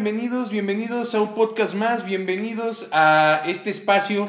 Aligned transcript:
Bienvenidos, 0.00 0.50
bienvenidos 0.50 1.12
a 1.16 1.20
un 1.20 1.34
podcast 1.34 1.74
más, 1.74 2.04
bienvenidos 2.06 2.88
a 2.92 3.42
este 3.46 3.70
espacio 3.70 4.28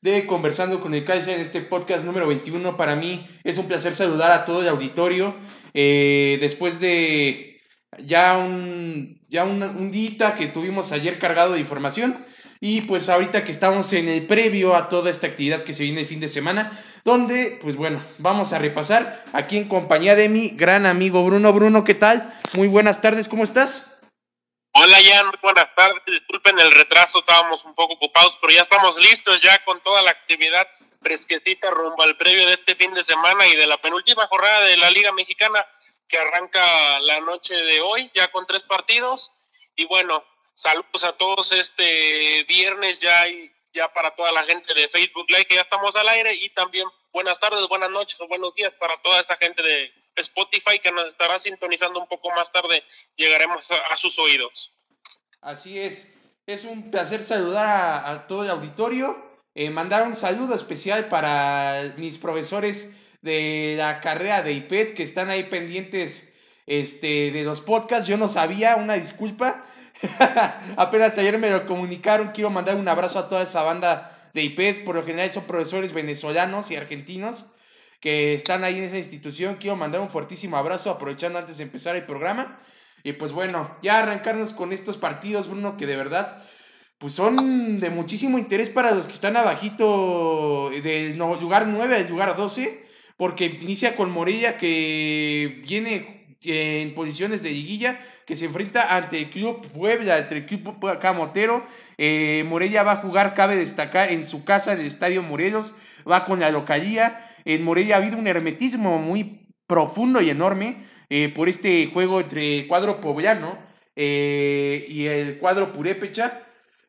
de 0.00 0.28
Conversando 0.28 0.80
con 0.80 0.94
el 0.94 1.04
Kaiser 1.04 1.34
en 1.34 1.40
este 1.40 1.60
podcast 1.60 2.04
número 2.04 2.28
21. 2.28 2.76
Para 2.76 2.94
mí 2.94 3.26
es 3.42 3.58
un 3.58 3.66
placer 3.66 3.96
saludar 3.96 4.30
a 4.30 4.44
todo 4.44 4.62
el 4.62 4.68
auditorio 4.68 5.34
eh, 5.74 6.38
después 6.40 6.78
de 6.78 7.60
ya 7.98 8.38
un, 8.38 9.20
ya 9.28 9.42
un, 9.42 9.60
un 9.60 9.90
día 9.90 10.34
que 10.36 10.46
tuvimos 10.46 10.92
ayer 10.92 11.18
cargado 11.18 11.54
de 11.54 11.60
información. 11.60 12.24
Y 12.60 12.82
pues 12.82 13.08
ahorita 13.08 13.42
que 13.44 13.50
estamos 13.50 13.92
en 13.94 14.08
el 14.08 14.24
previo 14.24 14.76
a 14.76 14.88
toda 14.88 15.10
esta 15.10 15.26
actividad 15.26 15.62
que 15.62 15.72
se 15.72 15.82
viene 15.82 16.02
el 16.02 16.06
fin 16.06 16.20
de 16.20 16.28
semana, 16.28 16.78
donde 17.04 17.58
pues 17.60 17.74
bueno, 17.74 18.00
vamos 18.18 18.52
a 18.52 18.60
repasar 18.60 19.24
aquí 19.32 19.56
en 19.56 19.66
compañía 19.66 20.14
de 20.14 20.28
mi 20.28 20.50
gran 20.50 20.86
amigo 20.86 21.24
Bruno. 21.24 21.52
Bruno, 21.52 21.82
¿qué 21.82 21.94
tal? 21.94 22.32
Muy 22.54 22.68
buenas 22.68 23.00
tardes, 23.00 23.26
¿cómo 23.26 23.42
estás? 23.42 23.97
Hola 24.72 24.98
Jan, 25.02 25.26
muy 25.26 25.38
buenas 25.42 25.74
tardes. 25.74 26.02
Disculpen 26.06 26.58
el 26.58 26.70
retraso, 26.70 27.20
estábamos 27.20 27.64
un 27.64 27.74
poco 27.74 27.94
ocupados, 27.94 28.38
pero 28.40 28.52
ya 28.52 28.60
estamos 28.60 28.96
listos 28.96 29.40
ya 29.40 29.64
con 29.64 29.80
toda 29.82 30.02
la 30.02 30.10
actividad 30.10 30.68
fresquecita 31.00 31.70
rumbo 31.70 32.02
al 32.02 32.16
previo 32.16 32.46
de 32.46 32.54
este 32.54 32.74
fin 32.76 32.92
de 32.92 33.02
semana 33.02 33.46
y 33.46 33.56
de 33.56 33.66
la 33.66 33.80
penúltima 33.80 34.26
jornada 34.26 34.66
de 34.66 34.76
la 34.76 34.90
Liga 34.90 35.10
Mexicana 35.12 35.66
que 36.06 36.18
arranca 36.18 37.00
la 37.00 37.20
noche 37.20 37.54
de 37.54 37.80
hoy, 37.80 38.10
ya 38.14 38.28
con 38.28 38.46
tres 38.46 38.64
partidos. 38.64 39.32
Y 39.74 39.86
bueno, 39.86 40.24
saludos 40.54 41.04
a 41.04 41.12
todos 41.12 41.52
este 41.52 42.44
viernes 42.44 43.00
ya 43.00 43.28
y 43.28 43.50
ya 43.72 43.92
para 43.92 44.14
toda 44.14 44.32
la 44.32 44.44
gente 44.44 44.74
de 44.74 44.88
Facebook 44.88 45.26
Live 45.28 45.46
que 45.46 45.54
ya 45.54 45.60
estamos 45.60 45.96
al 45.96 46.08
aire 46.08 46.34
y 46.34 46.50
también 46.50 46.86
buenas 47.12 47.40
tardes, 47.40 47.66
buenas 47.68 47.90
noches 47.90 48.20
o 48.20 48.28
buenos 48.28 48.54
días 48.54 48.72
para 48.78 49.00
toda 49.02 49.20
esta 49.20 49.36
gente 49.36 49.62
de 49.62 49.92
Spotify 50.20 50.78
que 50.82 50.92
nos 50.92 51.06
estará 51.06 51.38
sintonizando 51.38 52.00
un 52.00 52.06
poco 52.06 52.30
más 52.30 52.50
tarde, 52.52 52.82
llegaremos 53.16 53.70
a, 53.70 53.96
sus 53.96 54.18
oídos. 54.18 54.72
Así 55.40 55.78
es, 55.78 56.12
es 56.46 56.64
un 56.64 56.90
placer 56.90 57.24
saludar 57.24 58.04
a, 58.06 58.26
todo 58.26 58.44
el 58.44 58.50
auditorio, 58.50 59.16
eh, 59.54 59.70
mandar 59.70 60.06
un 60.06 60.16
saludo 60.16 60.54
especial 60.54 61.08
para 61.08 61.94
mis 61.96 62.18
profesores 62.18 62.94
de 63.22 63.74
la 63.76 64.00
carrera 64.00 64.42
de 64.42 64.52
IPED 64.52 64.94
que 64.94 65.02
están 65.02 65.30
ahí 65.30 65.44
pendientes 65.44 66.32
este, 66.66 67.30
de 67.30 67.42
los 67.44 67.60
podcasts, 67.60 68.08
yo 68.08 68.16
no 68.16 68.28
sabía, 68.28 68.76
una 68.76 68.94
disculpa, 68.94 69.64
apenas 70.76 71.18
ayer 71.18 71.38
me 71.38 71.50
lo 71.50 71.66
comunicaron, 71.66 72.32
quiero 72.32 72.50
mandar 72.50 72.76
un 72.76 72.88
abrazo 72.88 73.18
a 73.18 73.28
toda 73.28 73.42
esa 73.42 73.62
banda 73.62 74.30
de 74.34 74.42
IPED, 74.42 74.84
por 74.84 74.94
lo 74.94 75.04
general 75.04 75.30
son 75.30 75.46
profesores 75.46 75.92
venezolanos 75.92 76.70
y 76.70 76.76
argentinos 76.76 77.46
que 78.00 78.34
están 78.34 78.64
ahí 78.64 78.78
en 78.78 78.84
esa 78.84 78.98
institución. 78.98 79.56
Quiero 79.60 79.76
mandar 79.76 80.00
un 80.00 80.10
fuertísimo 80.10 80.56
abrazo 80.56 80.90
aprovechando 80.90 81.38
antes 81.38 81.58
de 81.58 81.64
empezar 81.64 81.96
el 81.96 82.04
programa. 82.04 82.60
Y 83.04 83.12
pues 83.12 83.32
bueno, 83.32 83.76
ya 83.82 84.00
arrancarnos 84.00 84.52
con 84.52 84.72
estos 84.72 84.96
partidos, 84.96 85.48
Bruno, 85.48 85.76
que 85.76 85.86
de 85.86 85.96
verdad 85.96 86.42
pues 86.98 87.12
son 87.12 87.78
de 87.78 87.90
muchísimo 87.90 88.38
interés 88.38 88.70
para 88.70 88.90
los 88.90 89.06
que 89.06 89.12
están 89.12 89.36
abajito 89.36 90.70
del 90.70 91.16
lugar 91.16 91.68
9 91.68 91.94
al 91.94 92.08
lugar 92.08 92.36
12, 92.36 92.86
porque 93.16 93.46
inicia 93.46 93.94
con 93.94 94.10
Morella 94.10 94.58
que 94.58 95.62
viene 95.64 96.36
en 96.42 96.94
posiciones 96.94 97.42
de 97.42 97.50
liguilla, 97.50 98.00
que 98.26 98.34
se 98.34 98.46
enfrenta 98.46 98.96
ante 98.96 99.18
el 99.18 99.30
Club 99.30 99.66
Puebla, 99.68 100.16
ante 100.16 100.38
el 100.38 100.46
Club 100.46 100.98
Camotero. 101.00 101.64
Eh, 101.98 102.44
Morella 102.48 102.82
va 102.82 102.92
a 102.92 102.96
jugar, 102.96 103.34
cabe 103.34 103.56
destacar, 103.56 104.10
en 104.12 104.24
su 104.24 104.44
casa, 104.44 104.72
el 104.72 104.80
Estadio 104.80 105.22
Morelos, 105.22 105.74
va 106.10 106.24
con 106.24 106.40
la 106.40 106.50
localía. 106.50 107.34
En 107.44 107.64
Morelia 107.64 107.96
ha 107.96 107.98
habido 107.98 108.18
un 108.18 108.26
hermetismo 108.26 108.98
muy 108.98 109.48
profundo 109.66 110.20
y 110.20 110.30
enorme 110.30 110.86
eh, 111.10 111.32
por 111.34 111.48
este 111.48 111.90
juego 111.92 112.20
entre 112.20 112.58
el 112.58 112.68
cuadro 112.68 113.00
poblano 113.00 113.58
eh, 113.96 114.86
y 114.88 115.06
el 115.06 115.38
cuadro 115.38 115.72
purépecha, 115.72 116.42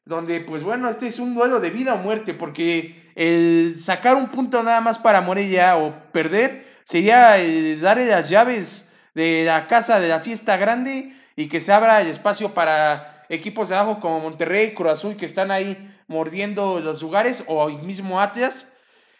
donde 0.05 0.41
pues 0.41 0.63
bueno, 0.63 0.89
este 0.89 1.07
es 1.07 1.19
un 1.19 1.35
duelo 1.35 1.59
de 1.59 1.69
vida 1.69 1.93
o 1.93 1.97
muerte, 1.97 2.33
porque 2.33 3.11
el 3.15 3.75
sacar 3.77 4.15
un 4.15 4.27
punto 4.29 4.63
nada 4.63 4.81
más 4.81 4.99
para 4.99 5.21
Morelia 5.21 5.77
o 5.77 6.11
perder 6.11 6.65
sería 6.83 7.37
el 7.37 7.81
darle 7.81 8.07
las 8.07 8.29
llaves 8.29 8.89
de 9.13 9.43
la 9.45 9.67
casa 9.67 9.99
de 9.99 10.07
la 10.07 10.19
fiesta 10.19 10.57
grande 10.57 11.13
y 11.35 11.47
que 11.47 11.59
se 11.59 11.71
abra 11.71 12.01
el 12.01 12.07
espacio 12.07 12.53
para 12.53 13.25
equipos 13.29 13.69
de 13.69 13.75
abajo 13.75 13.99
como 13.99 14.19
Monterrey, 14.19 14.73
Cruz 14.73 14.91
Azul, 14.91 15.15
que 15.15 15.25
están 15.25 15.51
ahí 15.51 15.89
mordiendo 16.07 16.79
los 16.79 17.01
lugares, 17.01 17.43
o 17.47 17.69
el 17.69 17.79
mismo 17.83 18.19
Atlas, 18.19 18.67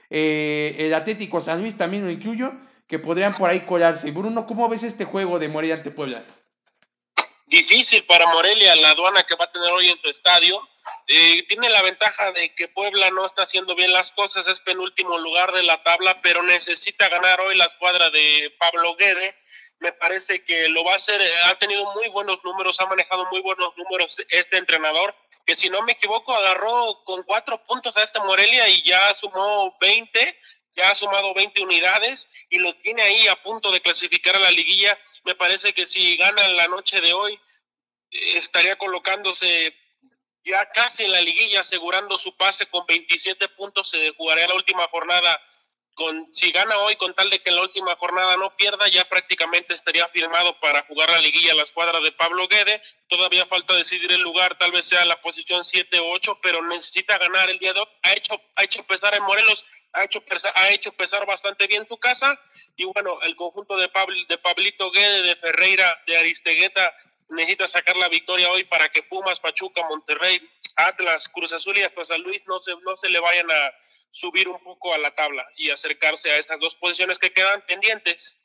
eh, 0.10 0.76
el 0.80 0.94
Atlético 0.94 1.42
San 1.42 1.62
Luis 1.62 1.78
también 1.78 2.06
lo 2.06 2.12
incluyo, 2.12 2.54
que 2.88 3.00
podrían 3.00 3.34
por 3.34 3.50
ahí 3.50 3.62
colarse. 3.62 4.12
Bruno, 4.12 4.46
¿cómo 4.48 4.68
ves 4.68 4.84
este 4.84 5.06
juego 5.06 5.38
de 5.40 5.48
Morelia 5.48 5.76
ante 5.76 5.92
Puebla? 5.92 6.26
Difícil 7.46 8.04
para 8.06 8.28
Morelia, 8.28 8.76
la 8.76 8.92
aduana 8.92 9.24
que 9.24 9.36
va 9.36 9.46
a 9.46 9.52
tener 9.52 9.72
hoy 9.72 9.90
en 9.90 10.00
su 10.02 10.10
estadio. 10.10 10.68
Eh, 11.08 11.44
tiene 11.48 11.70
la 11.70 11.82
ventaja 11.82 12.32
de 12.32 12.54
que 12.54 12.68
Puebla 12.68 13.10
no 13.12 13.26
está 13.26 13.44
haciendo 13.44 13.76
bien 13.76 13.92
las 13.92 14.12
cosas, 14.12 14.48
es 14.48 14.60
penúltimo 14.60 15.18
lugar 15.18 15.52
de 15.52 15.64
la 15.64 15.82
tabla, 15.84 16.22
pero 16.22 16.44
necesita 16.44 17.10
ganar 17.10 17.42
hoy 17.42 17.56
la 17.56 17.66
escuadra 17.66 18.10
de 18.10 18.54
Pablo 18.60 18.96
Guede. 18.96 19.36
Me 19.80 19.92
parece 19.94 20.44
que 20.44 20.70
lo 20.70 20.84
va 20.84 20.94
a 20.94 20.96
hacer, 20.96 21.22
ha 21.46 21.56
tenido 21.58 21.92
muy 21.94 22.10
buenos 22.10 22.44
números, 22.44 22.80
ha 22.80 22.86
manejado 22.86 23.26
muy 23.32 23.42
buenos 23.42 23.76
números 23.78 24.18
este 24.30 24.58
entrenador 24.58 25.16
que 25.50 25.56
si 25.56 25.68
no 25.68 25.82
me 25.82 25.94
equivoco 25.94 26.32
agarró 26.32 27.04
con 27.04 27.24
cuatro 27.24 27.64
puntos 27.64 27.98
a 27.98 28.04
este 28.04 28.20
Morelia 28.20 28.70
y 28.70 28.84
ya 28.84 29.16
sumó 29.16 29.76
20, 29.82 30.40
ya 30.76 30.92
ha 30.92 30.94
sumado 30.94 31.34
20 31.34 31.64
unidades 31.64 32.30
y 32.52 32.60
lo 32.60 32.76
tiene 32.84 33.02
ahí 33.02 33.28
a 33.28 33.42
punto 33.42 33.72
de 33.72 33.82
clasificar 33.82 34.36
a 34.36 34.40
la 34.40 34.52
liguilla. 34.52 34.96
Me 35.24 35.34
parece 35.34 35.74
que 35.74 35.88
si 35.88 36.18
gana 36.18 36.48
la 36.50 36.68
noche 36.68 37.02
de 37.02 37.14
hoy, 37.14 37.40
estaría 38.12 38.78
colocándose 38.78 39.76
ya 40.44 40.70
casi 40.70 41.06
en 41.06 41.14
la 41.14 41.22
liguilla, 41.22 41.62
asegurando 41.62 42.20
su 42.20 42.38
pase 42.38 42.68
con 42.68 42.86
27 42.86 43.50
puntos. 43.50 43.90
Se 43.90 44.12
jugaría 44.12 44.48
la 44.48 44.54
última 44.54 44.88
jornada 44.90 45.42
si 46.32 46.52
gana 46.52 46.78
hoy 46.80 46.96
con 46.96 47.14
tal 47.14 47.30
de 47.30 47.40
que 47.40 47.50
en 47.50 47.56
la 47.56 47.62
última 47.62 47.96
jornada 47.96 48.38
no 48.38 48.56
pierda, 48.56 48.88
ya 48.88 49.08
prácticamente 49.08 49.74
estaría 49.74 50.08
firmado 50.10 50.60
para 50.60 50.84
jugar 50.86 51.10
la 51.10 51.20
liguilla 51.20 51.54
la 51.56 51.64
escuadra 51.64 52.00
de 52.00 52.12
Pablo 52.12 52.48
Guede. 52.48 52.82
Todavía 53.08 53.46
falta 53.46 53.76
decidir 53.76 54.12
el 54.12 54.22
lugar, 54.22 54.58
tal 54.58 54.72
vez 54.72 54.86
sea 54.86 55.06
la 55.06 55.20
posición 55.22 55.66
7 55.66 56.00
o 56.00 56.12
8, 56.12 56.40
pero 56.42 56.66
necesita 56.66 57.18
ganar 57.18 57.50
el 57.50 57.60
día 57.60 57.74
de 57.74 57.82
hoy. 57.82 57.88
Ha 58.04 58.14
hecho, 58.14 58.42
ha 58.56 58.64
hecho 58.64 58.84
pesar 58.86 59.16
en 59.16 59.24
Morelos, 59.24 59.66
ha 59.94 60.04
hecho, 60.04 60.22
pesar, 60.22 60.54
ha 60.56 60.70
hecho 60.70 60.92
pesar 60.94 61.26
bastante 61.26 61.68
bien 61.68 61.88
su 61.88 61.98
casa. 61.98 62.40
Y 62.76 62.86
bueno, 62.86 63.20
el 63.24 63.36
conjunto 63.36 63.76
de, 63.76 63.90
Pablo, 63.90 64.16
de 64.28 64.38
Pablito 64.38 64.92
Guede, 64.92 65.22
de 65.22 65.36
Ferreira, 65.36 66.02
de 66.08 66.18
Aristegueta, 66.18 66.94
necesita 67.30 67.68
sacar 67.68 67.98
la 67.98 68.08
victoria 68.08 68.52
hoy 68.52 68.64
para 68.64 68.90
que 68.90 69.04
Pumas, 69.04 69.40
Pachuca, 69.40 69.84
Monterrey, 69.88 70.42
Atlas, 70.76 71.28
Cruz 71.30 71.52
Azul 71.52 71.78
y 71.78 71.84
hasta 71.84 72.06
San 72.06 72.22
Luis 72.22 72.42
no 72.48 72.60
se, 72.60 72.72
no 72.84 72.96
se 72.96 73.10
le 73.10 73.20
vayan 73.20 73.52
a 73.52 73.74
subir 74.12 74.48
un 74.48 74.60
poco 74.64 74.94
a 74.94 74.98
la 74.98 75.14
tabla 75.16 75.46
y 75.58 75.70
acercarse 75.70 76.32
a 76.32 76.38
estas 76.38 76.60
dos 76.60 76.76
posiciones 76.76 77.20
que 77.20 77.32
quedan 77.32 77.62
pendientes. 77.68 78.42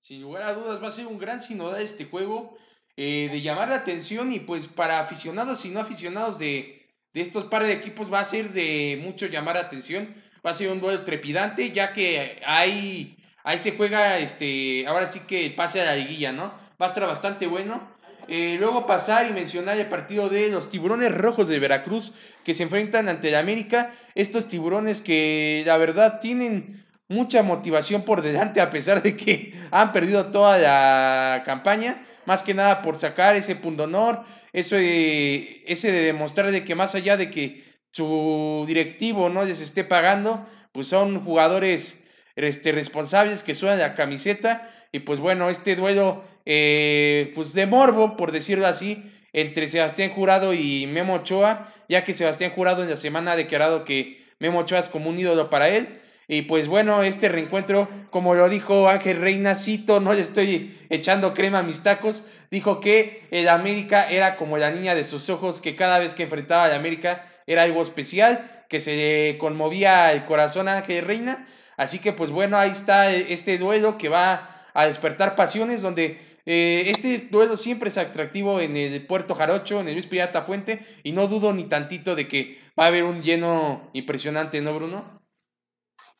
Sin 0.00 0.22
lugar 0.22 0.42
a 0.42 0.54
dudas, 0.54 0.82
va 0.82 0.88
a 0.88 0.92
ser 0.92 1.06
un 1.06 1.18
gran 1.18 1.42
sinodal 1.42 1.80
este 1.80 2.04
juego, 2.04 2.56
eh, 2.96 3.28
de 3.30 3.40
llamar 3.40 3.68
la 3.68 3.76
atención 3.76 4.32
y 4.32 4.40
pues 4.40 4.66
para 4.66 5.00
aficionados 5.00 5.64
y 5.64 5.70
no 5.70 5.80
aficionados 5.80 6.38
de, 6.38 6.90
de 7.12 7.20
estos 7.20 7.44
pares 7.44 7.68
de 7.68 7.74
equipos 7.74 8.12
va 8.12 8.20
a 8.20 8.24
ser 8.24 8.52
de 8.52 9.00
mucho 9.02 9.26
llamar 9.26 9.54
la 9.54 9.62
atención, 9.62 10.14
va 10.44 10.50
a 10.50 10.54
ser 10.54 10.70
un 10.70 10.80
duelo 10.80 11.04
trepidante 11.04 11.72
ya 11.72 11.92
que 11.92 12.42
hay, 12.44 13.16
ahí 13.44 13.58
se 13.58 13.72
juega, 13.72 14.18
este, 14.18 14.86
ahora 14.86 15.06
sí 15.06 15.20
que 15.20 15.50
pase 15.50 15.80
a 15.80 15.86
la 15.86 15.96
liguilla, 15.96 16.32
¿no? 16.32 16.52
Va 16.80 16.86
a 16.86 16.88
estar 16.88 17.06
bastante 17.06 17.46
bueno. 17.46 17.93
Eh, 18.28 18.56
luego 18.58 18.86
pasar 18.86 19.26
y 19.26 19.32
mencionar 19.32 19.78
el 19.78 19.88
partido 19.88 20.28
de 20.28 20.48
los 20.48 20.70
tiburones 20.70 21.12
rojos 21.12 21.48
de 21.48 21.58
Veracruz 21.58 22.14
que 22.44 22.54
se 22.54 22.62
enfrentan 22.62 23.08
ante 23.08 23.28
el 23.28 23.36
América. 23.36 23.92
Estos 24.14 24.48
tiburones 24.48 25.00
que 25.00 25.62
la 25.66 25.76
verdad 25.76 26.20
tienen 26.20 26.84
mucha 27.08 27.42
motivación 27.42 28.02
por 28.02 28.22
delante 28.22 28.60
a 28.60 28.70
pesar 28.70 29.02
de 29.02 29.16
que 29.16 29.54
han 29.70 29.92
perdido 29.92 30.26
toda 30.26 30.58
la 30.58 31.42
campaña. 31.44 32.04
Más 32.26 32.42
que 32.42 32.54
nada 32.54 32.80
por 32.80 32.98
sacar 32.98 33.36
ese 33.36 33.54
punto 33.54 33.84
honor, 33.84 34.24
eso 34.54 34.76
ese 34.78 35.92
de 35.92 36.00
demostrar 36.00 36.50
de 36.52 36.64
que 36.64 36.74
más 36.74 36.94
allá 36.94 37.18
de 37.18 37.28
que 37.28 37.64
su 37.90 38.64
directivo 38.66 39.28
no 39.28 39.44
les 39.44 39.60
esté 39.60 39.84
pagando, 39.84 40.46
pues 40.72 40.88
son 40.88 41.22
jugadores 41.22 42.02
este, 42.34 42.72
responsables 42.72 43.42
que 43.42 43.54
suenan 43.54 43.78
la 43.78 43.94
camiseta. 43.94 44.70
Y 44.94 45.00
pues 45.00 45.18
bueno, 45.18 45.50
este 45.50 45.74
duelo 45.74 46.22
eh, 46.46 47.32
pues 47.34 47.52
de 47.52 47.66
morbo, 47.66 48.16
por 48.16 48.30
decirlo 48.30 48.68
así, 48.68 49.10
entre 49.32 49.66
Sebastián 49.66 50.10
Jurado 50.10 50.54
y 50.54 50.86
Memo 50.86 51.14
Ochoa, 51.14 51.74
ya 51.88 52.04
que 52.04 52.14
Sebastián 52.14 52.52
Jurado 52.52 52.84
en 52.84 52.90
la 52.90 52.94
semana 52.94 53.32
ha 53.32 53.36
declarado 53.36 53.82
que 53.82 54.24
Memo 54.38 54.60
Ochoa 54.60 54.78
es 54.78 54.88
como 54.88 55.10
un 55.10 55.18
ídolo 55.18 55.50
para 55.50 55.68
él. 55.68 56.00
Y 56.28 56.42
pues 56.42 56.68
bueno, 56.68 57.02
este 57.02 57.28
reencuentro, 57.28 57.88
como 58.10 58.36
lo 58.36 58.48
dijo 58.48 58.88
Ángel 58.88 59.20
Reina, 59.20 59.56
cito, 59.56 59.98
no 59.98 60.12
le 60.12 60.20
estoy 60.20 60.78
echando 60.90 61.34
crema 61.34 61.58
a 61.58 61.64
mis 61.64 61.82
tacos, 61.82 62.24
dijo 62.52 62.78
que 62.78 63.26
el 63.32 63.48
América 63.48 64.08
era 64.08 64.36
como 64.36 64.58
la 64.58 64.70
niña 64.70 64.94
de 64.94 65.02
sus 65.02 65.28
ojos, 65.28 65.60
que 65.60 65.74
cada 65.74 65.98
vez 65.98 66.14
que 66.14 66.22
enfrentaba 66.22 66.66
al 66.66 66.72
América 66.72 67.26
era 67.48 67.64
algo 67.64 67.82
especial, 67.82 68.48
que 68.68 68.78
se 68.78 68.94
le 68.94 69.38
conmovía 69.38 70.12
el 70.12 70.24
corazón 70.24 70.68
a 70.68 70.76
Ángel 70.76 71.04
Reina. 71.04 71.48
Así 71.76 71.98
que 71.98 72.12
pues 72.12 72.30
bueno, 72.30 72.56
ahí 72.56 72.70
está 72.70 73.12
este 73.12 73.58
duelo 73.58 73.98
que 73.98 74.08
va 74.08 74.53
a 74.74 74.86
despertar 74.86 75.36
pasiones, 75.36 75.80
donde 75.80 76.40
eh, 76.46 76.84
este 76.88 77.28
duelo 77.30 77.56
siempre 77.56 77.88
es 77.88 77.96
atractivo 77.96 78.60
en 78.60 78.76
el 78.76 79.06
Puerto 79.06 79.34
Jarocho, 79.34 79.80
en 79.80 79.88
el 79.88 79.94
Luis 79.94 80.06
Pirata 80.06 80.42
Fuente, 80.42 80.84
y 81.02 81.12
no 81.12 81.26
dudo 81.26 81.52
ni 81.52 81.64
tantito 81.64 82.14
de 82.14 82.28
que 82.28 82.60
va 82.78 82.84
a 82.84 82.88
haber 82.88 83.04
un 83.04 83.22
lleno 83.22 83.88
impresionante, 83.94 84.60
¿no, 84.60 84.74
Bruno? 84.74 85.22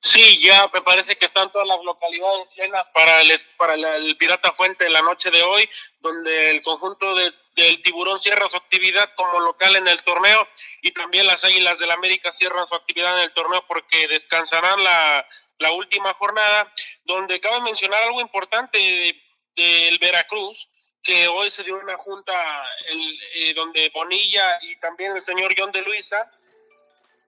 Sí, 0.00 0.38
ya 0.38 0.68
me 0.72 0.82
parece 0.82 1.16
que 1.16 1.24
están 1.24 1.50
todas 1.50 1.66
las 1.66 1.82
localidades 1.82 2.54
llenas 2.54 2.86
para 2.92 3.22
el, 3.22 3.32
para 3.56 3.74
el 3.74 4.16
Pirata 4.18 4.52
Fuente 4.52 4.88
la 4.90 5.00
noche 5.00 5.30
de 5.30 5.42
hoy, 5.42 5.68
donde 6.00 6.50
el 6.50 6.62
conjunto 6.62 7.14
de, 7.14 7.32
del 7.56 7.80
Tiburón 7.80 8.20
cierra 8.20 8.48
su 8.50 8.56
actividad 8.56 9.10
como 9.16 9.40
local 9.40 9.76
en 9.76 9.88
el 9.88 10.02
torneo 10.02 10.46
y 10.82 10.92
también 10.92 11.26
las 11.26 11.42
Águilas 11.44 11.78
del 11.78 11.90
América 11.90 12.30
cierran 12.32 12.66
su 12.68 12.74
actividad 12.74 13.16
en 13.16 13.24
el 13.24 13.32
torneo 13.32 13.64
porque 13.66 14.06
descansarán 14.08 14.84
la, 14.84 15.26
la 15.58 15.72
última 15.72 16.14
jornada, 16.14 16.72
donde 17.04 17.40
cabe 17.40 17.60
mencionar 17.60 18.02
algo 18.02 18.20
importante 18.20 18.78
del 19.56 19.98
Veracruz, 19.98 20.68
que 21.02 21.28
hoy 21.28 21.50
se 21.50 21.62
dio 21.62 21.78
una 21.78 21.96
junta 21.96 22.64
eh, 23.34 23.52
donde 23.54 23.90
Bonilla 23.90 24.58
y 24.62 24.76
también 24.76 25.14
el 25.14 25.22
señor 25.22 25.54
John 25.56 25.70
de 25.70 25.82
Luisa 25.82 26.30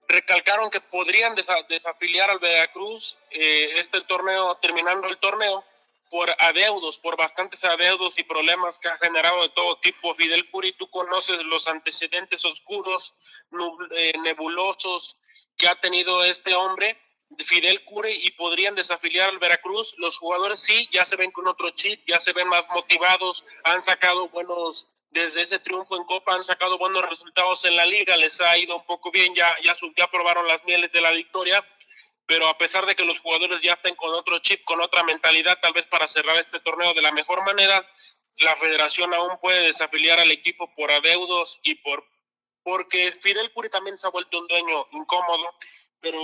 recalcaron 0.07 0.69
que 0.71 0.81
podrían 0.81 1.35
desafiliar 1.35 2.29
al 2.29 2.39
Veracruz 2.39 3.17
eh, 3.29 3.73
este 3.75 4.01
torneo, 4.01 4.55
terminando 4.55 5.07
el 5.07 5.17
torneo, 5.17 5.63
por 6.09 6.33
adeudos, 6.39 6.97
por 6.97 7.17
bastantes 7.17 7.63
adeudos 7.65 8.17
y 8.17 8.23
problemas 8.23 8.79
que 8.79 8.87
ha 8.87 8.97
generado 8.97 9.41
de 9.43 9.49
todo 9.49 9.77
tipo. 9.77 10.15
Fidel 10.15 10.49
Puri, 10.49 10.71
tú 10.71 10.89
conoces 10.89 11.37
los 11.43 11.67
antecedentes 11.67 12.45
oscuros, 12.45 13.13
eh, 13.91 14.13
nebulosos 14.23 15.17
que 15.57 15.67
ha 15.67 15.79
tenido 15.79 16.23
este 16.23 16.55
hombre 16.55 16.97
Fidel 17.39 17.83
Cure 17.85 18.11
y 18.11 18.31
podrían 18.31 18.75
desafiliar 18.75 19.29
al 19.29 19.39
Veracruz. 19.39 19.95
Los 19.97 20.17
jugadores 20.17 20.59
sí, 20.59 20.87
ya 20.91 21.05
se 21.05 21.15
ven 21.15 21.31
con 21.31 21.47
otro 21.47 21.69
chip, 21.71 22.01
ya 22.07 22.19
se 22.19 22.33
ven 22.33 22.47
más 22.47 22.65
motivados, 22.73 23.45
han 23.63 23.81
sacado 23.81 24.29
buenos, 24.29 24.87
desde 25.09 25.41
ese 25.41 25.59
triunfo 25.59 25.95
en 25.97 26.03
Copa, 26.05 26.35
han 26.35 26.43
sacado 26.43 26.77
buenos 26.77 27.07
resultados 27.09 27.65
en 27.65 27.75
la 27.75 27.85
liga, 27.85 28.15
les 28.17 28.39
ha 28.41 28.57
ido 28.57 28.75
un 28.75 28.85
poco 28.85 29.11
bien, 29.11 29.33
ya, 29.35 29.55
ya, 29.63 29.75
ya 29.95 30.07
probaron 30.07 30.47
las 30.47 30.63
mieles 30.65 30.91
de 30.91 31.01
la 31.01 31.11
victoria, 31.11 31.65
pero 32.25 32.47
a 32.47 32.57
pesar 32.57 32.85
de 32.85 32.95
que 32.95 33.05
los 33.05 33.19
jugadores 33.19 33.61
ya 33.61 33.73
estén 33.73 33.95
con 33.95 34.13
otro 34.13 34.39
chip, 34.39 34.63
con 34.63 34.81
otra 34.81 35.03
mentalidad, 35.03 35.57
tal 35.61 35.73
vez 35.73 35.87
para 35.87 36.07
cerrar 36.07 36.37
este 36.37 36.59
torneo 36.59 36.93
de 36.93 37.01
la 37.01 37.11
mejor 37.11 37.43
manera, 37.43 37.87
la 38.37 38.55
federación 38.55 39.13
aún 39.13 39.37
puede 39.41 39.61
desafiliar 39.61 40.19
al 40.19 40.31
equipo 40.31 40.73
por 40.75 40.91
adeudos 40.91 41.59
y 41.63 41.75
por 41.75 42.05
porque 42.63 43.13
Fidel 43.13 43.49
Curi 43.53 43.69
también 43.69 43.97
se 43.97 44.05
ha 44.05 44.09
vuelto 44.09 44.39
un 44.39 44.47
dueño 44.47 44.87
incómodo, 44.91 45.55
pero 46.01 46.19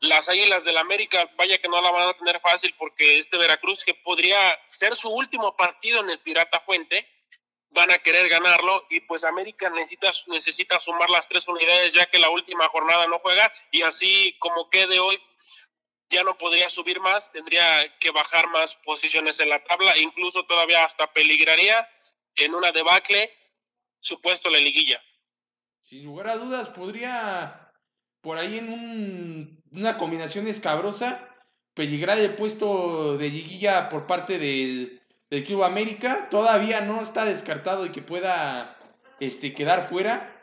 las 0.00 0.28
Águilas 0.28 0.64
del 0.64 0.78
América, 0.78 1.30
vaya 1.36 1.58
que 1.58 1.68
no 1.68 1.80
la 1.82 1.90
van 1.90 2.08
a 2.08 2.16
tener 2.16 2.40
fácil 2.40 2.74
porque 2.78 3.18
este 3.18 3.36
Veracruz, 3.36 3.84
que 3.84 3.94
podría 3.94 4.58
ser 4.68 4.94
su 4.94 5.08
último 5.08 5.56
partido 5.56 6.00
en 6.00 6.10
el 6.10 6.20
Pirata 6.20 6.60
Fuente, 6.60 7.08
van 7.70 7.90
a 7.90 7.98
querer 7.98 8.28
ganarlo 8.28 8.86
y 8.90 9.00
pues 9.00 9.24
América 9.24 9.68
necesita, 9.70 10.10
necesita 10.28 10.80
sumar 10.80 11.10
las 11.10 11.28
tres 11.28 11.46
unidades 11.48 11.92
ya 11.92 12.06
que 12.06 12.18
la 12.18 12.30
última 12.30 12.68
jornada 12.68 13.06
no 13.06 13.18
juega 13.18 13.52
y 13.70 13.82
así 13.82 14.36
como 14.38 14.70
quede 14.70 14.98
hoy 15.00 15.20
ya 16.10 16.22
no 16.22 16.38
podría 16.38 16.68
subir 16.70 17.00
más, 17.00 17.30
tendría 17.32 17.96
que 17.98 18.10
bajar 18.10 18.48
más 18.48 18.76
posiciones 18.76 19.40
en 19.40 19.50
la 19.50 19.62
tabla, 19.64 19.92
e 19.92 20.00
incluso 20.00 20.44
todavía 20.44 20.84
hasta 20.84 21.12
peligraría 21.12 21.86
en 22.36 22.54
una 22.54 22.72
debacle 22.72 23.30
supuesto 24.00 24.48
la 24.48 24.58
liguilla. 24.58 25.02
Sin 25.80 26.04
lugar 26.04 26.28
a 26.28 26.36
dudas, 26.36 26.68
podría 26.68 27.72
por 28.20 28.38
ahí 28.38 28.58
en 28.58 28.72
un, 28.72 29.57
una 29.72 29.98
combinación 29.98 30.46
escabrosa, 30.48 31.28
peligrar 31.74 32.18
el 32.18 32.34
puesto 32.34 33.16
de 33.18 33.28
liguilla 33.28 33.88
por 33.88 34.06
parte 34.06 34.38
del, 34.38 35.00
del, 35.30 35.44
Club 35.44 35.64
América. 35.64 36.28
Todavía 36.30 36.80
no 36.80 37.02
está 37.02 37.24
descartado 37.24 37.86
y 37.86 37.90
que 37.90 38.02
pueda 38.02 38.76
este, 39.20 39.54
quedar 39.54 39.88
fuera. 39.88 40.34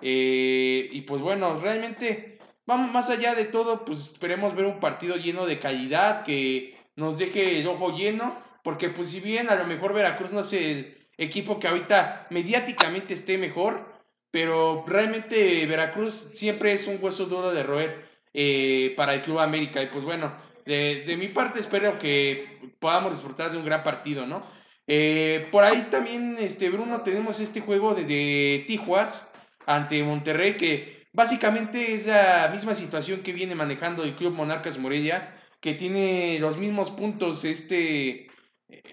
Eh, 0.00 0.88
y 0.90 1.02
pues 1.02 1.22
bueno, 1.22 1.60
realmente, 1.60 2.38
vamos 2.66 2.90
más 2.90 3.10
allá 3.10 3.34
de 3.34 3.44
todo, 3.44 3.84
pues 3.84 4.00
esperemos 4.00 4.54
ver 4.56 4.66
un 4.66 4.80
partido 4.80 5.16
lleno 5.16 5.46
de 5.46 5.60
calidad, 5.60 6.24
que 6.24 6.76
nos 6.96 7.18
deje 7.18 7.60
el 7.60 7.68
ojo 7.68 7.96
lleno, 7.96 8.36
porque 8.64 8.88
pues 8.88 9.10
si 9.10 9.20
bien 9.20 9.48
a 9.48 9.54
lo 9.54 9.66
mejor 9.66 9.92
Veracruz 9.92 10.32
no 10.32 10.40
es 10.40 10.52
el 10.52 11.08
equipo 11.16 11.60
que 11.60 11.68
ahorita 11.68 12.26
mediáticamente 12.30 13.14
esté 13.14 13.38
mejor, 13.38 13.92
pero 14.32 14.84
realmente 14.86 15.64
Veracruz 15.66 16.14
siempre 16.14 16.72
es 16.72 16.86
un 16.86 16.98
hueso 17.00 17.26
duro 17.26 17.52
de 17.52 17.62
roer 17.62 18.11
eh, 18.34 18.94
para 18.96 19.14
el 19.14 19.22
Club 19.22 19.38
América. 19.38 19.82
Y 19.82 19.86
pues 19.86 20.04
bueno, 20.04 20.32
de, 20.64 21.16
mi 21.18 21.28
parte 21.28 21.60
espero 21.60 21.98
que 21.98 22.58
podamos 22.78 23.12
disfrutar 23.12 23.50
de 23.50 23.58
un 23.58 23.64
gran 23.64 23.82
partido, 23.82 24.26
¿no? 24.26 24.44
Eh, 24.86 25.48
por 25.50 25.64
ahí 25.64 25.88
también, 25.90 26.36
este, 26.38 26.68
Bruno, 26.70 27.02
tenemos 27.02 27.40
este 27.40 27.60
juego 27.60 27.94
de, 27.94 28.04
de 28.04 28.64
Tijuas 28.66 29.32
ante 29.66 30.02
Monterrey, 30.02 30.56
que 30.56 31.06
básicamente 31.12 31.94
es 31.94 32.06
la 32.06 32.50
misma 32.52 32.74
situación 32.74 33.22
que 33.22 33.32
viene 33.32 33.54
manejando 33.54 34.02
el 34.02 34.16
Club 34.16 34.34
Monarcas 34.34 34.78
Morelia, 34.78 35.36
que 35.60 35.74
tiene 35.74 36.38
los 36.40 36.56
mismos 36.56 36.90
puntos 36.90 37.44
este 37.44 38.28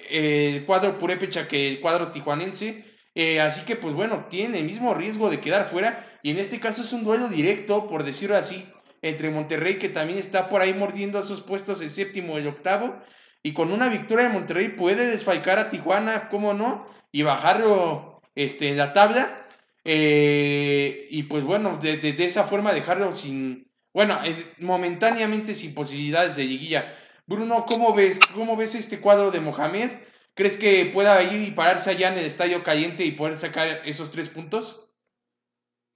el 0.09 0.65
cuadro 0.65 0.97
purépecha 0.99 1.47
que 1.47 1.69
el 1.69 1.79
cuadro 1.79 2.11
tijuanense. 2.11 2.85
Eh, 3.15 3.41
así 3.41 3.65
que, 3.65 3.75
pues 3.75 3.93
bueno, 3.93 4.27
tiene 4.29 4.59
el 4.59 4.65
mismo 4.65 4.93
riesgo 4.93 5.29
de 5.29 5.39
quedar 5.39 5.69
fuera. 5.69 6.05
Y 6.23 6.31
en 6.31 6.37
este 6.37 6.59
caso 6.59 6.81
es 6.81 6.93
un 6.93 7.03
duelo 7.03 7.27
directo, 7.27 7.87
por 7.87 8.03
decirlo 8.03 8.37
así, 8.37 8.65
entre 9.01 9.29
Monterrey, 9.29 9.77
que 9.77 9.89
también 9.89 10.19
está 10.19 10.49
por 10.49 10.61
ahí 10.61 10.73
mordiendo 10.73 11.19
esos 11.19 11.41
puestos 11.41 11.81
el 11.81 11.89
séptimo 11.89 12.37
el 12.37 12.47
octavo. 12.47 12.95
Y 13.41 13.53
con 13.53 13.71
una 13.71 13.87
victoria 13.87 14.27
de 14.27 14.33
Monterrey 14.33 14.69
puede 14.69 15.07
desfalcar 15.07 15.59
a 15.59 15.69
Tijuana, 15.69 16.27
cómo 16.29 16.53
no, 16.53 16.85
y 17.11 17.23
bajarlo 17.23 18.21
este, 18.35 18.69
en 18.69 18.77
la 18.77 18.93
tabla. 18.93 19.47
Eh, 19.85 21.07
y 21.09 21.23
pues 21.23 21.43
bueno, 21.43 21.77
de, 21.77 21.97
de, 21.97 22.25
esa 22.25 22.43
forma 22.43 22.73
dejarlo 22.73 23.11
sin, 23.13 23.71
bueno, 23.93 24.19
eh, 24.23 24.53
momentáneamente 24.59 25.55
sin 25.55 25.73
posibilidades 25.73 26.35
de 26.35 26.43
liguilla. 26.43 26.93
Bruno, 27.25 27.65
¿cómo 27.67 27.93
ves, 27.93 28.19
¿cómo 28.33 28.57
ves 28.57 28.75
este 28.75 28.99
cuadro 28.99 29.31
de 29.31 29.39
Mohamed? 29.39 29.91
¿Crees 30.33 30.57
que 30.57 30.85
pueda 30.85 31.21
ir 31.23 31.41
y 31.41 31.51
pararse 31.51 31.91
allá 31.91 32.09
en 32.09 32.17
el 32.17 32.25
estadio 32.25 32.63
caliente 32.63 33.05
y 33.05 33.11
poder 33.11 33.37
sacar 33.37 33.81
esos 33.85 34.11
tres 34.11 34.29
puntos? 34.29 34.88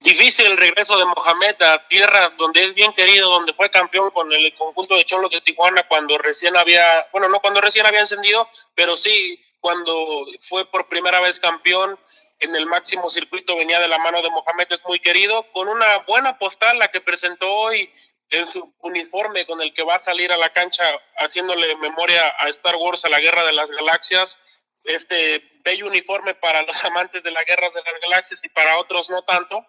Difícil 0.04 0.44
el 0.44 0.58
regreso 0.58 0.98
de 0.98 1.06
Mohamed 1.06 1.62
a 1.62 1.88
tierras 1.88 2.36
donde 2.36 2.62
es 2.62 2.74
bien 2.74 2.92
querido, 2.92 3.30
donde 3.30 3.54
fue 3.54 3.70
campeón 3.70 4.10
con 4.10 4.30
el 4.30 4.54
conjunto 4.54 4.96
de 4.96 5.04
Cholos 5.06 5.30
de 5.30 5.40
Tijuana 5.40 5.88
cuando 5.88 6.18
recién 6.18 6.58
había, 6.58 7.08
bueno, 7.10 7.30
no 7.30 7.40
cuando 7.40 7.62
recién 7.62 7.86
había 7.86 8.00
encendido, 8.00 8.46
pero 8.74 8.98
sí 8.98 9.42
cuando 9.60 10.26
fue 10.40 10.70
por 10.70 10.88
primera 10.88 11.20
vez 11.20 11.40
campeón 11.40 11.98
en 12.40 12.54
el 12.54 12.66
máximo 12.66 13.08
circuito 13.08 13.56
venía 13.56 13.80
de 13.80 13.88
la 13.88 13.96
mano 13.96 14.20
de 14.20 14.28
Mohamed, 14.28 14.66
es 14.68 14.80
muy 14.84 15.00
querido, 15.00 15.50
con 15.52 15.68
una 15.68 16.00
buena 16.06 16.38
postal 16.38 16.78
la 16.78 16.88
que 16.88 17.00
presentó 17.00 17.50
hoy 17.50 17.90
en 18.28 18.46
su 18.46 18.74
uniforme 18.80 19.46
con 19.46 19.62
el 19.62 19.72
que 19.72 19.84
va 19.84 19.94
a 19.94 20.00
salir 20.00 20.30
a 20.32 20.36
la 20.36 20.52
cancha 20.52 20.84
haciéndole 21.16 21.76
memoria 21.76 22.30
a 22.40 22.50
Star 22.50 22.76
Wars, 22.76 23.06
a 23.06 23.08
la 23.08 23.20
Guerra 23.20 23.42
de 23.46 23.54
las 23.54 23.70
Galaxias, 23.70 24.38
este 24.84 25.42
bello 25.64 25.86
uniforme 25.86 26.34
para 26.34 26.62
los 26.62 26.82
amantes 26.84 27.22
de 27.22 27.30
la 27.30 27.44
Guerra 27.44 27.70
de 27.70 27.82
las 27.82 28.00
Galaxias 28.00 28.44
y 28.44 28.48
para 28.48 28.78
otros 28.78 29.10
no 29.10 29.22
tanto. 29.22 29.66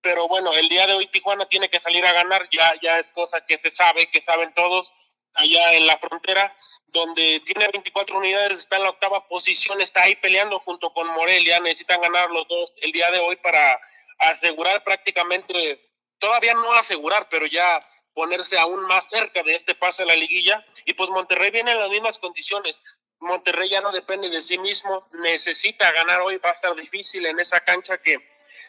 Pero 0.00 0.28
bueno, 0.28 0.52
el 0.52 0.68
día 0.68 0.86
de 0.86 0.92
hoy 0.92 1.06
Tijuana 1.06 1.46
tiene 1.46 1.70
que 1.70 1.80
salir 1.80 2.04
a 2.04 2.12
ganar, 2.12 2.48
ya, 2.50 2.74
ya 2.82 2.98
es 2.98 3.10
cosa 3.10 3.44
que 3.46 3.56
se 3.58 3.70
sabe, 3.70 4.10
que 4.10 4.20
saben 4.20 4.52
todos, 4.52 4.92
allá 5.34 5.72
en 5.72 5.86
la 5.86 5.98
frontera, 5.98 6.54
donde 6.88 7.40
tiene 7.40 7.68
24 7.68 8.18
unidades, 8.18 8.58
está 8.58 8.76
en 8.76 8.82
la 8.82 8.90
octava 8.90 9.26
posición, 9.26 9.80
está 9.80 10.02
ahí 10.02 10.14
peleando 10.16 10.60
junto 10.60 10.92
con 10.92 11.08
Morelia, 11.08 11.58
necesitan 11.60 12.02
ganar 12.02 12.30
los 12.30 12.46
dos 12.48 12.72
el 12.82 12.92
día 12.92 13.10
de 13.10 13.18
hoy 13.18 13.36
para 13.36 13.80
asegurar 14.18 14.84
prácticamente, 14.84 15.80
todavía 16.18 16.52
no 16.52 16.70
asegurar, 16.74 17.28
pero 17.30 17.46
ya 17.46 17.80
ponerse 18.14 18.56
aún 18.58 18.86
más 18.86 19.08
cerca 19.08 19.42
de 19.42 19.54
este 19.54 19.74
pase 19.74 20.04
a 20.04 20.06
la 20.06 20.14
liguilla. 20.14 20.64
Y 20.84 20.94
pues 20.94 21.10
Monterrey 21.10 21.50
viene 21.50 21.72
en 21.72 21.80
las 21.80 21.90
mismas 21.90 22.18
condiciones. 22.18 22.82
Monterrey 23.20 23.70
ya 23.70 23.80
no 23.80 23.92
depende 23.92 24.28
de 24.28 24.42
sí 24.42 24.58
mismo, 24.58 25.08
necesita 25.12 25.90
ganar 25.92 26.20
hoy, 26.20 26.38
va 26.38 26.50
a 26.50 26.54
estar 26.54 26.74
difícil 26.74 27.24
en 27.26 27.40
esa 27.40 27.60
cancha 27.60 27.98
que 27.98 28.18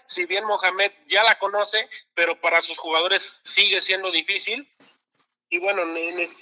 si 0.08 0.26
bien 0.26 0.46
Mohamed 0.46 0.92
ya 1.08 1.24
la 1.24 1.36
conoce, 1.40 1.90
pero 2.14 2.40
para 2.40 2.62
sus 2.62 2.78
jugadores 2.78 3.42
sigue 3.44 3.82
siendo 3.82 4.12
difícil. 4.12 4.70
Y 5.50 5.60
bueno, 5.60 5.84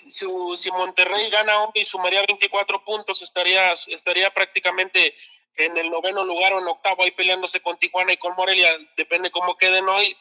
si 0.09 0.71
Monterrey 0.71 1.29
gana 1.29 1.63
hoy 1.63 1.71
y 1.75 1.85
sumaría 1.85 2.23
24 2.27 2.83
puntos, 2.83 3.21
estaría, 3.21 3.73
estaría 3.87 4.33
prácticamente 4.33 5.15
en 5.55 5.77
el 5.77 5.89
noveno 5.89 6.23
lugar 6.23 6.53
o 6.53 6.59
en 6.59 6.67
octavo 6.67 7.03
ahí 7.03 7.11
peleándose 7.11 7.61
con 7.61 7.77
Tijuana 7.77 8.13
y 8.13 8.17
con 8.17 8.35
Morelia, 8.35 8.75
depende 8.97 9.31
cómo 9.31 9.57
queden 9.57 9.87
hoy. 9.87 10.15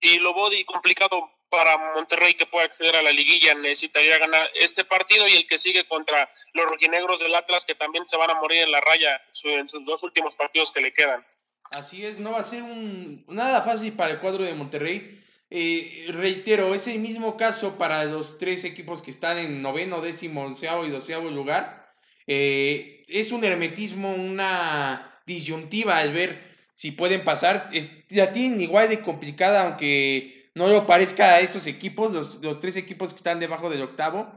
Y 0.00 0.18
lo 0.20 0.32
body 0.32 0.64
complicado 0.64 1.30
para 1.50 1.94
Monterrey 1.94 2.34
que 2.34 2.46
pueda 2.46 2.66
acceder 2.66 2.96
a 2.96 3.02
la 3.02 3.12
liguilla 3.12 3.54
necesitaría 3.54 4.18
ganar 4.18 4.50
este 4.54 4.84
partido 4.84 5.26
y 5.28 5.32
el 5.32 5.46
que 5.46 5.58
sigue 5.58 5.86
contra 5.86 6.30
los 6.52 6.70
rojinegros 6.70 7.20
del 7.20 7.34
Atlas 7.34 7.64
que 7.64 7.74
también 7.74 8.06
se 8.06 8.16
van 8.16 8.30
a 8.30 8.34
morir 8.34 8.62
en 8.62 8.72
la 8.72 8.80
raya 8.80 9.20
en 9.44 9.68
sus 9.68 9.84
dos 9.84 10.02
últimos 10.02 10.34
partidos 10.34 10.72
que 10.72 10.80
le 10.80 10.92
quedan. 10.92 11.24
Así 11.72 12.04
es, 12.04 12.20
no 12.20 12.32
va 12.32 12.40
a 12.40 12.44
ser 12.44 12.62
un, 12.62 13.24
nada 13.28 13.62
fácil 13.62 13.92
para 13.92 14.12
el 14.12 14.20
cuadro 14.20 14.44
de 14.44 14.54
Monterrey. 14.54 15.22
Eh, 15.50 16.06
reitero, 16.10 16.74
es 16.74 16.86
el 16.88 16.98
mismo 16.98 17.36
caso 17.36 17.78
para 17.78 18.04
los 18.04 18.38
tres 18.38 18.64
equipos 18.64 19.02
que 19.02 19.10
están 19.10 19.38
en 19.38 19.62
noveno, 19.62 20.00
décimo, 20.00 20.44
onceavo 20.44 20.84
y 20.84 20.90
doceavo 20.90 21.30
lugar. 21.30 21.94
Eh, 22.26 23.04
es 23.08 23.32
un 23.32 23.44
hermetismo, 23.44 24.14
una 24.14 25.20
disyuntiva 25.26 25.96
al 25.96 26.12
ver 26.12 26.48
si 26.74 26.92
pueden 26.92 27.24
pasar. 27.24 27.66
ya 28.08 28.32
tienen 28.32 28.60
igual 28.60 28.88
de 28.88 29.00
complicada, 29.00 29.62
aunque 29.62 30.37
no 30.58 30.66
lo 30.66 30.86
parezca 30.86 31.34
a 31.34 31.40
esos 31.40 31.68
equipos, 31.68 32.40
los, 32.42 32.60
tres 32.60 32.74
equipos 32.74 33.10
que 33.10 33.18
están 33.18 33.38
debajo 33.38 33.70
del 33.70 33.82
octavo. 33.82 34.32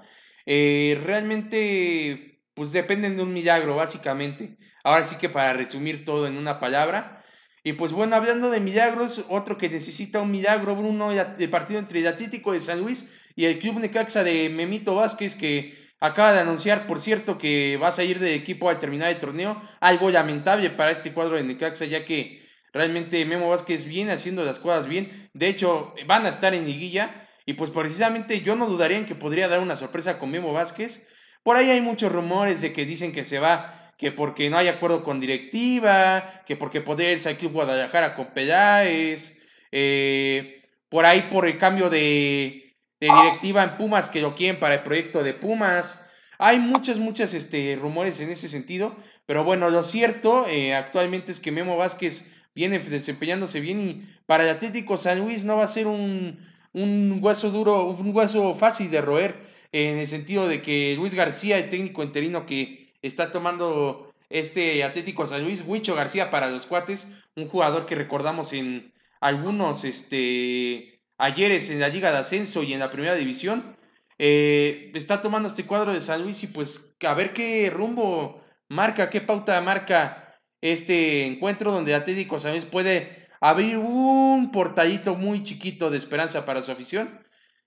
Eh, 0.45 1.01
realmente, 1.03 2.43
pues 2.53 2.71
dependen 2.71 3.17
de 3.17 3.23
un 3.23 3.33
milagro, 3.33 3.75
básicamente. 3.75 4.55
Ahora 4.83 5.03
sí 5.05 5.15
que 5.17 5.29
para 5.29 5.53
resumir 5.53 6.05
todo 6.05 6.27
en 6.27 6.37
una 6.37 6.59
palabra. 6.59 7.23
Y 7.63 7.73
pues 7.73 7.91
bueno, 7.91 8.15
hablando 8.15 8.51
de 8.51 8.59
milagros, 8.59 9.25
otro 9.29 9.57
que 9.57 9.69
necesita 9.69 10.21
un 10.21 10.31
milagro, 10.31 10.75
Bruno, 10.75 11.11
el 11.11 11.49
partido 11.49 11.79
entre 11.79 11.99
el 11.99 12.07
Atlético 12.07 12.53
de 12.53 12.59
San 12.59 12.81
Luis 12.81 13.11
y 13.35 13.45
el 13.45 13.59
Club 13.59 13.79
Necaxa 13.79 14.23
de 14.23 14.49
Memito 14.49 14.95
Vázquez, 14.95 15.35
que 15.35 15.75
acaba 15.99 16.33
de 16.33 16.39
anunciar, 16.41 16.85
por 16.85 16.99
cierto, 16.99 17.37
que 17.37 17.77
va 17.77 17.87
a 17.87 17.91
salir 17.91 18.19
de 18.19 18.35
equipo 18.35 18.69
al 18.69 18.79
terminar 18.79 19.09
el 19.09 19.19
torneo. 19.19 19.61
Algo 19.79 20.11
lamentable 20.11 20.69
para 20.69 20.91
este 20.91 21.13
cuadro 21.13 21.35
de 21.37 21.43
Necaxa, 21.43 21.85
ya 21.85 22.05
que 22.05 22.40
realmente 22.73 23.23
Memo 23.25 23.49
Vázquez 23.49 23.85
viene 23.85 24.13
haciendo 24.13 24.43
las 24.43 24.59
cosas 24.59 24.87
bien. 24.87 25.29
De 25.33 25.47
hecho, 25.47 25.93
van 26.05 26.25
a 26.25 26.29
estar 26.29 26.53
en 26.53 26.65
liguilla. 26.65 27.27
Y 27.45 27.53
pues 27.53 27.71
precisamente 27.71 28.41
yo 28.41 28.55
no 28.55 28.67
dudaría 28.67 28.97
en 28.97 29.05
que 29.05 29.15
podría 29.15 29.47
dar 29.47 29.59
una 29.59 29.75
sorpresa 29.75 30.19
con 30.19 30.31
Memo 30.31 30.53
Vázquez. 30.53 31.07
Por 31.43 31.57
ahí 31.57 31.69
hay 31.69 31.81
muchos 31.81 32.11
rumores 32.11 32.61
de 32.61 32.71
que 32.71 32.85
dicen 32.85 33.11
que 33.11 33.25
se 33.25 33.39
va, 33.39 33.91
que 33.97 34.11
porque 34.11 34.49
no 34.49 34.57
hay 34.57 34.67
acuerdo 34.67 35.03
con 35.03 35.19
directiva, 35.19 36.43
que 36.45 36.55
porque 36.55 36.81
podría 36.81 37.11
irse 37.11 37.29
aquí 37.29 37.47
a 37.47 37.49
Guadalajara 37.49 38.15
con 38.15 38.27
Peláez, 38.27 39.39
eh, 39.71 40.63
por 40.89 41.05
ahí 41.05 41.29
por 41.31 41.47
el 41.47 41.57
cambio 41.57 41.89
de, 41.89 42.75
directiva 42.99 43.63
en 43.63 43.77
Pumas 43.77 44.09
que 44.09 44.21
lo 44.21 44.35
quieren 44.35 44.59
para 44.59 44.75
el 44.75 44.83
proyecto 44.83 45.23
de 45.23 45.33
Pumas. 45.33 45.99
Hay 46.37 46.59
muchos, 46.59 46.99
muchos 46.99 47.33
este, 47.33 47.75
rumores 47.75 48.19
en 48.19 48.29
ese 48.29 48.49
sentido, 48.49 48.95
pero 49.25 49.43
bueno, 49.43 49.69
lo 49.69 49.83
cierto 49.83 50.47
eh, 50.47 50.75
actualmente 50.75 51.31
es 51.31 51.39
que 51.39 51.51
Memo 51.51 51.77
Vázquez 51.77 52.30
viene 52.53 52.79
desempeñándose 52.79 53.59
bien 53.59 53.79
y 53.81 54.05
para 54.25 54.43
el 54.43 54.49
Atlético 54.49 54.97
San 54.97 55.19
Luis 55.19 55.43
no 55.43 55.57
va 55.57 55.63
a 55.63 55.67
ser 55.67 55.87
un, 55.87 56.39
un 56.73 57.19
hueso 57.21 57.51
duro, 57.51 57.85
un 57.85 58.15
hueso 58.15 58.55
fácil 58.55 58.91
de 58.91 59.01
roer, 59.01 59.35
en 59.71 59.97
el 59.97 60.07
sentido 60.07 60.47
de 60.47 60.61
que 60.61 60.95
Luis 60.95 61.13
García, 61.13 61.57
el 61.57 61.69
técnico 61.69 62.03
interino 62.03 62.45
que 62.45 62.93
está 63.01 63.31
tomando 63.31 64.13
este 64.29 64.83
Atlético 64.83 65.25
San 65.25 65.43
Luis, 65.43 65.63
Huicho 65.65 65.95
García 65.95 66.29
para 66.29 66.49
los 66.49 66.65
cuates, 66.65 67.07
un 67.35 67.47
jugador 67.47 67.85
que 67.85 67.95
recordamos 67.95 68.53
en 68.53 68.93
algunos 69.19 69.83
este, 69.83 71.01
ayeres 71.17 71.69
en 71.69 71.79
la 71.79 71.89
Liga 71.89 72.11
de 72.11 72.17
Ascenso 72.17 72.63
y 72.63 72.73
en 72.73 72.79
la 72.79 72.91
Primera 72.91 73.15
División, 73.15 73.77
eh, 74.17 74.91
está 74.93 75.21
tomando 75.21 75.47
este 75.47 75.65
cuadro 75.65 75.93
de 75.93 76.01
San 76.01 76.23
Luis 76.23 76.43
y 76.43 76.47
pues 76.47 76.95
a 77.01 77.13
ver 77.13 77.33
qué 77.33 77.69
rumbo 77.69 78.41
marca, 78.69 79.09
qué 79.09 79.21
pauta 79.21 79.59
marca 79.61 80.30
este 80.61 81.25
encuentro 81.25 81.71
donde 81.71 81.95
Atlético 81.95 82.39
San 82.39 82.59
puede 82.69 83.27
abrir 83.41 83.77
un 83.77 84.51
portadito 84.51 85.15
muy 85.15 85.43
chiquito 85.43 85.89
de 85.89 85.97
esperanza 85.97 86.45
para 86.45 86.61
su 86.61 86.71
afición. 86.71 87.25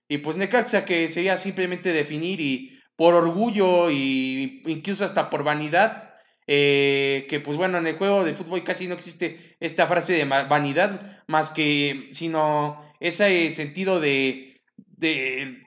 Y 0.08 0.18
pues 0.18 0.36
Necaxa 0.36 0.84
que 0.84 1.08
sería 1.08 1.36
simplemente 1.36 1.92
definir 1.92 2.40
y 2.40 2.78
por 2.96 3.14
orgullo 3.14 3.90
y 3.90 4.62
incluso 4.66 5.04
hasta 5.04 5.30
por 5.30 5.42
vanidad, 5.42 6.14
eh, 6.46 7.26
que 7.28 7.40
pues 7.40 7.56
bueno, 7.56 7.78
en 7.78 7.86
el 7.86 7.96
juego 7.96 8.24
de 8.24 8.34
fútbol 8.34 8.62
casi 8.62 8.86
no 8.86 8.94
existe 8.94 9.56
esta 9.60 9.86
frase 9.86 10.12
de 10.12 10.24
vanidad, 10.24 11.24
más 11.26 11.50
que 11.50 12.10
sino 12.12 12.84
ese 13.00 13.50
sentido 13.50 13.98
de, 13.98 14.60
de, 14.76 15.62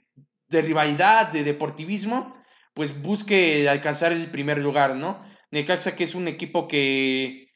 de 0.48 0.62
rivalidad, 0.62 1.32
de 1.32 1.44
deportivismo, 1.44 2.38
pues 2.74 3.02
busque 3.02 3.68
alcanzar 3.68 4.12
el 4.12 4.30
primer 4.30 4.60
lugar, 4.60 4.96
¿no? 4.96 5.22
Necaxa 5.52 5.96
que 5.96 6.04
es 6.04 6.16
un 6.16 6.28
equipo 6.28 6.68
que 6.68 7.48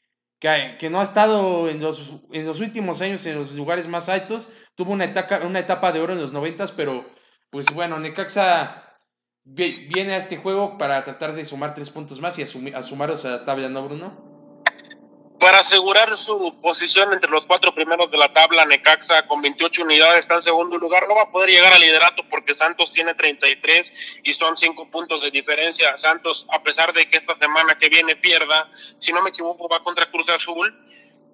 que, 0.42 0.90
no 0.90 1.00
ha 1.00 1.04
estado 1.04 1.70
en 1.70 1.80
los, 1.82 2.20
en 2.32 2.48
los 2.48 2.60
últimos 2.60 3.00
años 3.02 3.26
en 3.28 3.36
los 3.36 3.54
lugares 3.54 3.88
más 3.88 4.10
altos. 4.10 4.50
Tuvo 4.76 4.92
una 4.92 5.06
etapa, 5.06 5.42
una 5.46 5.60
etapa 5.60 5.92
de 5.92 6.00
oro 6.00 6.14
en 6.14 6.20
los 6.20 6.34
noventas, 6.34 6.72
pero 6.72 7.06
pues 7.52 7.68
bueno, 7.74 8.00
Necaxa 8.00 8.98
viene 9.44 10.14
a 10.14 10.18
este 10.18 10.38
juego 10.38 10.78
para 10.80 11.04
tratar 11.04 11.36
de 11.36 11.46
sumar 11.46 11.76
tres 11.76 11.92
puntos 11.92 12.20
más 12.20 12.40
y 12.40 12.42
a, 12.42 12.78
a 12.78 12.84
sumaros 12.84 13.24
a 13.26 13.30
la 13.30 13.46
tabla, 13.46 13.70
¿no, 13.70 13.86
Bruno? 13.86 14.31
Para 15.42 15.58
asegurar 15.58 16.16
su 16.18 16.60
posición 16.62 17.14
entre 17.14 17.32
los 17.32 17.48
cuatro 17.48 17.74
primeros 17.74 18.12
de 18.12 18.18
la 18.18 18.32
tabla, 18.32 18.64
Necaxa 18.64 19.26
con 19.26 19.42
28 19.42 19.82
unidades 19.82 20.20
está 20.20 20.36
en 20.36 20.44
segundo 20.44 20.78
lugar. 20.78 21.08
No 21.08 21.16
va 21.16 21.24
a 21.24 21.32
poder 21.32 21.50
llegar 21.50 21.74
al 21.74 21.82
liderato 21.82 22.22
porque 22.30 22.54
Santos 22.54 22.92
tiene 22.92 23.16
33 23.16 23.92
y 24.22 24.34
son 24.34 24.56
5 24.56 24.92
puntos 24.92 25.24
de 25.24 25.32
diferencia. 25.32 25.98
Santos, 25.98 26.46
a 26.52 26.62
pesar 26.62 26.94
de 26.94 27.10
que 27.10 27.18
esta 27.18 27.36
semana 27.36 27.76
que 27.80 27.90
viene 27.90 28.16
pierda, 28.16 28.70
si 29.00 29.12
no 29.12 29.24
me 29.24 29.32
equivoco, 29.32 29.68
va 29.68 29.82
contra 29.82 30.12
Cruz 30.12 30.30
Azul. 30.30 30.72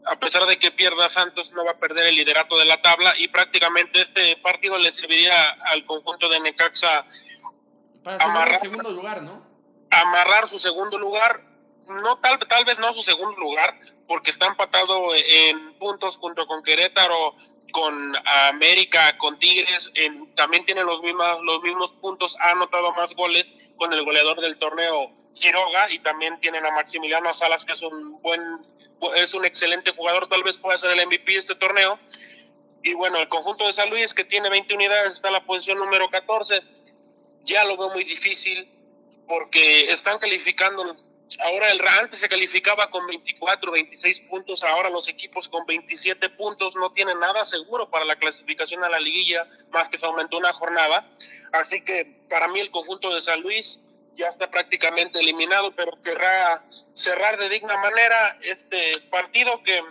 A 0.06 0.16
pesar 0.18 0.46
de 0.46 0.58
que 0.58 0.72
pierda 0.72 1.10
Santos, 1.10 1.52
no 1.52 1.66
va 1.66 1.72
a 1.72 1.78
perder 1.78 2.08
el 2.08 2.16
liderato 2.16 2.58
de 2.58 2.64
la 2.64 2.82
tabla 2.82 3.14
y 3.18 3.28
prácticamente 3.28 4.04
este 4.04 4.38
partido 4.38 4.78
le 4.78 4.94
serviría 4.94 5.50
al 5.66 5.86
conjunto 5.86 6.30
de 6.30 6.40
Necaxa 6.40 7.06
para 8.06 8.24
amarrar 8.24 8.62
segundo 8.62 8.90
lugar, 8.90 9.22
¿no? 9.22 9.46
Amarrar 9.92 10.48
su 10.48 10.60
segundo 10.60 10.98
lugar 10.98 11.57
no 11.88 12.18
tal, 12.20 12.40
tal 12.40 12.66
vez 12.66 12.80
no 12.80 12.94
su 12.94 13.04
segundo 13.04 13.40
lugar, 13.40 13.80
porque 14.08 14.32
está 14.32 14.48
empatado 14.48 15.14
en 15.16 15.74
puntos 15.74 16.18
junto 16.18 16.46
con 16.48 16.64
Querétaro, 16.64 17.36
con 17.72 18.16
América, 18.50 19.18
con 19.18 19.38
Tigres, 19.40 19.92
en, 19.94 20.34
también 20.36 20.66
tiene 20.66 20.84
los 20.84 21.02
mismos, 21.02 21.42
los 21.44 21.62
mismos 21.62 21.92
puntos, 22.02 22.38
ha 22.40 22.52
anotado 22.52 22.94
más 22.94 23.14
goles 23.14 23.56
con 23.76 23.94
el 23.94 24.04
goleador 24.04 24.40
del 24.42 24.58
torneo 24.58 25.12
Quiroga 25.36 25.92
y 25.92 26.00
también 26.00 26.40
tienen 26.40 26.66
a 26.66 26.72
Maximiliano 26.72 27.34
Salas 27.34 27.66
que 27.66 27.74
es 27.74 27.82
un 27.84 28.22
buen 28.22 28.42
es 29.16 29.34
un 29.34 29.46
excelente 29.46 29.92
jugador, 29.92 30.28
tal 30.28 30.44
vez 30.44 30.58
pueda 30.58 30.78
ser 30.78 30.92
el 30.92 31.06
MVP 31.06 31.34
de 31.34 31.38
este 31.38 31.56
torneo. 31.56 32.00
Y 32.84 32.94
bueno, 32.94 33.20
el 33.20 33.30
conjunto 33.30 33.66
de 33.66 33.74
San 33.74 33.90
Luis 33.90 34.14
que 34.14 34.24
tiene 34.24 34.50
20 34.50 34.74
unidades 34.74 35.14
está 35.14 35.28
en 35.28 35.36
la 35.36 35.46
posición 35.46 35.78
número 35.78 36.10
14. 36.10 36.62
Ya 37.42 37.64
lo 37.66 37.78
veo 37.78 37.90
muy 37.90 38.04
difícil 38.04 38.70
porque 39.28 39.92
están 39.92 40.20
calificando 40.20 40.96
Ahora 41.40 41.70
el 41.72 41.82
antes 41.86 42.20
se 42.20 42.30
calificaba 42.30 42.90
con 42.90 43.06
24, 43.06 43.72
26 43.72 44.22
puntos, 44.22 44.64
ahora 44.64 44.90
los 44.90 45.10
equipos 45.10 45.50
con 45.50 45.66
27 45.66 46.30
puntos 46.32 46.76
no 46.76 46.92
tienen 46.92 47.20
nada 47.20 47.46
seguro 47.46 47.90
para 47.90 48.06
la 48.06 48.16
clasificación 48.16 48.84
a 48.84 48.90
la 48.90 49.00
liguilla, 49.00 49.48
más 49.72 49.90
que 49.90 49.98
se 49.98 50.06
aumentó 50.06 50.38
una 50.38 50.54
jornada. 50.54 51.10
Así 51.52 51.82
que 51.82 52.06
para 52.30 52.48
mí 52.48 52.60
el 52.60 52.72
conjunto 52.72 53.14
de 53.14 53.20
San 53.20 53.42
Luis 53.42 53.82
ya 54.16 54.28
está 54.28 54.50
prácticamente 54.50 55.20
eliminado, 55.20 55.74
pero 55.76 56.02
querrá 56.02 56.64
cerrar 56.94 57.38
de 57.38 57.50
digna 57.50 57.78
manera 57.78 58.38
este 58.42 59.00
partido 59.12 59.62
que, 59.64 59.82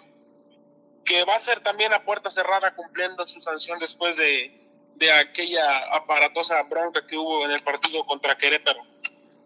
que 1.05 1.25
va 1.25 1.37
a 1.37 1.41
ser 1.41 1.61
también 1.61 1.93
a 1.93 2.03
puerta 2.05 2.31
cerrada 2.31 2.75
cumpliendo 2.75 3.27
su 3.27 3.41
sanción 3.41 3.79
después 3.79 4.17
de, 4.17 4.67
de 4.97 5.13
aquella 5.13 5.95
aparatosa 5.95 6.63
bronca 6.63 7.07
que 7.07 7.17
hubo 7.17 7.45
en 7.45 7.51
el 7.51 7.61
partido 7.61 8.05
contra 8.07 8.37
Querétaro. 8.37 8.81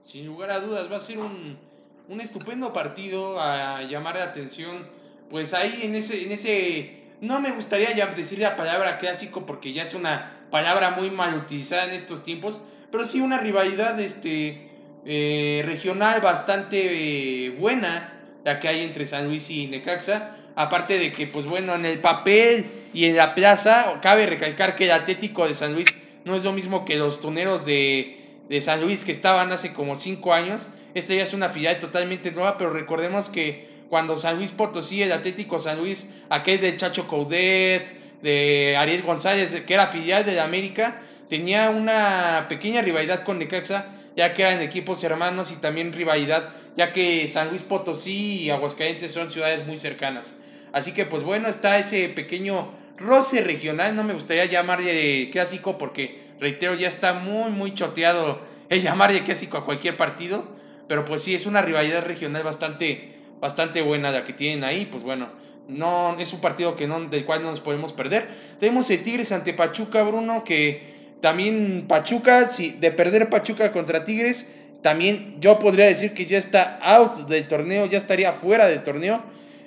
Sin 0.03 0.27
lugar 0.27 0.51
a 0.51 0.61
dudas, 0.61 0.91
va 0.91 0.97
a 0.97 1.01
ser 1.01 1.19
un, 1.19 1.70
un 2.11 2.21
estupendo 2.21 2.73
partido 2.73 3.41
a 3.41 3.85
llamar 3.85 4.17
la 4.17 4.25
atención. 4.25 4.89
Pues 5.31 5.55
ahí 5.55 5.83
en 5.85 5.95
ese, 5.95 6.25
en 6.25 6.33
ese, 6.33 7.05
no 7.21 7.41
me 7.41 7.53
gustaría 7.53 7.95
ya 7.95 8.07
decir 8.07 8.41
la 8.41 8.57
palabra 8.57 8.99
clásico 8.99 9.47
porque 9.47 9.73
ya 9.73 9.85
es 9.85 9.95
una 9.95 10.39
palabra 10.51 10.91
muy 10.91 11.13
mal 11.13 11.37
utilizada 11.37 11.85
en 11.85 11.93
estos 11.93 12.25
tiempos, 12.25 12.65
pero 12.91 13.07
sí 13.07 13.21
una 13.21 13.39
rivalidad 13.39 13.99
este, 14.01 14.71
eh, 15.07 15.63
regional 15.65 16.21
bastante 16.21 17.47
eh, 17.47 17.51
buena, 17.51 18.13
la 18.45 18.59
que 18.59 18.67
hay 18.67 18.83
entre 18.83 19.07
San 19.07 19.27
Luis 19.27 19.49
y 19.49 19.69
Necaxa. 19.69 20.37
Aparte 20.57 20.99
de 20.99 21.13
que, 21.13 21.29
pues 21.29 21.47
bueno, 21.47 21.77
en 21.77 21.85
el 21.85 22.01
papel 22.01 22.67
y 22.93 23.05
en 23.05 23.17
la 23.17 23.37
plaza, 23.37 24.01
cabe 24.03 24.27
recalcar 24.27 24.75
que 24.75 24.87
el 24.87 24.91
Atlético 24.91 25.47
de 25.47 25.55
San 25.55 25.75
Luis 25.75 25.87
no 26.25 26.35
es 26.35 26.43
lo 26.43 26.51
mismo 26.51 26.85
que 26.85 26.97
los 26.97 27.21
tuneros 27.21 27.65
de, 27.65 28.41
de 28.49 28.61
San 28.61 28.81
Luis 28.81 29.05
que 29.05 29.13
estaban 29.13 29.53
hace 29.53 29.73
como 29.73 29.95
cinco 29.95 30.35
años 30.35 30.67
esta 30.95 31.15
ya 31.15 31.23
es 31.23 31.33
una 31.33 31.51
filial 31.51 31.79
totalmente 31.79 32.31
nueva, 32.31 32.59
pero 32.59 32.73
recordemos 32.73 33.29
que 33.29 33.69
cuando 33.89 34.17
San 34.17 34.37
Luis 34.37 34.51
Potosí, 34.51 35.03
el 35.03 35.13
Atlético 35.13 35.59
San 35.59 35.79
Luis, 35.79 36.09
aquel 36.29 36.61
del 36.61 36.77
Chacho 36.77 37.07
Coudet, 37.09 37.93
de 38.23 38.77
Ariel 38.77 39.03
González, 39.03 39.63
que 39.67 39.75
era 39.75 39.87
filial 39.89 40.25
de 40.25 40.39
América, 40.41 41.01
tenía 41.29 41.71
una 41.71 42.47
pequeña 42.49 42.83
rivalidad 42.83 43.25
con 43.25 43.39
Necaxa, 43.39 43.87
ya 44.17 44.35
que 44.35 44.43
eran 44.43 44.61
equipos 44.61 45.03
hermanos 45.05 45.51
y 45.51 45.57
también 45.57 45.93
rivalidad, 45.93 46.51
ya 46.77 46.93
que 46.93 47.27
San 47.29 47.51
Luis 47.51 47.63
Potosí 47.63 48.43
y 48.43 48.51
Aguascalientes 48.51 49.13
son 49.13 49.31
ciudades 49.31 49.67
muy 49.67 49.79
cercanas. 49.79 50.35
Así 50.73 50.93
que 50.93 51.07
pues 51.07 51.23
bueno, 51.23 51.49
está 51.49 51.79
ese 51.79 52.09
pequeño 52.09 52.73
roce 52.97 53.41
regional, 53.41 53.97
no 53.97 54.05
me 54.05 54.15
gustaría 54.15 54.45
llamarle 54.45 55.31
clásico 55.33 55.79
porque, 55.79 56.19
reitero, 56.39 56.75
ya 56.75 56.89
está 56.89 57.15
muy, 57.15 57.51
muy 57.51 57.75
choteado 57.75 58.41
el 58.69 58.83
llamarle 58.83 59.23
clásico 59.23 59.57
a 59.57 59.65
cualquier 59.65 59.97
partido. 59.97 60.60
Pero 60.91 61.05
pues 61.05 61.23
sí, 61.23 61.37
es 61.37 61.47
una 61.47 61.63
rivalidad 61.63 62.05
regional 62.05 62.43
bastante, 62.43 63.11
bastante 63.41 63.81
buena 63.81 64.11
la 64.11 64.25
que 64.25 64.33
tienen 64.33 64.65
ahí. 64.65 64.89
Pues 64.91 65.05
bueno, 65.05 65.29
no 65.69 66.19
es 66.19 66.33
un 66.33 66.41
partido 66.41 66.75
que 66.75 66.89
no, 66.89 67.09
del 67.09 67.25
cual 67.25 67.45
no 67.45 67.51
nos 67.51 67.61
podemos 67.61 67.93
perder. 67.93 68.27
Tenemos 68.59 68.91
el 68.91 69.05
Tigres 69.05 69.31
ante 69.31 69.53
Pachuca, 69.53 70.03
Bruno, 70.03 70.43
que 70.43 71.15
también 71.21 71.85
Pachuca, 71.87 72.47
si 72.47 72.73
de 72.73 72.91
perder 72.91 73.29
Pachuca 73.31 73.71
contra 73.71 74.03
Tigres, 74.03 74.53
también 74.83 75.37
yo 75.39 75.61
podría 75.61 75.87
decir 75.87 76.13
que 76.13 76.27
ya 76.27 76.39
está 76.39 76.81
out 76.83 77.29
del 77.29 77.47
torneo, 77.47 77.87
ya 77.87 77.99
estaría 77.99 78.33
fuera 78.33 78.67
del 78.67 78.83
torneo. 78.83 79.23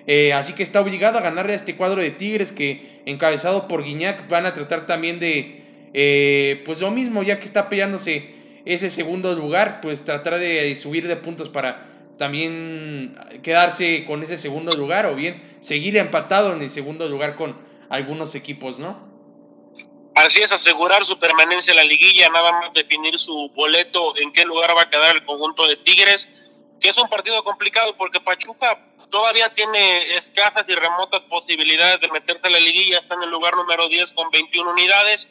Eh, 0.05 0.33
así 0.33 0.51
que 0.51 0.63
está 0.63 0.81
obligado 0.81 1.19
a 1.19 1.21
ganarle 1.21 1.53
a 1.53 1.55
este 1.55 1.77
cuadro 1.77 2.01
de 2.01 2.11
Tigres 2.11 2.51
que, 2.51 2.99
encabezado 3.05 3.69
por 3.69 3.85
Guiñac, 3.85 4.27
van 4.27 4.45
a 4.45 4.53
tratar 4.53 4.87
también 4.87 5.21
de, 5.21 5.61
eh, 5.93 6.61
pues 6.65 6.81
lo 6.81 6.91
mismo, 6.91 7.23
ya 7.23 7.39
que 7.39 7.45
está 7.45 7.69
peleándose 7.69 8.42
ese 8.65 8.89
segundo 8.89 9.33
lugar, 9.33 9.81
pues 9.81 10.05
tratar 10.05 10.39
de 10.39 10.75
subir 10.75 11.07
de 11.07 11.15
puntos 11.15 11.49
para 11.49 11.87
también 12.17 13.17
quedarse 13.43 14.05
con 14.05 14.23
ese 14.23 14.37
segundo 14.37 14.75
lugar 14.77 15.05
o 15.05 15.15
bien 15.15 15.57
seguir 15.61 15.97
empatado 15.97 16.53
en 16.53 16.61
el 16.61 16.69
segundo 16.69 17.07
lugar 17.09 17.35
con 17.35 17.57
algunos 17.89 18.35
equipos, 18.35 18.79
¿no? 18.79 19.11
Así 20.15 20.41
es, 20.41 20.51
asegurar 20.51 21.03
su 21.05 21.17
permanencia 21.17 21.71
en 21.71 21.77
la 21.77 21.83
liguilla, 21.83 22.29
nada 22.29 22.51
más 22.51 22.73
definir 22.73 23.17
su 23.19 23.51
boleto, 23.55 24.15
en 24.17 24.31
qué 24.31 24.45
lugar 24.45 24.77
va 24.77 24.83
a 24.83 24.89
quedar 24.89 25.15
el 25.15 25.25
conjunto 25.25 25.67
de 25.67 25.75
Tigres, 25.77 26.29
que 26.79 26.89
es 26.89 26.97
un 26.97 27.09
partido 27.09 27.43
complicado 27.43 27.95
porque 27.97 28.19
Pachuca 28.19 28.79
todavía 29.09 29.49
tiene 29.53 30.15
escasas 30.15 30.65
y 30.67 30.73
remotas 30.73 31.21
posibilidades 31.23 31.99
de 31.99 32.09
meterse 32.09 32.45
a 32.45 32.51
la 32.51 32.59
liguilla, 32.59 32.99
está 32.99 33.15
en 33.15 33.23
el 33.23 33.31
lugar 33.31 33.55
número 33.55 33.87
10 33.87 34.13
con 34.13 34.29
21 34.29 34.69
unidades, 34.69 35.29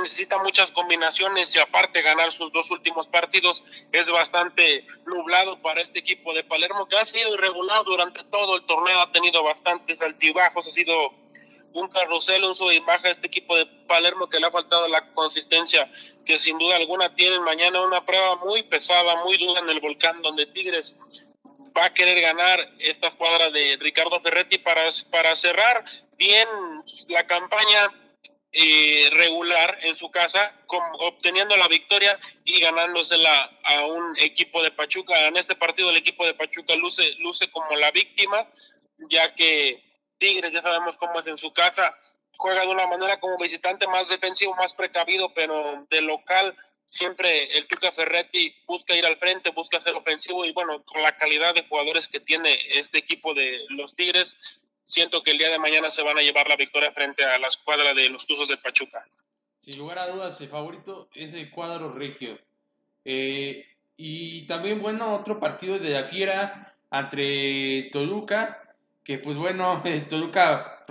necesita 0.00 0.38
muchas 0.38 0.70
combinaciones 0.70 1.54
y 1.54 1.58
aparte 1.58 2.02
ganar 2.02 2.32
sus 2.32 2.50
dos 2.52 2.70
últimos 2.70 3.06
partidos 3.06 3.64
es 3.92 4.10
bastante 4.10 4.86
nublado 5.06 5.60
para 5.60 5.80
este 5.80 6.00
equipo 6.00 6.34
de 6.34 6.44
Palermo 6.44 6.86
que 6.88 6.96
ha 6.96 7.06
sido 7.06 7.34
irregular 7.34 7.84
durante 7.84 8.24
todo 8.24 8.56
el 8.56 8.64
torneo, 8.66 9.00
ha 9.00 9.12
tenido 9.12 9.42
bastantes 9.42 10.00
altibajos, 10.00 10.66
ha 10.66 10.70
sido 10.70 11.14
un 11.74 11.88
carrusel, 11.88 12.44
un 12.44 12.54
sub 12.54 12.70
y 12.70 12.80
baja 12.80 13.08
este 13.08 13.26
equipo 13.26 13.56
de 13.56 13.66
Palermo 13.86 14.28
que 14.28 14.40
le 14.40 14.46
ha 14.46 14.50
faltado 14.50 14.88
la 14.88 15.12
consistencia 15.12 15.90
que 16.24 16.38
sin 16.38 16.58
duda 16.58 16.76
alguna 16.76 17.14
tienen 17.14 17.42
mañana 17.42 17.80
una 17.80 18.04
prueba 18.04 18.36
muy 18.36 18.62
pesada, 18.62 19.16
muy 19.24 19.36
dura 19.38 19.60
en 19.60 19.70
el 19.70 19.80
volcán 19.80 20.22
donde 20.22 20.46
Tigres 20.46 20.96
va 21.76 21.86
a 21.86 21.94
querer 21.94 22.20
ganar 22.20 22.60
esta 22.78 23.10
cuadra 23.12 23.50
de 23.50 23.76
Ricardo 23.80 24.20
Ferretti 24.20 24.58
para, 24.58 24.88
para 25.10 25.34
cerrar 25.34 25.84
bien 26.16 26.48
la 27.08 27.26
campaña 27.26 27.90
eh, 28.52 29.08
regular 29.12 29.78
en 29.82 29.96
su 29.96 30.10
casa, 30.10 30.54
obteniendo 30.66 31.56
la 31.56 31.68
victoria 31.68 32.18
y 32.44 32.60
ganándosela 32.60 33.50
a 33.64 33.86
un 33.86 34.14
equipo 34.18 34.62
de 34.62 34.70
Pachuca. 34.70 35.26
En 35.26 35.36
este 35.36 35.54
partido 35.54 35.90
el 35.90 35.96
equipo 35.96 36.26
de 36.26 36.34
Pachuca 36.34 36.74
luce, 36.76 37.14
luce 37.18 37.50
como 37.50 37.74
la 37.76 37.90
víctima, 37.90 38.46
ya 39.10 39.34
que 39.34 39.82
Tigres, 40.18 40.52
ya 40.52 40.62
sabemos 40.62 40.96
cómo 40.98 41.18
es 41.18 41.26
en 41.26 41.38
su 41.38 41.52
casa, 41.52 41.96
juega 42.36 42.62
de 42.62 42.68
una 42.68 42.86
manera 42.86 43.20
como 43.20 43.36
visitante 43.38 43.86
más 43.86 44.08
defensivo, 44.08 44.54
más 44.56 44.74
precavido, 44.74 45.32
pero 45.32 45.86
de 45.88 46.02
local 46.02 46.54
siempre 46.84 47.56
el 47.56 47.66
Tuca 47.68 47.90
Ferretti 47.90 48.54
busca 48.66 48.94
ir 48.94 49.06
al 49.06 49.16
frente, 49.16 49.50
busca 49.50 49.80
ser 49.80 49.94
ofensivo 49.94 50.44
y 50.44 50.52
bueno, 50.52 50.82
con 50.84 51.02
la 51.02 51.16
calidad 51.16 51.54
de 51.54 51.64
jugadores 51.66 52.08
que 52.08 52.20
tiene 52.20 52.58
este 52.72 52.98
equipo 52.98 53.32
de 53.32 53.64
los 53.70 53.94
Tigres, 53.94 54.36
siento 54.84 55.22
que 55.22 55.32
el 55.32 55.38
día 55.38 55.48
de 55.48 55.58
mañana 55.58 55.90
se 55.90 56.02
van 56.02 56.18
a 56.18 56.22
llevar 56.22 56.48
la 56.48 56.56
victoria 56.56 56.92
frente 56.92 57.24
a 57.24 57.38
la 57.38 57.46
escuadra 57.46 57.94
de 57.94 58.08
los 58.08 58.26
Tuzos 58.26 58.48
de 58.48 58.56
Pachuca. 58.56 59.06
Sin 59.60 59.78
lugar 59.78 59.98
a 59.98 60.08
dudas, 60.08 60.40
el 60.40 60.48
favorito 60.48 61.08
es 61.14 61.32
el 61.34 61.50
cuadro 61.50 61.92
regio. 61.92 62.38
Eh, 63.04 63.66
y 63.96 64.46
también, 64.46 64.80
bueno, 64.80 65.14
otro 65.14 65.38
partido 65.38 65.78
de 65.78 65.90
la 65.90 66.04
Fiera 66.04 66.74
entre 66.90 67.90
Toluca 67.92 68.62
que 69.04 69.18
pues 69.18 69.36
bueno, 69.36 69.82
Toluca 70.08 70.84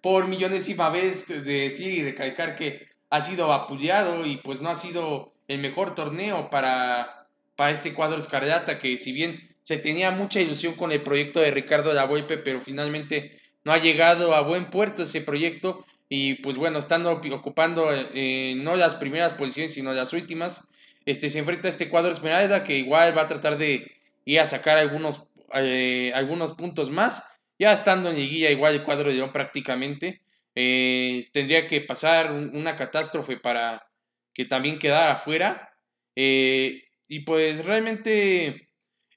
por 0.00 0.28
millonésima 0.28 0.90
vez 0.90 1.26
de 1.26 1.40
decir 1.40 1.92
y 1.92 2.02
recalcar 2.02 2.56
que 2.56 2.88
ha 3.10 3.20
sido 3.20 3.48
vapuleado 3.48 4.26
y 4.26 4.36
pues 4.38 4.62
no 4.62 4.70
ha 4.70 4.74
sido 4.74 5.32
el 5.48 5.58
mejor 5.58 5.94
torneo 5.94 6.48
para, 6.48 7.26
para 7.56 7.72
este 7.72 7.92
cuadro 7.92 8.18
escarlata 8.18 8.78
que 8.78 8.98
si 8.98 9.12
bien 9.12 9.51
se 9.62 9.78
tenía 9.78 10.10
mucha 10.10 10.40
ilusión 10.40 10.74
con 10.74 10.92
el 10.92 11.02
proyecto 11.02 11.40
de 11.40 11.50
Ricardo 11.50 11.92
Lavolpe, 11.92 12.38
pero 12.38 12.60
finalmente 12.60 13.40
no 13.64 13.72
ha 13.72 13.78
llegado 13.78 14.34
a 14.34 14.42
buen 14.42 14.70
puerto 14.70 15.04
ese 15.04 15.20
proyecto 15.20 15.84
y 16.08 16.34
pues 16.34 16.56
bueno, 16.56 16.78
estando 16.78 17.10
ocupando 17.12 17.88
eh, 17.92 18.54
no 18.56 18.76
las 18.76 18.96
primeras 18.96 19.34
posiciones 19.34 19.74
sino 19.74 19.92
las 19.92 20.12
últimas, 20.12 20.62
este, 21.06 21.30
se 21.30 21.38
enfrenta 21.38 21.68
a 21.68 21.70
este 21.70 21.88
cuadro 21.88 22.12
Esmeralda 22.12 22.64
que 22.64 22.76
igual 22.76 23.16
va 23.16 23.22
a 23.22 23.28
tratar 23.28 23.58
de 23.58 23.90
ir 24.24 24.40
a 24.40 24.46
sacar 24.46 24.78
algunos, 24.78 25.24
eh, 25.54 26.12
algunos 26.14 26.52
puntos 26.52 26.90
más 26.90 27.24
ya 27.62 27.72
estando 27.72 28.10
en 28.10 28.16
liguilla 28.16 28.50
igual 28.50 28.74
el 28.74 28.82
cuadro 28.82 29.08
de 29.08 29.16
León 29.16 29.32
prácticamente, 29.32 30.20
eh, 30.54 31.28
tendría 31.32 31.68
que 31.68 31.80
pasar 31.80 32.32
una 32.32 32.74
catástrofe 32.74 33.36
para 33.36 33.86
que 34.34 34.44
también 34.44 34.80
quedara 34.80 35.12
afuera. 35.12 35.72
Eh, 36.16 36.82
y 37.06 37.20
pues 37.20 37.64
realmente 37.64 38.68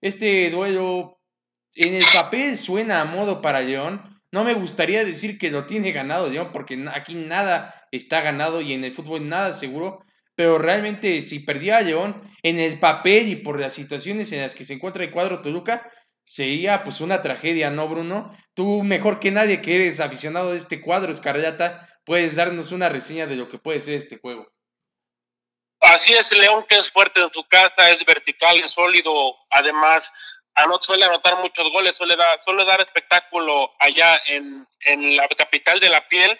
este 0.01 0.49
duelo 0.49 1.19
en 1.75 1.93
el 1.93 2.03
papel 2.13 2.58
suena 2.58 3.01
a 3.01 3.05
modo 3.05 3.41
para 3.41 3.62
León. 3.62 4.21
No 4.31 4.43
me 4.43 4.53
gustaría 4.53 5.05
decir 5.05 5.38
que 5.38 5.51
lo 5.51 5.65
tiene 5.65 5.91
ganado 5.91 6.29
León, 6.29 6.49
porque 6.51 6.84
aquí 6.93 7.15
nada 7.15 7.88
está 7.91 8.21
ganado 8.21 8.62
y 8.62 8.73
en 8.73 8.84
el 8.84 8.93
fútbol 8.93 9.27
nada 9.27 9.53
seguro. 9.53 10.03
Pero 10.36 10.58
realmente 10.58 11.21
si 11.21 11.39
perdía 11.39 11.77
a 11.77 11.81
León 11.81 12.21
en 12.43 12.60
el 12.60 12.79
papel 12.79 13.29
y 13.29 13.36
por 13.38 13.60
las 13.60 13.73
situaciones 13.73 14.31
en 14.31 14.41
las 14.41 14.55
que 14.55 14.65
se 14.65 14.73
encuentra 14.73 15.03
el 15.03 15.12
cuadro 15.12 15.41
Toluca, 15.41 15.89
sería 16.25 16.84
pues 16.84 16.99
una 17.01 17.21
tragedia, 17.21 17.69
¿no, 17.69 17.88
Bruno? 17.88 18.31
Tú 18.53 18.84
mejor 18.84 19.19
que 19.19 19.31
nadie 19.31 19.62
que 19.62 19.75
eres 19.75 19.99
aficionado 19.99 20.51
de 20.51 20.58
este 20.58 20.81
cuadro, 20.81 21.12
Escarlata, 21.12 21.88
puedes 22.05 22.36
darnos 22.36 22.71
una 22.71 22.89
reseña 22.89 23.27
de 23.27 23.36
lo 23.36 23.47
que 23.47 23.60
puede 23.60 23.79
ser 23.79 23.95
este 23.95 24.17
juego. 24.17 24.47
Así 25.79 26.13
es, 26.13 26.31
León 26.31 26.65
que 26.67 26.77
es 26.77 26.89
fuerte 26.89 27.21
en 27.21 27.31
su 27.31 27.43
casa, 27.47 27.89
es 27.89 28.03
vertical, 28.05 28.57
es 28.57 28.71
sólido, 28.71 29.35
además 29.49 30.11
suele 30.81 31.05
anotar 31.05 31.38
muchos 31.38 31.69
goles, 31.71 31.95
suele 31.95 32.15
dar, 32.15 32.39
suele 32.41 32.65
dar 32.65 32.81
espectáculo 32.81 33.73
allá 33.79 34.21
en, 34.27 34.67
en 34.81 35.15
la 35.15 35.27
capital 35.27 35.79
de 35.79 35.89
la 35.89 36.07
piel. 36.07 36.39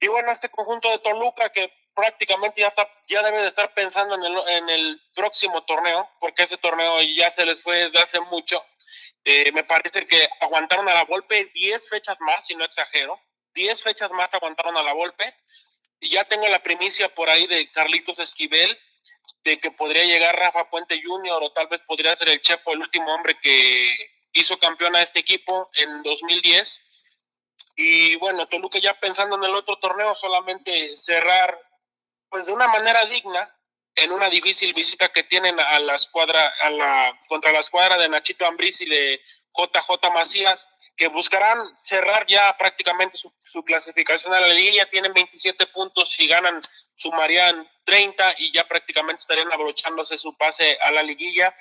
Y 0.00 0.08
bueno, 0.08 0.32
este 0.32 0.48
conjunto 0.48 0.90
de 0.90 0.98
Toluca 0.98 1.50
que 1.50 1.72
prácticamente 1.94 2.60
ya 2.60 2.68
está, 2.68 2.88
ya 3.06 3.22
debe 3.22 3.42
de 3.42 3.48
estar 3.48 3.72
pensando 3.74 4.14
en 4.14 4.24
el, 4.24 4.48
en 4.48 4.68
el 4.70 5.02
próximo 5.14 5.62
torneo, 5.64 6.08
porque 6.18 6.44
ese 6.44 6.56
torneo 6.56 7.00
ya 7.02 7.30
se 7.30 7.44
les 7.44 7.62
fue 7.62 7.88
desde 7.88 8.00
hace 8.00 8.20
mucho. 8.20 8.64
Eh, 9.24 9.52
me 9.52 9.62
parece 9.62 10.06
que 10.06 10.28
aguantaron 10.40 10.88
a 10.88 10.94
la 10.94 11.04
golpe 11.04 11.50
10 11.54 11.88
fechas 11.88 12.16
más, 12.20 12.44
si 12.44 12.56
no 12.56 12.64
exagero. 12.64 13.20
10 13.54 13.82
fechas 13.82 14.10
más 14.10 14.32
aguantaron 14.34 14.76
a 14.76 14.82
la 14.82 14.92
golpe. 14.92 15.34
Ya 16.02 16.24
tengo 16.24 16.46
la 16.48 16.62
primicia 16.62 17.14
por 17.14 17.30
ahí 17.30 17.46
de 17.46 17.70
Carlitos 17.70 18.18
Esquivel, 18.18 18.78
de 19.44 19.58
que 19.58 19.70
podría 19.70 20.04
llegar 20.04 20.36
Rafa 20.36 20.68
Puente 20.68 21.00
Jr. 21.02 21.42
o 21.42 21.52
tal 21.52 21.68
vez 21.68 21.82
podría 21.82 22.16
ser 22.16 22.28
el 22.28 22.40
Chepo, 22.40 22.72
el 22.72 22.80
último 22.80 23.14
hombre 23.14 23.36
que 23.40 23.88
hizo 24.32 24.58
campeón 24.58 24.96
a 24.96 25.02
este 25.02 25.20
equipo 25.20 25.70
en 25.74 26.02
2010. 26.02 26.82
Y 27.76 28.16
bueno, 28.16 28.48
Toluca 28.48 28.78
ya 28.78 28.98
pensando 28.98 29.36
en 29.36 29.44
el 29.44 29.54
otro 29.54 29.78
torneo, 29.78 30.14
solamente 30.14 30.94
cerrar 30.94 31.58
pues 32.28 32.46
de 32.46 32.52
una 32.52 32.66
manera 32.68 33.04
digna 33.06 33.54
en 33.94 34.10
una 34.10 34.30
difícil 34.30 34.72
visita 34.72 35.10
que 35.10 35.22
tienen 35.22 35.58
a 35.60 35.78
la 35.80 35.94
escuadra, 35.96 36.52
a 36.60 36.70
la, 36.70 37.20
contra 37.28 37.52
la 37.52 37.60
escuadra 37.60 37.98
de 37.98 38.08
Nachito 38.08 38.46
Ambriz 38.46 38.80
y 38.80 38.86
de 38.86 39.20
JJ 39.54 40.10
Macías, 40.12 40.68
buscarán 41.08 41.76
cerrar 41.76 42.26
ya 42.26 42.54
prácticamente 42.58 43.16
su, 43.16 43.62
clasificación 43.64 44.32
a 44.34 44.40
la 44.40 44.48
liguilla. 44.48 44.88
Tienen 44.90 45.12
27 45.12 45.66
puntos 45.68 46.18
y 46.18 46.26
ganan, 46.26 46.60
sumarían 46.94 47.68
30 47.84 48.34
y 48.38 48.52
ya 48.52 48.66
prácticamente 48.66 49.20
estarían 49.20 49.52
abrochándose 49.52 50.16
su 50.18 50.36
pase 50.36 50.78
a 50.82 50.92
la 50.92 51.02
liguilla. 51.02 51.54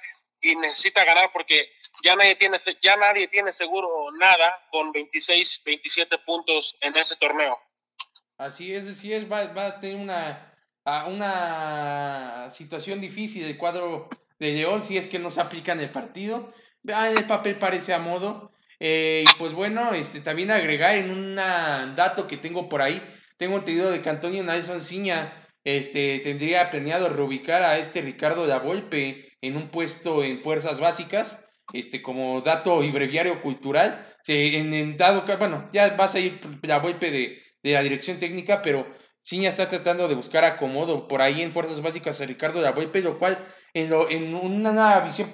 Y 0.44 0.56
necesita 0.56 1.04
ganar 1.04 1.32
porque 1.32 1.72
ya 2.04 2.16
nadie 2.16 2.36
tiene, 2.36 2.58
ya 2.82 2.98
nadie 2.98 3.28
tiene 3.28 3.52
seguro 3.54 4.12
nada 4.20 4.68
con 4.72 4.92
26, 4.92 5.62
27 5.64 6.18
puntos 6.20 6.76
en 6.82 6.98
ese 6.98 7.16
torneo. 7.18 7.60
Así 8.38 8.74
es, 8.74 8.88
así 8.88 9.14
es, 9.14 9.32
va, 9.32 9.46
va 9.54 9.68
a 9.68 9.80
tener 9.80 9.98
una 9.98 10.52
una 11.08 12.50
situación 12.50 13.02
difícil 13.02 13.46
el 13.46 13.58
cuadro 13.58 14.10
de 14.40 14.54
León 14.54 14.82
si 14.82 14.98
es 14.98 15.08
que 15.08 15.20
no 15.20 15.30
se 15.30 15.42
aplica 15.42 15.74
en 15.74 15.82
el 15.82 15.92
partido. 15.92 16.54
Ah, 16.94 17.10
en 17.12 17.18
el 17.20 17.28
papel 17.28 17.58
parece 17.58 17.94
a 17.94 18.00
modo. 18.00 18.51
Eh, 18.84 19.24
y 19.28 19.38
pues 19.38 19.54
bueno, 19.54 19.94
este, 19.94 20.22
también 20.22 20.50
agregar 20.50 20.96
en 20.96 21.12
un 21.12 21.36
dato 21.36 22.26
que 22.26 22.38
tengo 22.38 22.68
por 22.68 22.82
ahí, 22.82 23.00
tengo 23.38 23.58
entendido 23.58 23.92
de 23.92 24.02
que 24.02 24.10
Antonio 24.10 24.44
Nelson 24.44 24.82
Ciña 24.82 25.48
este, 25.64 26.20
tendría 26.24 26.72
planeado 26.72 27.08
reubicar 27.08 27.62
a 27.62 27.78
este 27.78 28.02
Ricardo 28.02 28.48
Lavolpe 28.48 29.38
en 29.40 29.56
un 29.56 29.70
puesto 29.70 30.24
en 30.24 30.42
fuerzas 30.42 30.80
básicas, 30.80 31.48
este, 31.74 32.02
como 32.02 32.42
dato 32.42 32.84
y 32.84 32.90
breviario 32.90 33.44
cultural. 33.44 34.08
en, 34.28 34.74
en 34.74 34.98
dado 34.98 35.26
bueno, 35.38 35.70
ya 35.72 35.90
vas 35.96 36.16
a 36.16 36.20
ir 36.20 36.42
la 36.64 36.80
Volpe 36.80 37.12
de, 37.12 37.40
de 37.62 37.74
la 37.74 37.84
dirección 37.84 38.18
técnica, 38.20 38.64
pero 38.64 38.88
Ciña 39.22 39.50
está 39.50 39.68
tratando 39.68 40.08
de 40.08 40.16
buscar 40.16 40.44
acomodo 40.44 41.08
por 41.08 41.22
ahí 41.22 41.44
en 41.44 41.52
fuerzas 41.52 41.84
básicas 41.84 42.20
a 42.20 42.26
Ricardo 42.26 42.62
Lavolpe, 42.62 43.02
lo 43.02 43.20
cual 43.20 43.38
en, 43.76 43.92
lo, 43.92 44.10
en 44.10 44.34
una 44.34 45.00
visión 45.02 45.30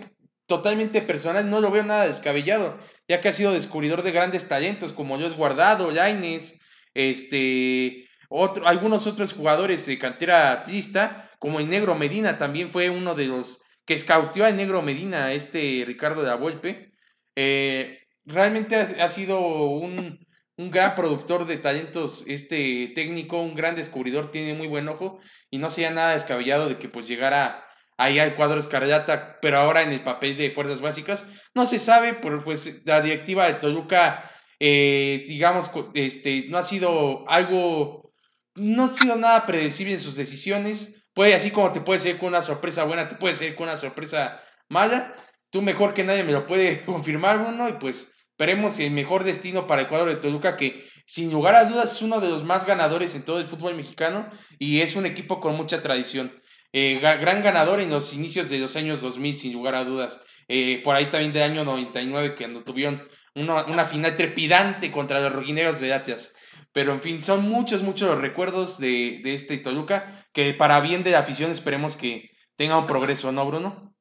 totalmente 0.47 1.01
personal 1.01 1.49
no 1.49 1.61
lo 1.61 1.71
veo 1.71 1.83
nada 1.83 2.07
descabellado, 2.07 2.77
ya 3.07 3.21
que 3.21 3.29
ha 3.29 3.33
sido 3.33 3.53
descubridor 3.53 4.03
de 4.03 4.11
grandes 4.11 4.47
talentos 4.47 4.93
como 4.93 5.17
Luis 5.17 5.33
Guardado, 5.33 5.91
Laines, 5.91 6.59
este, 6.93 8.07
otro, 8.29 8.67
algunos 8.67 9.07
otros 9.07 9.33
jugadores 9.33 9.85
de 9.85 9.97
cantera 9.97 10.63
trista, 10.63 11.29
como 11.39 11.59
el 11.59 11.69
Negro 11.69 11.95
Medina 11.95 12.37
también 12.37 12.71
fue 12.71 12.89
uno 12.89 13.15
de 13.15 13.27
los 13.27 13.61
que 13.87 13.93
escautió 13.93 14.45
al 14.45 14.57
negro 14.57 14.81
Medina, 14.81 15.31
este 15.31 15.83
Ricardo 15.87 16.21
de 16.21 16.27
la 16.27 16.35
Volpe. 16.35 16.91
Eh, 17.35 17.99
realmente 18.25 18.75
ha, 18.75 19.07
sido 19.07 19.39
un, 19.39 20.19
un, 20.57 20.71
gran 20.71 20.93
productor 20.93 21.47
de 21.47 21.57
talentos, 21.57 22.25
este 22.27 22.91
técnico, 22.93 23.41
un 23.41 23.55
gran 23.55 23.75
descubridor, 23.75 24.29
tiene 24.29 24.55
muy 24.55 24.67
buen 24.67 24.89
ojo 24.89 25.21
y 25.49 25.57
no 25.57 25.69
sería 25.69 25.91
nada 25.91 26.11
descabellado 26.11 26.67
de 26.67 26.77
que 26.77 26.89
pues 26.89 27.07
llegara 27.07 27.65
ahí 27.97 28.19
al 28.19 28.35
cuadro 28.35 28.59
escarlata, 28.59 29.39
pero 29.41 29.57
ahora 29.57 29.81
en 29.81 29.91
el 29.91 30.03
papel 30.03 30.37
de 30.37 30.51
fuerzas 30.51 30.81
básicas. 30.81 31.25
No 31.53 31.65
se 31.65 31.79
sabe, 31.79 32.13
pero 32.13 32.43
pues 32.43 32.83
la 32.85 33.01
directiva 33.01 33.47
de 33.47 33.55
Toluca, 33.55 34.31
eh, 34.59 35.23
digamos, 35.27 35.71
este, 35.95 36.45
no 36.47 36.59
ha 36.59 36.63
sido 36.63 37.27
algo, 37.29 38.13
no 38.55 38.85
ha 38.85 38.87
sido 38.87 39.15
nada 39.15 39.45
predecible 39.45 39.93
en 39.93 39.99
sus 39.99 40.15
decisiones. 40.15 41.03
Puede, 41.13 41.33
así 41.33 41.49
como 41.49 41.71
te 41.71 41.81
puede 41.81 41.99
ser 41.99 42.19
con 42.19 42.29
una 42.29 42.43
sorpresa 42.43 42.83
buena, 42.83 43.09
te 43.09 43.15
puede 43.15 43.35
ser 43.35 43.55
con 43.55 43.67
una 43.67 43.77
sorpresa 43.77 44.43
mala. 44.69 45.15
Tú 45.49 45.61
mejor 45.61 45.93
que 45.93 46.03
nadie 46.03 46.23
me 46.23 46.31
lo 46.31 46.45
puede 46.45 46.85
confirmar, 46.85 47.39
uno, 47.39 47.67
y 47.67 47.73
pues 47.73 48.13
esperemos 48.29 48.77
el 48.79 48.91
mejor 48.91 49.23
destino 49.23 49.65
para 49.65 49.81
el 49.81 49.87
cuadro 49.87 50.09
de 50.09 50.17
Toluca, 50.17 50.55
que 50.55 50.87
sin 51.07 51.31
lugar 51.31 51.55
a 51.55 51.65
dudas 51.65 51.93
es 51.93 52.01
uno 52.03 52.19
de 52.19 52.29
los 52.29 52.43
más 52.43 52.67
ganadores 52.67 53.15
en 53.15 53.23
todo 53.23 53.39
el 53.39 53.47
fútbol 53.47 53.75
mexicano 53.75 54.29
y 54.59 54.81
es 54.81 54.95
un 54.95 55.05
equipo 55.05 55.39
con 55.39 55.55
mucha 55.55 55.81
tradición. 55.81 56.31
Eh, 56.79 56.99
gran 56.99 57.41
ganador 57.41 57.79
en 57.79 57.89
los 57.89 58.13
inicios 58.13 58.49
de 58.49 58.59
los 58.59 58.75
años 58.75 59.01
2000, 59.01 59.35
sin 59.35 59.51
lugar 59.51 59.73
a 59.73 59.83
dudas. 59.83 60.23
Eh, 60.47 60.79
por 60.83 60.95
ahí 60.95 61.09
también 61.09 61.33
del 61.33 61.41
año 61.41 61.63
99, 61.63 62.35
cuando 62.37 62.63
tuvieron 62.63 63.09
una, 63.33 63.85
final 63.85 64.15
trepidante 64.15 64.91
contra 64.91 65.19
los 65.19 65.33
rojineros 65.33 65.79
de 65.79 65.91
Atlas. 65.91 66.31
Pero 66.73 66.93
en 66.93 67.01
fin, 67.01 67.23
son 67.23 67.49
muchos, 67.49 67.81
muchos 67.81 68.07
los 68.07 68.21
recuerdos 68.21 68.77
de, 68.77 69.21
de 69.23 69.33
este 69.33 69.57
Toluca, 69.57 70.23
que 70.33 70.53
para 70.53 70.79
bien 70.79 71.03
de 71.03 71.09
la 71.09 71.19
afición 71.19 71.49
esperemos 71.49 71.95
que 71.95 72.29
tenga 72.55 72.77
un 72.77 72.85
progreso, 72.85 73.31
¿no, 73.31 73.43
Bruno? 73.47 73.95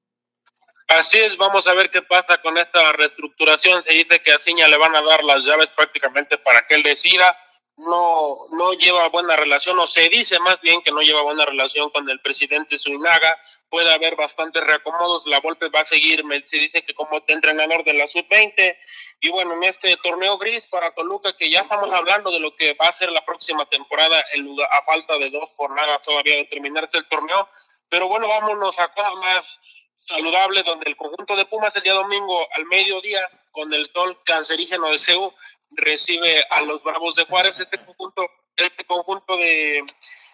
Así 0.89 1.17
es, 1.17 1.39
vamos 1.39 1.67
a 1.69 1.73
ver 1.73 1.89
qué 1.89 2.03
pasa 2.03 2.43
con 2.43 2.59
esta 2.59 2.93
reestructuración. 2.93 3.83
Se 3.85 3.95
dice 3.95 4.21
que 4.21 4.33
a 4.33 4.39
Ciña 4.39 4.69
le 4.69 4.77
van 4.77 4.95
a 4.95 5.01
dar 5.01 5.25
las 5.25 5.43
llaves 5.45 5.69
prácticamente 5.75 6.37
para 6.37 6.67
que 6.67 6.75
él 6.75 6.83
decida 6.83 7.35
no, 7.77 8.47
no 8.53 8.73
lleva 8.73 9.09
buena 9.09 9.37
relación, 9.37 9.79
o 9.79 9.87
se 9.87 10.09
dice 10.09 10.39
más 10.41 10.61
bien 10.63 10.81
que 10.83 10.91
no 10.91 11.01
lleva 11.01 11.23
buena 11.23 11.45
relación 11.45 11.91
con 11.91 12.09
el 12.09 12.21
presidente 12.21 12.79
Suinaga, 12.79 13.37
puede 13.69 13.93
haber 13.93 14.17
bastantes 14.17 14.65
reacomodos, 14.65 15.27
la 15.27 15.41
Volpe 15.41 15.69
va 15.69 15.81
a 15.81 15.85
seguir, 15.85 16.25
se 16.45 16.57
dice 16.57 16.83
que 16.83 16.95
como 16.95 17.23
entrenador 17.27 17.85
de 17.85 17.93
la 17.93 18.07
Sub-20, 18.09 18.77
y 19.21 19.29
bueno, 19.31 19.55
en 19.55 19.65
este 19.65 19.95
torneo 19.97 20.39
gris 20.39 20.67
para 20.67 20.95
Toluca, 20.95 21.37
que 21.37 21.51
ya 21.51 21.61
estamos 21.61 21.93
hablando 21.93 22.31
de 22.31 22.41
lo 22.41 22.55
que 22.57 22.75
va 22.75 22.89
a 22.89 22.93
ser 22.93 23.11
la 23.11 23.25
próxima 23.25 23.67
temporada, 23.67 24.25
a 24.71 24.83
falta 24.83 25.19
de 25.19 25.31
dos 25.31 25.51
jornadas 25.57 26.03
todavía 26.03 26.37
de 26.37 26.45
terminarse 26.45 26.99
el 26.99 27.09
torneo, 27.09 27.49
pero 27.89 28.09
bueno, 28.09 28.29
vámonos 28.29 28.79
a 28.79 28.89
cosas 28.89 29.15
más 29.17 29.61
saludables, 29.95 30.65
donde 30.65 30.89
el 30.89 30.97
conjunto 30.97 31.37
de 31.37 31.45
Pumas 31.47 31.75
el 31.77 31.83
día 31.83 31.95
domingo 31.95 32.47
al 32.55 32.65
mediodía, 32.67 33.29
con 33.51 33.73
el 33.73 33.87
sol 33.87 34.19
cancerígeno 34.25 34.89
de 34.91 34.99
CEU, 34.99 35.33
recibe 35.71 36.45
a 36.51 36.63
los 36.63 36.83
Bravos 36.83 37.17
de 37.17 37.25
Juárez, 37.25 37.61
este 37.61 37.79
conjunto, 37.85 38.29
este 38.57 38.85
conjunto 38.85 39.37
de 39.37 39.85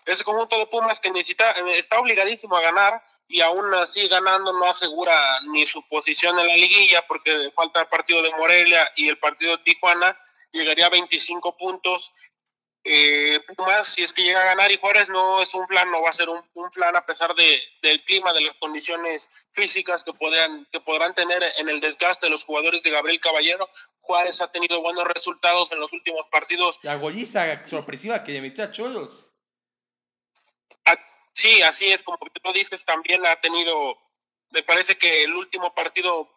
ese 0.07 0.25
conjunto 0.25 0.59
de 0.59 0.66
Pumas 0.66 1.01
que 1.01 1.11
necesita, 1.11 1.53
está 1.77 2.01
obligadísimo 2.01 2.57
a 2.57 2.62
ganar 2.62 3.03
y 3.29 3.40
aún 3.40 3.73
así 3.75 4.09
ganando 4.09 4.53
no 4.53 4.66
asegura 4.66 5.40
ni 5.53 5.64
su 5.64 5.87
posición 5.88 6.38
en 6.38 6.49
la 6.49 6.57
liguilla 6.57 7.07
porque 7.07 7.51
falta 7.55 7.81
el 7.81 7.87
partido 7.87 8.21
de 8.23 8.31
Morelia 8.33 8.90
y 8.97 9.09
el 9.09 9.18
partido 9.18 9.57
de 9.57 9.62
Tijuana, 9.62 10.18
llegaría 10.51 10.87
a 10.87 10.90
25 10.90 11.57
puntos 11.57 12.12
eh, 12.85 13.40
Pumas, 13.57 13.88
si 13.88 14.03
es 14.03 14.12
que 14.12 14.23
llega 14.23 14.42
a 14.42 14.47
ganar 14.47 14.73
y 14.73 14.77
Juárez 14.77 15.09
no 15.09 15.40
es 15.40 15.55
un 15.55 15.66
plan, 15.68 15.90
no 15.90 16.03
va 16.03 16.09
a 16.09 16.12
ser 16.12 16.29
un, 16.29 16.42
plan 16.73 16.97
a 16.97 17.07
pesar 17.07 17.33
de, 17.35 17.61
del 17.81 18.03
clima, 18.03 18.33
de 18.33 18.40
las 18.40 18.57
condiciones 18.57 19.31
físicas 19.53 20.03
que, 20.03 20.12
podrán, 20.12 20.66
que 20.73 20.81
podrán 20.81 21.14
tener 21.14 21.45
en 21.59 21.68
el 21.68 21.81
desgaste 21.81 22.27
de 22.27 22.31
los 22.31 22.45
jugadores 22.45 22.83
de 22.83 22.90
Gabriel 22.90 23.21
Caballero. 23.21 23.68
Juárez 24.01 24.40
ha 24.40 24.51
tenido 24.51 24.83
buenos 24.83 25.05
resultados 25.05 25.71
en 25.71 25.79
los 25.79 25.92
últimos 25.92 26.27
partidos. 26.29 26.81
La 26.83 26.97
golliza 26.97 27.64
sorpresiva 27.66 28.25
que 28.25 28.33
le 28.33 28.40
metió 28.40 28.64
a 28.64 28.73
Cholos. 28.73 29.31
Ah, 30.85 30.99
sí, 31.35 31.62
así 31.62 31.87
es, 31.87 32.03
como 32.03 32.18
tú 32.18 32.53
dices, 32.53 32.85
también 32.85 33.25
ha 33.27 33.40
tenido, 33.40 33.97
me 34.51 34.64
parece 34.64 34.99
que 34.99 35.23
el 35.23 35.35
último 35.35 35.73
partido 35.73 36.29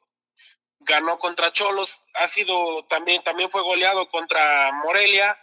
ganó 0.82 1.18
contra 1.18 1.52
Cholos, 1.52 2.04
ha 2.14 2.28
sido 2.28 2.86
también, 2.86 3.24
también 3.24 3.50
fue 3.50 3.64
goleado 3.64 4.08
contra 4.12 4.72
Morelia 4.74 5.36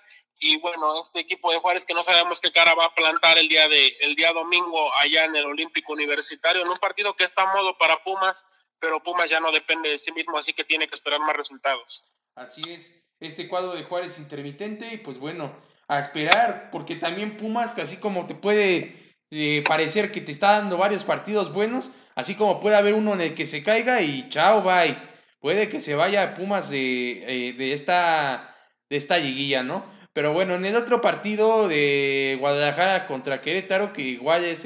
y 0.42 0.57
bueno, 0.59 1.00
este 1.00 1.20
equipo 1.20 1.52
de 1.52 1.59
Juárez 1.59 1.87
que 1.87 1.94
no 1.94 2.02
sabemos 2.02 2.40
qué 2.40 2.50
cara 2.50 2.74
va 2.74 2.87
a 2.87 2.94
plantar 2.94 3.38
el 3.38 3.48
día 3.48 3.68
de 3.68 3.96
el 4.00 4.16
día 4.16 4.33
domingo 4.33 4.90
allá 5.00 5.24
en 5.24 5.37
el 5.37 5.46
Olímpico 5.46 5.92
Universitario, 5.92 6.62
en 6.62 6.68
un 6.68 6.76
partido 6.76 7.14
que 7.14 7.22
está 7.22 7.42
a 7.44 7.55
modo 7.55 7.78
para 7.78 8.02
Pumas, 8.02 8.44
pero 8.81 9.00
Pumas 9.00 9.31
ya 9.31 9.38
no 9.38 9.52
depende 9.52 9.90
de 9.90 9.98
sí 9.98 10.11
mismo, 10.11 10.37
así 10.37 10.52
que 10.52 10.64
tiene 10.64 10.88
que 10.88 10.96
esperar 10.96 11.20
más 11.20 11.37
resultados. 11.37 12.05
Así 12.35 12.61
es, 12.68 13.00
este 13.20 13.46
cuadro 13.46 13.74
de 13.74 13.85
Juárez 13.85 14.18
intermitente, 14.18 14.92
y 14.92 14.98
pues 14.98 15.16
bueno, 15.16 15.57
a 15.87 16.00
esperar, 16.00 16.70
porque 16.72 16.96
también 16.96 17.37
Pumas, 17.37 17.78
así 17.78 17.98
como 17.98 18.26
te 18.26 18.35
puede 18.35 19.14
eh, 19.31 19.62
parecer 19.64 20.11
que 20.11 20.20
te 20.20 20.33
está 20.33 20.55
dando 20.55 20.76
varios 20.76 21.05
partidos 21.05 21.52
buenos, 21.52 21.92
así 22.16 22.35
como 22.35 22.59
puede 22.59 22.74
haber 22.74 22.94
uno 22.94 23.12
en 23.12 23.20
el 23.20 23.35
que 23.37 23.46
se 23.46 23.62
caiga 23.62 24.02
y 24.02 24.28
chao, 24.28 24.62
bye. 24.62 24.98
Puede 25.38 25.68
que 25.68 25.78
se 25.78 25.94
vaya 25.94 26.35
Pumas 26.35 26.68
de, 26.68 27.48
eh, 27.48 27.52
de 27.52 27.72
esta 27.72 28.48
de 28.88 28.98
esta 28.98 29.16
liguilla, 29.16 29.62
¿no? 29.62 30.01
Pero 30.12 30.33
bueno, 30.33 30.57
en 30.57 30.66
el 30.66 30.77
otro 30.77 31.01
partido 31.01 31.68
de 31.68 32.37
Guadalajara 32.38 33.07
contra 33.07 33.40
Querétaro, 33.40 33.92
que 33.92 34.03
igual 34.03 34.44
es 34.44 34.64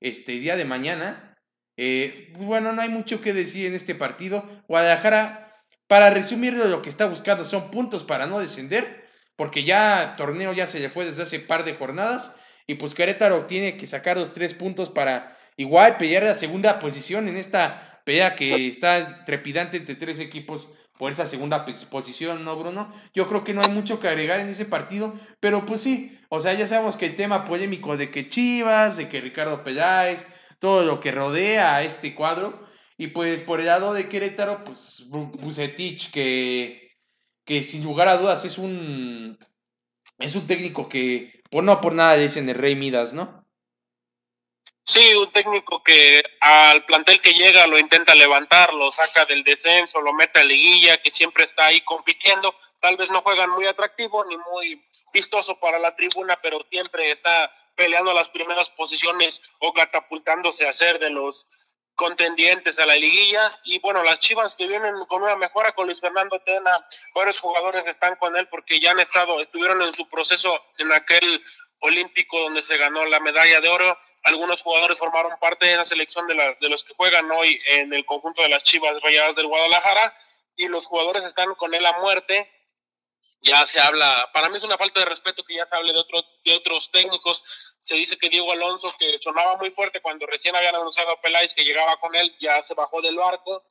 este 0.00 0.32
día 0.32 0.56
de 0.56 0.64
mañana, 0.64 1.36
eh, 1.76 2.32
bueno, 2.38 2.72
no 2.72 2.82
hay 2.82 2.88
mucho 2.88 3.20
que 3.20 3.32
decir 3.32 3.66
en 3.66 3.74
este 3.74 3.94
partido. 3.94 4.44
Guadalajara, 4.68 5.56
para 5.88 6.10
resumirlo, 6.10 6.66
lo 6.66 6.82
que 6.82 6.88
está 6.88 7.06
buscando 7.06 7.44
son 7.44 7.70
puntos 7.70 8.04
para 8.04 8.26
no 8.26 8.38
descender, 8.38 9.08
porque 9.34 9.64
ya 9.64 10.14
torneo 10.16 10.52
ya 10.52 10.66
se 10.66 10.78
le 10.78 10.90
fue 10.90 11.04
desde 11.04 11.22
hace 11.22 11.40
par 11.40 11.64
de 11.64 11.74
jornadas, 11.74 12.36
y 12.66 12.74
pues 12.74 12.94
Querétaro 12.94 13.46
tiene 13.46 13.76
que 13.76 13.88
sacar 13.88 14.16
los 14.16 14.32
tres 14.32 14.54
puntos 14.54 14.90
para 14.90 15.36
igual 15.56 15.96
pelear 15.96 16.22
la 16.22 16.34
segunda 16.34 16.78
posición 16.78 17.26
en 17.26 17.36
esta 17.36 18.00
pelea 18.04 18.36
que 18.36 18.68
está 18.68 19.24
trepidante 19.24 19.76
entre 19.76 19.96
tres 19.96 20.20
equipos 20.20 20.72
por 21.00 21.10
esa 21.10 21.24
segunda 21.24 21.64
posición, 21.64 22.44
¿no, 22.44 22.56
Bruno? 22.56 22.92
Yo 23.14 23.26
creo 23.26 23.42
que 23.42 23.54
no 23.54 23.62
hay 23.62 23.70
mucho 23.72 23.98
que 23.98 24.08
agregar 24.08 24.38
en 24.40 24.50
ese 24.50 24.66
partido, 24.66 25.14
pero 25.40 25.64
pues 25.64 25.80
sí, 25.80 26.20
o 26.28 26.40
sea, 26.40 26.52
ya 26.52 26.66
sabemos 26.66 26.98
que 26.98 27.06
el 27.06 27.16
tema 27.16 27.46
polémico 27.46 27.96
de 27.96 28.10
que 28.10 28.28
Chivas, 28.28 28.98
de 28.98 29.08
que 29.08 29.22
Ricardo 29.22 29.64
Peláez, 29.64 30.26
todo 30.58 30.82
lo 30.82 31.00
que 31.00 31.10
rodea 31.10 31.76
a 31.76 31.82
este 31.84 32.14
cuadro, 32.14 32.68
y 32.98 33.06
pues 33.06 33.40
por 33.40 33.60
el 33.60 33.66
lado 33.66 33.94
de 33.94 34.10
Querétaro, 34.10 34.62
pues 34.62 35.08
Bucetich, 35.10 36.10
que, 36.10 36.92
que 37.46 37.62
sin 37.62 37.82
lugar 37.82 38.08
a 38.08 38.18
dudas 38.18 38.44
es 38.44 38.58
un, 38.58 39.38
es 40.18 40.36
un 40.36 40.46
técnico 40.46 40.86
que, 40.86 41.40
por 41.50 41.64
no 41.64 41.80
por 41.80 41.94
nada 41.94 42.14
dicen 42.16 42.46
el 42.50 42.56
Rey 42.56 42.76
Midas, 42.76 43.14
¿no? 43.14 43.46
Sí, 44.90 45.14
un 45.14 45.30
técnico 45.30 45.84
que 45.84 46.20
al 46.40 46.84
plantel 46.84 47.20
que 47.20 47.32
llega 47.32 47.64
lo 47.68 47.78
intenta 47.78 48.12
levantar, 48.12 48.74
lo 48.74 48.90
saca 48.90 49.24
del 49.24 49.44
descenso, 49.44 50.00
lo 50.00 50.12
mete 50.12 50.40
a 50.40 50.44
liguilla, 50.44 51.00
que 51.00 51.12
siempre 51.12 51.44
está 51.44 51.66
ahí 51.66 51.80
compitiendo. 51.82 52.52
Tal 52.80 52.96
vez 52.96 53.08
no 53.08 53.22
juegan 53.22 53.50
muy 53.50 53.66
atractivo 53.66 54.24
ni 54.24 54.36
muy 54.36 54.84
vistoso 55.12 55.60
para 55.60 55.78
la 55.78 55.94
tribuna, 55.94 56.40
pero 56.42 56.66
siempre 56.68 57.12
está 57.12 57.52
peleando 57.76 58.12
las 58.12 58.30
primeras 58.30 58.68
posiciones 58.68 59.40
o 59.60 59.72
catapultándose 59.72 60.66
a 60.66 60.72
ser 60.72 60.98
de 60.98 61.10
los 61.10 61.46
contendientes 61.94 62.80
a 62.80 62.86
la 62.86 62.96
liguilla. 62.96 63.60
Y 63.62 63.78
bueno, 63.78 64.02
las 64.02 64.18
Chivas 64.18 64.56
que 64.56 64.66
vienen 64.66 65.04
con 65.06 65.22
una 65.22 65.36
mejora 65.36 65.70
con 65.70 65.86
Luis 65.86 66.00
Fernando 66.00 66.40
Tena, 66.40 66.84
varios 67.14 67.38
jugadores 67.38 67.86
están 67.86 68.16
con 68.16 68.36
él 68.36 68.48
porque 68.48 68.80
ya 68.80 68.90
han 68.90 68.98
estado, 68.98 69.40
estuvieron 69.40 69.82
en 69.82 69.92
su 69.92 70.08
proceso 70.08 70.60
en 70.78 70.90
aquel 70.90 71.40
olímpico 71.80 72.38
donde 72.40 72.62
se 72.62 72.76
ganó 72.76 73.04
la 73.06 73.20
medalla 73.20 73.60
de 73.60 73.68
oro. 73.68 73.98
Algunos 74.24 74.62
jugadores 74.62 74.98
formaron 74.98 75.38
parte 75.40 75.66
de 75.66 75.76
la 75.76 75.84
selección 75.84 76.26
de, 76.26 76.68
los 76.68 76.84
que 76.84 76.94
juegan 76.94 77.28
hoy 77.32 77.60
en 77.66 77.92
el 77.92 78.04
conjunto 78.06 78.42
de 78.42 78.48
las 78.48 78.62
Chivas 78.62 79.00
Rayadas 79.02 79.36
del 79.36 79.46
Guadalajara 79.46 80.16
y 80.56 80.68
los 80.68 80.86
jugadores 80.86 81.24
están 81.24 81.54
con 81.54 81.74
él 81.74 81.84
a 81.86 81.98
muerte. 82.00 82.50
Ya 83.42 83.64
se 83.64 83.80
habla, 83.80 84.28
para 84.34 84.50
mí 84.50 84.58
es 84.58 84.62
una 84.62 84.76
falta 84.76 85.00
de 85.00 85.06
respeto 85.06 85.42
que 85.44 85.54
ya 85.54 85.64
se 85.64 85.74
hable 85.74 85.94
de, 85.94 85.98
otros 85.98 86.26
de 86.44 86.54
otros 86.54 86.90
técnicos. 86.90 87.42
Se 87.80 87.94
dice 87.94 88.18
que 88.18 88.28
Diego 88.28 88.52
Alonso, 88.52 88.94
que 88.98 89.18
sonaba 89.20 89.56
muy 89.56 89.70
fuerte 89.70 90.02
cuando 90.02 90.26
recién 90.26 90.54
habían 90.54 90.74
anunciado 90.74 91.10
a 91.10 91.20
Peláez 91.20 91.54
que 91.54 91.64
llegaba 91.64 91.98
con 91.98 92.14
él, 92.14 92.36
ya 92.38 92.62
se 92.62 92.74
bajó 92.74 93.00
del 93.00 93.16
barco 93.16 93.64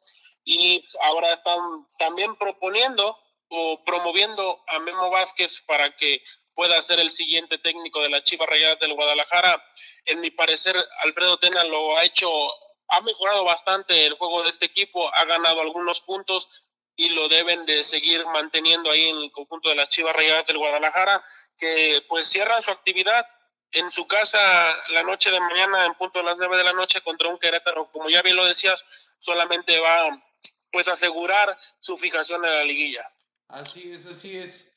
y 0.44 0.84
ahora 1.02 1.34
están 1.34 1.60
también 2.00 2.36
proponiendo 2.36 3.16
o 3.50 3.84
promoviendo 3.84 4.64
a 4.68 4.80
Memo 4.80 5.12
Vázquez 5.12 5.62
para 5.62 5.96
que 5.96 6.24
pueda 6.60 6.82
ser 6.82 7.00
el 7.00 7.10
siguiente 7.10 7.58
técnico 7.58 8.02
de 8.02 8.10
las 8.10 8.26
Chivas 8.26 8.50
Rayadas 8.50 8.78
del 8.82 8.94
Guadalajara. 8.94 9.64
En 10.04 10.20
mi 10.20 10.30
parecer, 10.30 10.76
Alfredo 11.04 11.38
Tena 11.38 11.64
lo 11.64 11.98
ha 11.98 12.04
hecho, 12.04 12.30
ha 12.90 13.00
mejorado 13.00 13.46
bastante 13.46 14.06
el 14.06 14.16
juego 14.16 14.44
de 14.44 14.50
este 14.50 14.66
equipo, 14.66 15.10
ha 15.16 15.24
ganado 15.24 15.62
algunos 15.62 16.02
puntos 16.02 16.50
y 16.98 17.12
lo 17.12 17.30
deben 17.30 17.66
de 17.66 17.86
seguir 17.86 18.26
manteniendo 18.26 18.92
ahí 18.92 19.08
en 19.08 19.16
el 19.20 19.32
conjunto 19.32 19.70
de 19.70 19.76
las 19.76 19.88
Chivas 19.88 20.14
Rayadas 20.14 20.48
del 20.48 20.58
Guadalajara, 20.58 21.24
que 21.58 22.04
pues 22.10 22.28
cierran 22.28 22.62
su 22.62 22.72
actividad 22.72 23.26
en 23.72 23.90
su 23.90 24.06
casa 24.06 24.76
la 24.90 25.04
noche 25.04 25.32
de 25.32 25.40
mañana 25.40 25.86
en 25.86 25.94
punto 25.94 26.20
de 26.20 26.26
las 26.26 26.38
9 26.38 26.58
de 26.58 26.64
la 26.66 26.74
noche 26.74 27.00
contra 27.00 27.30
un 27.30 27.40
Querétaro, 27.40 27.90
como 27.90 28.10
ya 28.10 28.22
bien 28.22 28.36
lo 28.36 28.44
decías, 28.44 28.84
solamente 29.20 29.80
va 29.80 30.10
pues 30.74 30.90
asegurar 30.90 31.58
su 31.80 31.96
fijación 31.96 32.44
en 32.44 32.52
la 32.52 32.64
liguilla. 32.66 33.10
Así 33.48 33.94
es, 33.94 34.06
así 34.06 34.38
es. 34.38 34.70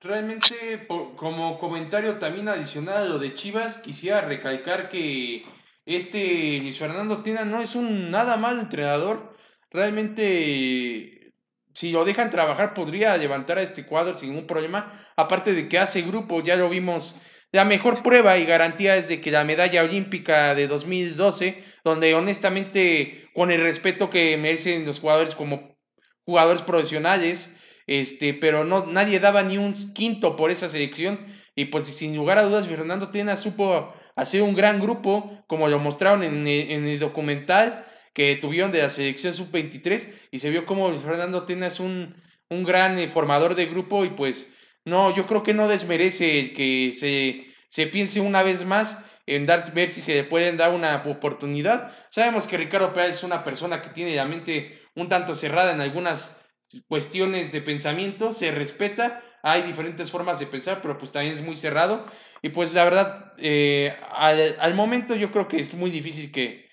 Realmente, 0.00 0.86
como 1.16 1.58
comentario 1.58 2.18
también 2.18 2.48
adicional 2.48 2.98
a 2.98 3.04
lo 3.04 3.18
de 3.18 3.34
Chivas, 3.34 3.78
quisiera 3.78 4.20
recalcar 4.20 4.88
que 4.88 5.44
este 5.86 6.58
Luis 6.60 6.78
Fernando 6.78 7.22
Tena 7.22 7.44
no 7.44 7.60
es 7.60 7.74
un 7.74 8.08
nada 8.10 8.36
mal 8.36 8.60
entrenador. 8.60 9.36
Realmente, 9.70 11.32
si 11.74 11.90
lo 11.90 12.04
dejan 12.04 12.30
trabajar, 12.30 12.74
podría 12.74 13.16
levantar 13.16 13.58
a 13.58 13.62
este 13.62 13.86
cuadro 13.86 14.14
sin 14.14 14.30
ningún 14.30 14.46
problema. 14.46 14.92
Aparte 15.16 15.52
de 15.52 15.68
que 15.68 15.80
hace 15.80 16.02
grupo, 16.02 16.44
ya 16.44 16.54
lo 16.54 16.68
vimos. 16.68 17.20
La 17.50 17.64
mejor 17.64 18.04
prueba 18.04 18.38
y 18.38 18.46
garantía 18.46 18.96
es 18.96 19.08
de 19.08 19.20
que 19.20 19.32
la 19.32 19.44
medalla 19.44 19.82
olímpica 19.82 20.54
de 20.54 20.68
2012, 20.68 21.64
donde 21.82 22.14
honestamente, 22.14 23.28
con 23.34 23.50
el 23.50 23.62
respeto 23.62 24.10
que 24.10 24.36
merecen 24.36 24.86
los 24.86 25.00
jugadores 25.00 25.34
como 25.34 25.76
jugadores 26.24 26.62
profesionales, 26.62 27.57
este, 27.88 28.34
pero 28.34 28.64
no, 28.64 28.86
nadie 28.86 29.18
daba 29.18 29.42
ni 29.42 29.58
un 29.58 29.74
quinto 29.94 30.36
por 30.36 30.52
esa 30.52 30.68
selección. 30.68 31.26
Y 31.56 31.64
pues 31.64 31.86
sin 31.86 32.14
lugar 32.14 32.38
a 32.38 32.44
dudas, 32.44 32.68
Fernando 32.68 33.10
Tena 33.10 33.34
supo 33.34 33.92
hacer 34.14 34.42
un 34.42 34.54
gran 34.54 34.80
grupo, 34.80 35.42
como 35.48 35.66
lo 35.66 35.80
mostraron 35.80 36.22
en 36.22 36.46
el, 36.46 36.98
documental 37.00 37.84
que 38.12 38.36
tuvieron 38.36 38.70
de 38.70 38.82
la 38.82 38.88
selección 38.88 39.34
sub-23, 39.34 40.12
y 40.30 40.38
se 40.38 40.50
vio 40.50 40.66
como 40.66 40.94
Fernando 40.96 41.44
Tena 41.44 41.68
es 41.68 41.80
un, 41.80 42.14
un 42.48 42.64
gran 42.64 42.98
eh, 42.98 43.08
formador 43.08 43.54
de 43.54 43.66
grupo, 43.66 44.04
y 44.04 44.10
pues 44.10 44.52
no, 44.84 45.14
yo 45.16 45.26
creo 45.26 45.42
que 45.42 45.54
no 45.54 45.68
desmerece 45.68 46.52
que 46.52 46.92
se, 46.94 47.46
se 47.68 47.86
piense 47.86 48.20
una 48.20 48.42
vez 48.42 48.64
más 48.64 49.04
en 49.26 49.46
dar, 49.46 49.72
ver 49.72 49.90
si 49.90 50.00
se 50.00 50.14
le 50.14 50.24
pueden 50.24 50.56
dar 50.56 50.72
una 50.72 51.02
oportunidad. 51.06 51.92
Sabemos 52.10 52.46
que 52.46 52.56
Ricardo 52.56 52.92
Pérez 52.92 53.16
es 53.16 53.22
una 53.24 53.44
persona 53.44 53.82
que 53.82 53.90
tiene 53.90 54.14
la 54.14 54.24
mente 54.24 54.78
un 54.94 55.08
tanto 55.08 55.34
cerrada 55.34 55.72
en 55.72 55.80
algunas 55.80 56.37
cuestiones 56.86 57.52
de 57.52 57.62
pensamiento, 57.62 58.32
se 58.32 58.50
respeta, 58.50 59.22
hay 59.42 59.62
diferentes 59.62 60.10
formas 60.10 60.38
de 60.38 60.46
pensar, 60.46 60.80
pero 60.82 60.98
pues 60.98 61.12
también 61.12 61.34
es 61.34 61.42
muy 61.42 61.56
cerrado. 61.56 62.06
Y 62.42 62.50
pues 62.50 62.74
la 62.74 62.84
verdad, 62.84 63.32
eh, 63.38 63.96
al, 64.10 64.74
momento 64.74 65.16
yo 65.16 65.30
creo 65.30 65.48
que 65.48 65.60
es 65.60 65.74
muy 65.74 65.90
difícil 65.90 66.30
que, 66.30 66.68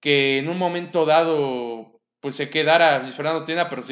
que 0.00 0.38
en 0.38 0.48
un 0.48 0.58
momento 0.58 1.04
dado 1.04 2.00
pues 2.20 2.36
se 2.36 2.50
quedara 2.50 3.00
Fernando 3.16 3.44
Tena, 3.44 3.68
pero 3.70 3.82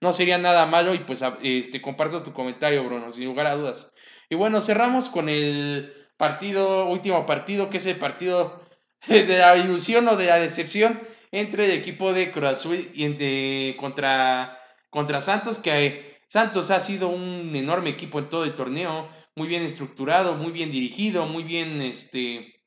no 0.00 0.12
sería 0.12 0.38
nada 0.38 0.66
malo 0.66 0.92
y 0.92 0.98
pues 0.98 1.22
este, 1.42 1.80
comparto 1.80 2.22
tu 2.22 2.32
comentario, 2.32 2.84
Bruno, 2.84 3.12
sin 3.12 3.24
lugar 3.24 3.46
a 3.46 3.54
dudas. 3.54 3.92
Y 4.28 4.34
bueno, 4.34 4.60
cerramos 4.60 5.08
con 5.08 5.28
el 5.28 5.92
partido, 6.16 6.86
último 6.86 7.26
partido, 7.26 7.70
que 7.70 7.76
es 7.76 7.86
el 7.86 7.96
partido 7.96 8.64
de 9.06 9.38
la 9.38 9.56
ilusión 9.56 10.08
o 10.08 10.16
de 10.16 10.26
la 10.26 10.40
decepción 10.40 11.00
entre 11.30 11.66
el 11.66 11.70
equipo 11.72 12.12
de 12.12 12.32
Cruz 12.32 12.50
Azul 12.50 12.90
y 12.94 13.74
contra 13.74 14.58
contra 14.96 15.20
Santos, 15.20 15.58
que 15.58 16.22
Santos 16.26 16.70
ha 16.70 16.80
sido 16.80 17.08
un 17.08 17.54
enorme 17.54 17.90
equipo 17.90 18.18
en 18.18 18.30
todo 18.30 18.44
el 18.44 18.54
torneo, 18.54 19.10
muy 19.34 19.46
bien 19.46 19.62
estructurado, 19.62 20.36
muy 20.36 20.52
bien 20.52 20.72
dirigido, 20.72 21.26
muy 21.26 21.44
bien, 21.44 21.82
este, 21.82 22.62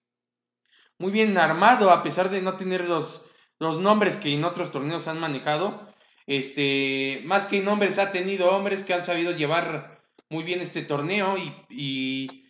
muy 1.00 1.12
bien 1.12 1.40
armado, 1.40 1.90
a 1.90 2.04
pesar 2.04 2.30
de 2.30 2.44
no 2.44 2.56
tener 2.56 2.88
los, 2.88 3.28
los 3.58 3.80
nombres 3.80 4.16
que 4.16 4.32
en 4.32 4.44
otros 4.44 4.72
torneos 4.72 5.08
han 5.08 5.20
manejado. 5.20 5.92
Este, 6.28 7.24
más 7.26 7.48
que 7.48 7.62
nombres, 7.62 7.98
ha 7.98 8.12
tenido 8.12 8.56
hombres 8.56 8.84
que 8.84 8.94
han 8.94 9.04
sabido 9.04 9.32
llevar 9.32 10.04
muy 10.30 10.44
bien 10.44 10.62
este 10.62 10.84
torneo 10.84 11.36
y, 11.36 11.52
y 11.68 12.46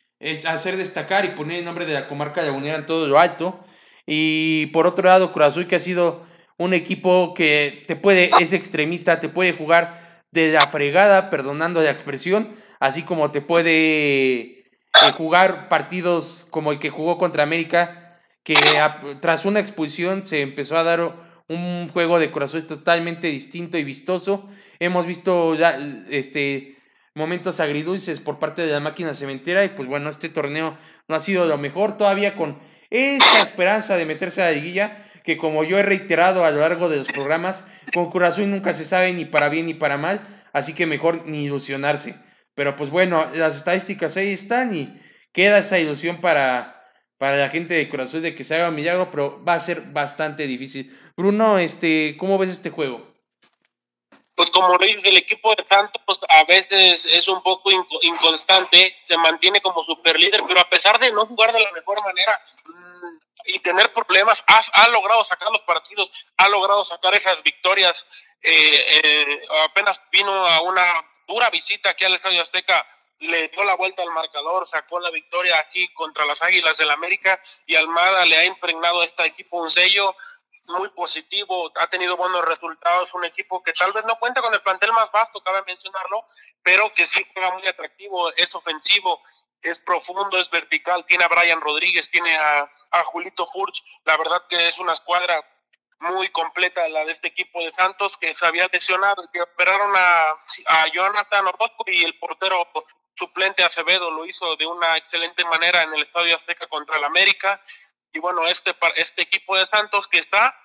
hacer 0.45 0.75
destacar 0.75 1.23
y 1.23 1.37
poner 1.37 1.59
el 1.59 1.63
nombre 1.65 1.85
de 1.85 1.93
la 1.93 2.09
comarca 2.09 2.41
lagunera 2.41 2.79
en 2.79 2.85
todo 2.85 3.07
lo 3.07 3.17
alto. 3.17 3.63
Y 4.05 4.65
por 4.73 4.87
otro 4.87 5.07
lado, 5.07 5.31
Cruz 5.31 5.55
que 5.69 5.77
ha 5.77 5.79
sido 5.79 6.27
un 6.59 6.73
equipo 6.73 7.33
que 7.33 7.83
te 7.87 7.95
puede, 7.95 8.29
es 8.39 8.53
extremista, 8.53 9.19
te 9.19 9.29
puede 9.29 9.53
jugar 9.53 10.25
de 10.31 10.51
la 10.51 10.67
fregada, 10.67 11.29
perdonando 11.29 11.81
la 11.81 11.89
expresión, 11.89 12.49
así 12.81 13.03
como 13.03 13.31
te 13.31 13.41
puede 13.41 14.43
eh, 14.43 14.65
jugar 15.17 15.69
partidos 15.69 16.45
como 16.51 16.73
el 16.73 16.79
que 16.79 16.89
jugó 16.89 17.17
contra 17.17 17.43
América, 17.43 18.19
que 18.43 18.55
tras 19.21 19.45
una 19.45 19.61
expulsión 19.61 20.25
se 20.25 20.41
empezó 20.41 20.77
a 20.77 20.83
dar 20.83 21.15
un 21.47 21.87
juego 21.87 22.19
de 22.19 22.29
corazón 22.29 22.67
totalmente 22.67 23.27
distinto 23.27 23.77
y 23.77 23.85
vistoso. 23.85 24.49
Hemos 24.79 25.05
visto 25.05 25.55
ya 25.55 25.77
este 26.09 26.75
momentos 27.15 27.59
agridulces 27.59 28.19
por 28.19 28.37
parte 28.37 28.63
de 28.63 28.71
la 28.71 28.79
máquina 28.79 29.13
cementera 29.13 29.63
y 29.63 29.69
pues 29.69 29.87
bueno, 29.87 30.09
este 30.09 30.29
torneo 30.29 30.77
no 31.07 31.15
ha 31.15 31.19
sido 31.19 31.45
lo 31.45 31.57
mejor 31.57 31.97
todavía 31.97 32.35
con 32.35 32.59
esta 32.89 33.41
esperanza 33.43 33.97
de 33.97 34.05
meterse 34.05 34.41
a 34.41 34.45
la 34.45 34.51
liguilla 34.51 35.08
que 35.29 35.37
como 35.37 35.63
yo 35.63 35.77
he 35.77 35.83
reiterado 35.83 36.43
a 36.43 36.49
lo 36.49 36.61
largo 36.61 36.89
de 36.89 36.97
los 36.97 37.07
programas, 37.07 37.63
con 37.93 38.09
Curazú 38.09 38.47
nunca 38.47 38.73
se 38.73 38.83
sabe 38.83 39.13
ni 39.13 39.25
para 39.25 39.47
bien 39.47 39.67
ni 39.67 39.75
para 39.75 39.95
mal, 39.95 40.27
así 40.53 40.73
que 40.73 40.87
mejor 40.87 41.27
ni 41.27 41.43
ilusionarse. 41.45 42.15
Pero 42.55 42.75
pues 42.75 42.89
bueno, 42.89 43.29
las 43.35 43.55
estadísticas 43.55 44.17
ahí 44.17 44.33
están 44.33 44.75
y 44.75 44.99
queda 45.31 45.59
esa 45.59 45.77
ilusión 45.77 46.19
para, 46.19 46.83
para 47.19 47.37
la 47.37 47.49
gente 47.49 47.75
de 47.75 47.87
Curazú 47.87 48.21
de 48.21 48.33
que 48.33 48.43
se 48.43 48.55
haga 48.55 48.71
milagro, 48.71 49.11
pero 49.11 49.45
va 49.45 49.53
a 49.53 49.59
ser 49.59 49.81
bastante 49.81 50.47
difícil. 50.47 50.97
Bruno, 51.15 51.59
este, 51.59 52.17
¿cómo 52.17 52.39
ves 52.39 52.49
este 52.49 52.71
juego? 52.71 53.13
Pues 54.33 54.49
como 54.49 54.69
lo 54.69 54.79
dices, 54.79 55.05
el 55.05 55.17
equipo 55.17 55.53
de 55.53 55.63
Santos 55.69 56.01
pues, 56.07 56.17
a 56.27 56.43
veces 56.45 57.05
es 57.05 57.27
un 57.27 57.43
poco 57.43 57.69
inconstante, 58.01 58.95
se 59.03 59.15
mantiene 59.15 59.61
como 59.61 59.83
super 59.83 60.19
líder, 60.19 60.41
pero 60.47 60.59
a 60.59 60.67
pesar 60.67 60.97
de 60.97 61.11
no 61.11 61.27
jugar 61.27 61.53
de 61.53 61.59
la 61.59 61.71
mejor 61.73 62.03
manera, 62.03 62.41
y 63.45 63.59
tener 63.59 63.93
problemas, 63.93 64.43
ha, 64.73 64.87
logrado 64.89 65.23
sacar 65.23 65.51
los 65.51 65.63
partidos, 65.63 66.11
ha 66.37 66.49
logrado 66.49 66.83
sacar 66.83 67.15
esas 67.15 67.41
victorias. 67.43 68.05
Eh, 68.41 69.01
eh, 69.03 69.47
apenas 69.65 70.01
vino 70.11 70.31
a 70.31 70.61
una 70.61 71.05
dura 71.27 71.49
visita 71.49 71.89
aquí 71.91 72.05
al 72.05 72.15
Estadio 72.15 72.41
Azteca, 72.41 72.85
le 73.19 73.49
dio 73.49 73.63
la 73.63 73.75
vuelta 73.75 74.01
al 74.01 74.11
marcador, 74.11 74.65
sacó 74.67 74.99
la 74.99 75.11
victoria 75.11 75.59
aquí 75.59 75.87
contra 75.93 76.25
las 76.25 76.41
Águilas 76.41 76.77
del 76.77 76.89
América 76.89 77.39
y 77.65 77.75
Almada 77.75 78.25
le 78.25 78.37
ha 78.37 78.45
impregnado 78.45 79.01
a 79.01 79.05
este 79.05 79.25
equipo 79.25 79.61
un 79.61 79.69
sello 79.69 80.15
muy 80.69 80.89
positivo, 80.89 81.71
ha 81.75 81.87
tenido 81.87 82.15
buenos 82.15 82.45
resultados, 82.45 83.13
un 83.13 83.25
equipo 83.25 83.61
que 83.63 83.73
tal 83.73 83.91
vez 83.91 84.05
no 84.05 84.17
cuenta 84.19 84.41
con 84.41 84.53
el 84.53 84.61
plantel 84.61 84.91
más 84.93 85.11
vasto, 85.11 85.41
cabe 85.41 85.63
mencionarlo, 85.65 86.25
pero 86.61 86.93
que 86.93 87.05
sí 87.05 87.25
juega 87.33 87.51
muy 87.53 87.67
atractivo, 87.67 88.31
es 88.35 88.53
ofensivo 88.53 89.21
es 89.61 89.79
profundo, 89.79 90.37
es 90.37 90.49
vertical, 90.49 91.05
tiene 91.05 91.25
a 91.25 91.27
Brian 91.27 91.61
Rodríguez, 91.61 92.09
tiene 92.09 92.35
a, 92.37 92.69
Julito 93.05 93.45
Furch, 93.45 93.83
la 94.03 94.17
verdad 94.17 94.43
que 94.49 94.67
es 94.67 94.79
una 94.79 94.93
escuadra 94.93 95.43
muy 95.99 96.29
completa 96.29 96.87
la 96.89 97.05
de 97.05 97.11
este 97.11 97.27
equipo 97.27 97.63
de 97.63 97.71
Santos 97.71 98.17
que 98.17 98.33
se 98.33 98.45
había 98.45 98.67
lesionado, 98.71 99.29
que 99.31 99.41
operaron 99.41 99.93
a, 99.95 100.31
a 100.65 100.87
Jonathan 100.91 101.47
Orozco 101.47 101.83
y 101.87 102.03
el 102.03 102.17
portero 102.17 102.67
suplente 103.19 103.63
Acevedo 103.63 104.09
lo 104.09 104.25
hizo 104.25 104.55
de 104.55 104.65
una 104.65 104.97
excelente 104.97 105.43
manera 105.45 105.83
en 105.83 105.93
el 105.93 106.03
Estadio 106.03 106.35
Azteca 106.35 106.67
contra 106.67 106.97
el 106.97 107.03
América. 107.03 107.61
Y 108.13 108.19
bueno, 108.19 108.47
este, 108.47 108.75
este 108.95 109.23
equipo 109.23 109.57
de 109.57 109.65
Santos 109.65 110.07
que 110.07 110.19
está 110.19 110.57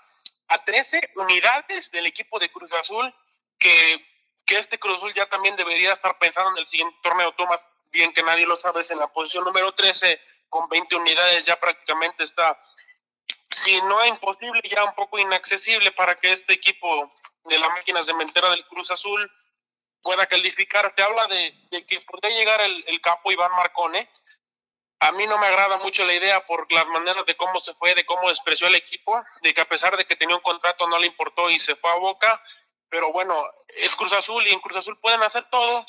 a 0.49 0.65
13 0.65 1.13
unidades 1.17 1.91
del 1.91 2.07
equipo 2.07 2.39
de 2.39 2.51
Cruz 2.51 2.73
Azul, 2.73 3.13
que, 3.59 4.07
que 4.47 4.59
este 4.59 4.79
Cruz 4.79 4.99
Azul 4.99 5.13
ya 5.15 5.27
también 5.27 5.57
debería 5.57 5.93
estar 5.93 6.17
pensando 6.19 6.53
en 6.53 6.59
el 6.59 6.67
siguiente 6.67 6.97
torneo. 7.03 7.33
Tomás, 7.33 7.67
bien 7.95 8.13
que 8.13 8.23
nadie 8.23 8.45
lo 8.45 8.57
sabe, 8.57 8.83
es 8.83 8.91
en 8.91 8.99
la 8.99 9.07
posición 9.07 9.45
número 9.45 9.73
13 9.73 10.21
con 10.51 10.69
20 10.69 10.97
unidades, 10.97 11.47
ya 11.47 11.59
prácticamente 11.59 12.25
está, 12.25 12.61
si 13.51 13.81
no 13.83 14.05
imposible, 14.05 14.61
ya 14.69 14.85
un 14.85 14.95
poco 14.95 15.19
inaccesible 15.19 15.93
para 15.93 16.15
que 16.17 16.33
este 16.33 16.53
equipo 16.53 17.13
de 17.45 17.59
la 17.59 17.69
máquina 17.71 18.03
cementera 18.03 18.51
del 18.51 18.67
Cruz 18.67 18.91
Azul 18.91 19.31
pueda 20.03 20.27
calificar. 20.27 20.93
Te 20.95 21.03
habla 21.03 21.27
de, 21.29 21.85
que 21.87 22.01
podría 22.01 22.37
llegar 22.37 22.61
el, 22.63 22.85
el, 22.89 23.01
capo 23.01 23.31
Iván 23.31 23.53
Marcone. 23.53 24.11
A 25.01 25.13
mí 25.13 25.27
no 25.27 25.39
me 25.39 25.47
agrada 25.47 25.77
mucho 25.79 26.05
la 26.05 26.15
idea 26.15 26.45
por 26.47 26.71
las 26.73 26.87
maneras 26.89 27.25
de 27.27 27.37
cómo 27.37 27.61
se 27.61 27.75
fue, 27.75 27.95
de 27.95 28.05
cómo 28.05 28.29
expresó 28.29 28.67
el 28.67 28.75
equipo, 28.75 29.23
de 29.43 29.55
que 29.55 29.61
a 29.61 29.69
pesar 29.69 29.97
de 29.97 30.05
que 30.05 30.17
tenía 30.17 30.37
un 30.37 30.43
contrato 30.43 30.89
no 30.89 30.99
le 30.99 31.07
importó 31.07 31.49
y 31.51 31.59
se 31.59 31.77
fue 31.77 31.91
a 31.91 31.95
Boca. 31.95 32.43
Pero 32.89 33.13
bueno, 33.13 33.45
es 33.69 33.95
Cruz 33.95 34.13
Azul 34.13 34.47
y 34.47 34.53
en 34.53 34.61
Cruz 34.61 34.79
Azul 34.79 34.99
pueden 35.01 35.23
hacer 35.23 35.49
todo 35.51 35.85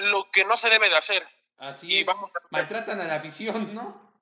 lo 0.00 0.30
que 0.30 0.44
no 0.44 0.56
se 0.56 0.70
debe 0.70 0.88
de 0.88 0.96
hacer. 0.96 1.26
Así 1.58 2.00
es. 2.00 2.06
maltratan 2.50 3.00
a 3.00 3.04
la 3.04 3.16
afición, 3.16 3.74
¿no? 3.74 4.12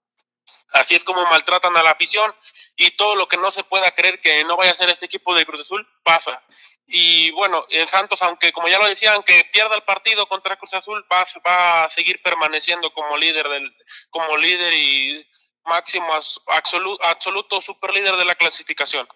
Así 0.72 0.94
es 0.94 1.04
como 1.04 1.24
maltratan 1.26 1.76
a 1.76 1.82
la 1.82 1.90
afición 1.90 2.34
y 2.76 2.92
todo 2.92 3.14
lo 3.14 3.28
que 3.28 3.36
no 3.36 3.50
se 3.50 3.64
pueda 3.64 3.90
creer 3.94 4.20
que 4.20 4.42
no 4.44 4.56
vaya 4.56 4.72
a 4.72 4.76
ser 4.76 4.90
ese 4.90 5.06
equipo 5.06 5.34
de 5.34 5.44
Cruz 5.44 5.60
Azul 5.62 5.86
pasa. 6.02 6.42
Y 6.86 7.30
bueno, 7.32 7.64
el 7.70 7.86
Santos, 7.86 8.22
aunque 8.22 8.52
como 8.52 8.68
ya 8.68 8.78
lo 8.78 8.86
decía, 8.86 9.14
aunque 9.14 9.48
pierda 9.52 9.76
el 9.76 9.82
partido 9.82 10.26
contra 10.26 10.56
Cruz 10.56 10.74
Azul, 10.74 11.06
va, 11.10 11.24
va 11.46 11.84
a 11.84 11.90
seguir 11.90 12.20
permaneciendo 12.22 12.92
como 12.92 13.16
líder 13.16 13.48
del, 13.48 13.74
como 14.10 14.36
líder 14.36 14.72
y 14.74 15.26
máximo 15.64 16.12
absoluto, 16.46 17.04
absoluto 17.04 17.60
super 17.60 17.92
líder 17.92 18.16
de 18.16 18.24
la 18.24 18.34
clasificación. 18.34 19.06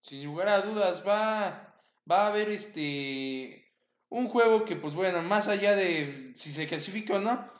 Sin 0.00 0.24
lugar 0.24 0.48
a 0.48 0.60
dudas, 0.62 1.06
va, 1.06 1.74
va 2.10 2.22
a 2.22 2.26
haber 2.28 2.48
este 2.48 3.71
un 4.12 4.28
juego 4.28 4.64
que, 4.64 4.76
pues 4.76 4.94
bueno, 4.94 5.22
más 5.22 5.48
allá 5.48 5.74
de 5.74 6.32
si 6.34 6.52
se 6.52 6.68
clasifica 6.68 7.14
o 7.14 7.18
no, 7.18 7.50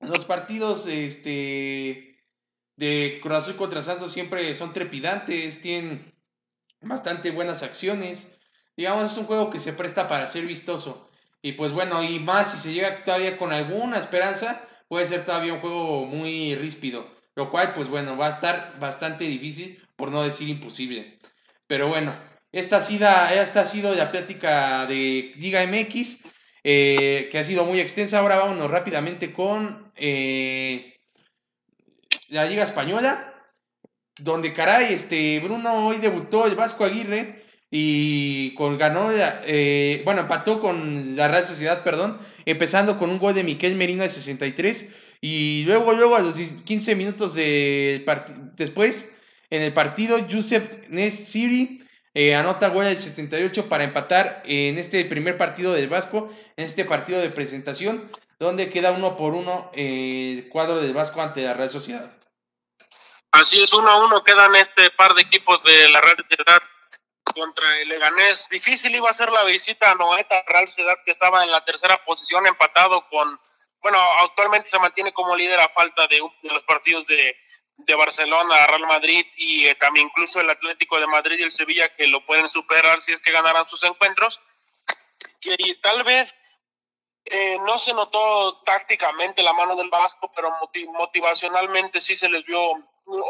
los 0.00 0.26
partidos 0.26 0.86
este, 0.86 2.22
de 2.76 3.18
Cruz 3.22 3.36
Azul 3.36 3.56
contra 3.56 3.82
Santos 3.82 4.12
siempre 4.12 4.54
son 4.54 4.74
trepidantes, 4.74 5.62
tienen 5.62 6.14
bastante 6.82 7.30
buenas 7.30 7.62
acciones. 7.62 8.30
Digamos, 8.76 9.12
es 9.12 9.18
un 9.18 9.24
juego 9.24 9.50
que 9.50 9.58
se 9.58 9.72
presta 9.72 10.06
para 10.06 10.26
ser 10.26 10.46
vistoso. 10.46 11.10
Y 11.42 11.52
pues 11.52 11.72
bueno, 11.72 12.02
y 12.02 12.18
más 12.18 12.52
si 12.52 12.58
se 12.58 12.72
llega 12.74 13.02
todavía 13.04 13.38
con 13.38 13.52
alguna 13.52 13.98
esperanza, 13.98 14.66
puede 14.88 15.06
ser 15.06 15.24
todavía 15.24 15.54
un 15.54 15.60
juego 15.60 16.04
muy 16.04 16.54
ríspido. 16.56 17.10
Lo 17.34 17.50
cual, 17.50 17.72
pues 17.74 17.88
bueno, 17.88 18.18
va 18.18 18.26
a 18.26 18.30
estar 18.30 18.78
bastante 18.78 19.24
difícil, 19.24 19.82
por 19.96 20.10
no 20.10 20.22
decir 20.22 20.48
imposible. 20.48 21.18
Pero 21.66 21.88
bueno, 21.88 22.14
esta 22.52 22.78
ha 22.78 22.80
sido, 22.80 23.08
esta 23.32 23.60
ha 23.60 23.64
sido 23.64 23.94
la 23.94 24.10
plática 24.10 24.86
de 24.86 25.32
Liga 25.36 25.64
MX, 25.66 26.24
eh, 26.64 27.28
que 27.30 27.38
ha 27.38 27.44
sido 27.44 27.64
muy 27.64 27.80
extensa. 27.80 28.18
Ahora 28.18 28.36
vámonos 28.36 28.70
rápidamente 28.70 29.32
con 29.32 29.92
eh, 29.96 30.96
la 32.28 32.44
Liga 32.46 32.64
Española, 32.64 33.34
donde 34.18 34.52
caray, 34.52 34.92
este, 34.94 35.38
Bruno 35.40 35.86
hoy 35.86 35.98
debutó 35.98 36.46
el 36.46 36.56
Vasco 36.56 36.84
Aguirre 36.84 37.44
y 37.70 38.52
con, 38.54 38.76
ganó, 38.78 39.10
eh, 39.12 40.02
bueno, 40.04 40.22
empató 40.22 40.60
con 40.60 41.14
la 41.14 41.28
Real 41.28 41.44
Sociedad, 41.44 41.84
perdón, 41.84 42.18
empezando 42.44 42.98
con 42.98 43.10
un 43.10 43.18
gol 43.18 43.34
de 43.34 43.44
Miquel 43.44 43.76
Merino 43.76 44.02
de 44.02 44.08
63 44.08 44.88
y 45.20 45.62
luego, 45.64 45.92
luego 45.92 46.16
a 46.16 46.20
los 46.20 46.36
15 46.36 46.96
minutos 46.96 47.34
de 47.34 48.04
después, 48.56 49.14
en 49.50 49.62
el 49.62 49.72
partido, 49.72 50.26
Yusef 50.26 50.88
Nesiri 50.88 51.80
eh, 52.14 52.34
anota 52.34 52.68
gol 52.68 52.84
del 52.84 52.98
78 52.98 53.68
para 53.68 53.84
empatar 53.84 54.42
en 54.44 54.78
este 54.78 55.04
primer 55.04 55.38
partido 55.38 55.72
del 55.72 55.88
Vasco, 55.88 56.30
en 56.56 56.64
este 56.64 56.84
partido 56.84 57.20
de 57.20 57.30
presentación, 57.30 58.10
donde 58.38 58.68
queda 58.68 58.92
uno 58.92 59.16
por 59.16 59.34
uno 59.34 59.70
el 59.74 60.48
cuadro 60.50 60.80
del 60.80 60.94
Vasco 60.94 61.20
ante 61.20 61.42
la 61.42 61.54
Real 61.54 61.70
Sociedad. 61.70 62.10
Así 63.32 63.62
es, 63.62 63.72
uno 63.72 63.88
a 63.88 64.04
uno 64.04 64.24
quedan 64.24 64.56
este 64.56 64.90
par 64.90 65.14
de 65.14 65.22
equipos 65.22 65.62
de 65.62 65.88
la 65.90 66.00
Real 66.00 66.16
Sociedad 66.16 66.58
contra 67.32 67.80
el 67.80 67.88
Leganés. 67.88 68.48
Difícil 68.48 68.94
iba 68.94 69.08
a 69.08 69.14
ser 69.14 69.30
la 69.30 69.44
visita 69.44 69.90
a 69.90 69.94
Noeta, 69.94 70.42
Real 70.48 70.66
Sociedad, 70.66 70.96
que 71.04 71.12
estaba 71.12 71.44
en 71.44 71.50
la 71.50 71.64
tercera 71.64 72.04
posición, 72.04 72.46
empatado 72.46 73.06
con. 73.08 73.40
Bueno, 73.82 73.98
actualmente 74.22 74.68
se 74.68 74.78
mantiene 74.78 75.12
como 75.12 75.36
líder 75.36 75.60
a 75.60 75.68
falta 75.68 76.06
de, 76.08 76.20
los 76.42 76.62
partidos 76.64 77.06
de, 77.06 77.36
de, 77.86 77.94
Barcelona, 77.94 78.66
Real 78.66 78.86
Madrid 78.86 79.24
y 79.36 79.66
eh, 79.66 79.74
también 79.74 80.06
incluso 80.06 80.40
el 80.40 80.50
Atlético 80.50 80.98
de 80.98 81.06
Madrid 81.06 81.38
y 81.38 81.42
el 81.42 81.52
Sevilla, 81.52 81.94
que 81.94 82.06
lo 82.06 82.24
pueden 82.24 82.48
superar 82.48 83.00
si 83.00 83.12
es 83.12 83.20
que 83.20 83.32
ganaran 83.32 83.68
sus 83.68 83.82
encuentros. 83.84 84.40
Tal 85.82 86.04
vez 86.04 86.34
eh, 87.24 87.58
no 87.64 87.78
se 87.78 87.92
notó 87.92 88.62
tácticamente 88.64 89.42
la 89.42 89.52
mano 89.52 89.76
del 89.76 89.88
Vasco, 89.88 90.30
pero 90.34 90.52
motivacionalmente 90.92 92.00
sí 92.00 92.16
se 92.16 92.28
les 92.28 92.44
vio 92.44 92.72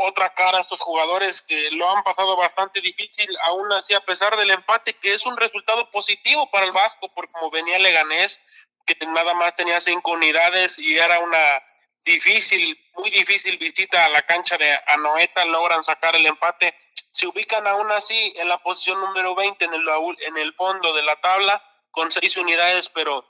otra 0.03 0.33
cara 0.35 0.59
a 0.59 0.61
estos 0.61 0.81
jugadores 0.81 1.43
que 1.43 1.71
lo 1.73 1.89
han 1.91 2.03
pasado 2.03 2.37
bastante 2.37 2.81
difícil, 2.81 3.29
aún 3.45 3.73
así 3.73 3.95
a 3.95 4.01
pesar 4.01 4.37
del 4.37 4.51
empate, 4.51 4.95
que 4.95 5.15
es 5.15 5.25
un 5.25 5.37
resultado 5.37 5.91
positivo 5.91 6.51
para 6.51 6.67
el 6.67 6.73
Vasco, 6.73 7.11
porque 7.15 7.33
como 7.33 7.51
venía 7.51 7.79
Leganés, 7.79 8.41
que 8.87 8.97
nada 9.07 9.35
más 9.35 9.55
tenía 9.57 9.81
cinco 9.81 10.13
unidades 10.13 10.79
y 10.79 10.99
era 10.99 11.21
una 11.21 11.63
difícil, 12.05 12.79
muy 12.97 13.11
difícil 13.11 13.59
visita 13.59 14.05
a 14.05 14.09
la 14.09 14.23
cancha 14.23 14.57
de 14.57 14.79
Anoeta, 14.87 15.45
logran 15.45 15.83
sacar 15.83 16.17
el 16.17 16.27
empate, 16.27 16.75
se 17.11 17.27
ubican 17.27 17.67
aún 17.67 17.91
así 17.91 18.33
en 18.37 18.49
la 18.49 18.59
posición 18.59 19.01
número 19.01 19.35
20 19.35 19.65
en 19.65 19.75
el, 19.75 19.87
en 20.21 20.37
el 20.37 20.55
fondo 20.55 20.93
de 20.93 21.03
la 21.03 21.17
tabla 21.21 21.63
con 21.91 22.11
seis 22.11 22.37
unidades, 22.37 22.89
pero 22.89 23.25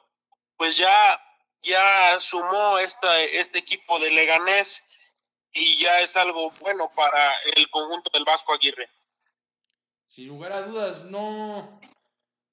pues 0.56 0.76
ya, 0.76 1.20
ya 1.62 2.18
sumó 2.20 2.78
esta, 2.78 3.20
este 3.20 3.58
equipo 3.58 3.98
de 3.98 4.10
Leganés 4.10 4.84
y 5.52 5.78
ya 5.78 6.00
es 6.00 6.16
algo 6.16 6.50
bueno 6.60 6.90
para 6.94 7.38
el 7.56 7.68
conjunto 7.70 8.10
del 8.12 8.24
Vasco 8.24 8.52
Aguirre. 8.52 8.88
Sin 10.06 10.28
lugar 10.28 10.52
a 10.52 10.62
dudas, 10.62 11.04
no, 11.04 11.80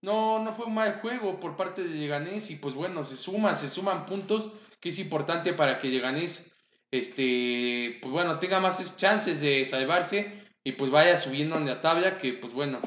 no, 0.02 0.44
no 0.44 0.54
fue 0.54 0.66
un 0.66 0.76
mal 0.76 1.00
juego 1.02 1.40
por 1.40 1.56
parte 1.56 1.84
de 1.84 1.96
Leganés 1.96 2.52
y 2.52 2.56
pues 2.56 2.74
bueno, 2.76 3.04
se 3.04 3.18
suma, 3.18 3.56
se 3.56 3.70
suman 3.70 4.06
puntos 4.06 4.52
que 4.80 4.90
es 4.90 5.00
importante 5.00 5.54
para 5.54 5.80
que 5.80 5.88
Leganés, 5.88 6.56
este, 6.92 7.98
pues 8.02 8.12
bueno, 8.12 8.40
tenga 8.40 8.60
más 8.60 8.98
chances 8.98 9.42
de 9.42 9.66
salvarse 9.66 10.44
y 10.64 10.74
pues 10.74 10.92
vaya 10.92 11.18
subiendo 11.18 11.58
en 11.58 11.66
la 11.66 11.82
tabla 11.82 12.18
que 12.18 12.34
pues 12.34 12.54
bueno, 12.54 12.80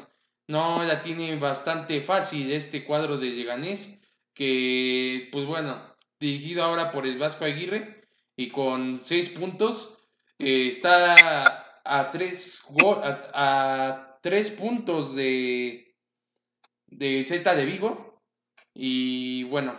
no 0.47 0.83
la 0.83 1.01
tiene 1.01 1.35
bastante 1.37 2.01
fácil 2.01 2.51
este 2.51 2.85
cuadro 2.85 3.17
de 3.17 3.29
Leganés 3.29 3.99
que 4.33 5.29
pues 5.31 5.45
bueno, 5.45 5.81
dirigido 6.19 6.63
ahora 6.63 6.91
por 6.91 7.05
el 7.05 7.17
Vasco 7.17 7.45
Aguirre 7.45 8.05
y 8.35 8.49
con 8.49 8.99
seis 8.99 9.29
puntos 9.29 9.97
está 10.37 11.67
a 11.83 12.11
tres, 12.11 12.63
a, 13.33 14.17
tres 14.21 14.49
puntos 14.51 15.15
de, 15.15 15.90
de 16.91 17.23
Z 17.23 17.55
de 17.55 17.65
Vigo. 17.65 18.21
Y 18.73 19.43
bueno, 19.45 19.75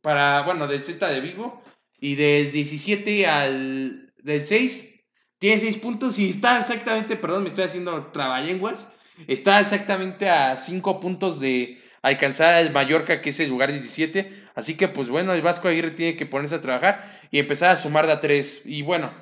para, 0.00 0.42
bueno, 0.42 0.66
del 0.66 0.82
Z 0.82 1.06
de 1.08 1.20
Vigo. 1.20 1.62
Y 2.00 2.16
del 2.16 2.52
17 2.52 3.26
al 3.26 4.12
del 4.18 4.40
6, 4.40 5.06
tiene 5.38 5.60
6 5.60 5.78
puntos 5.78 6.18
y 6.18 6.30
está 6.30 6.60
exactamente, 6.60 7.16
perdón, 7.16 7.44
me 7.44 7.48
estoy 7.48 7.64
haciendo 7.64 8.06
trabalenguas. 8.06 8.90
Está 9.28 9.60
exactamente 9.60 10.28
a 10.28 10.56
5 10.56 11.00
puntos 11.00 11.38
de 11.40 11.80
alcanzar 12.02 12.62
el 12.62 12.72
Mallorca, 12.72 13.20
que 13.20 13.30
es 13.30 13.40
el 13.40 13.48
lugar 13.48 13.70
17. 13.70 14.44
Así 14.54 14.76
que, 14.76 14.88
pues 14.88 15.08
bueno, 15.08 15.32
el 15.32 15.42
Vasco 15.42 15.68
Aguirre 15.68 15.92
tiene 15.92 16.16
que 16.16 16.26
ponerse 16.26 16.56
a 16.56 16.60
trabajar 16.60 17.20
y 17.30 17.38
empezar 17.38 17.70
a 17.70 17.76
sumar 17.76 18.06
de 18.06 18.12
a 18.12 18.20
3. 18.20 18.62
Y 18.66 18.82
bueno, 18.82 19.12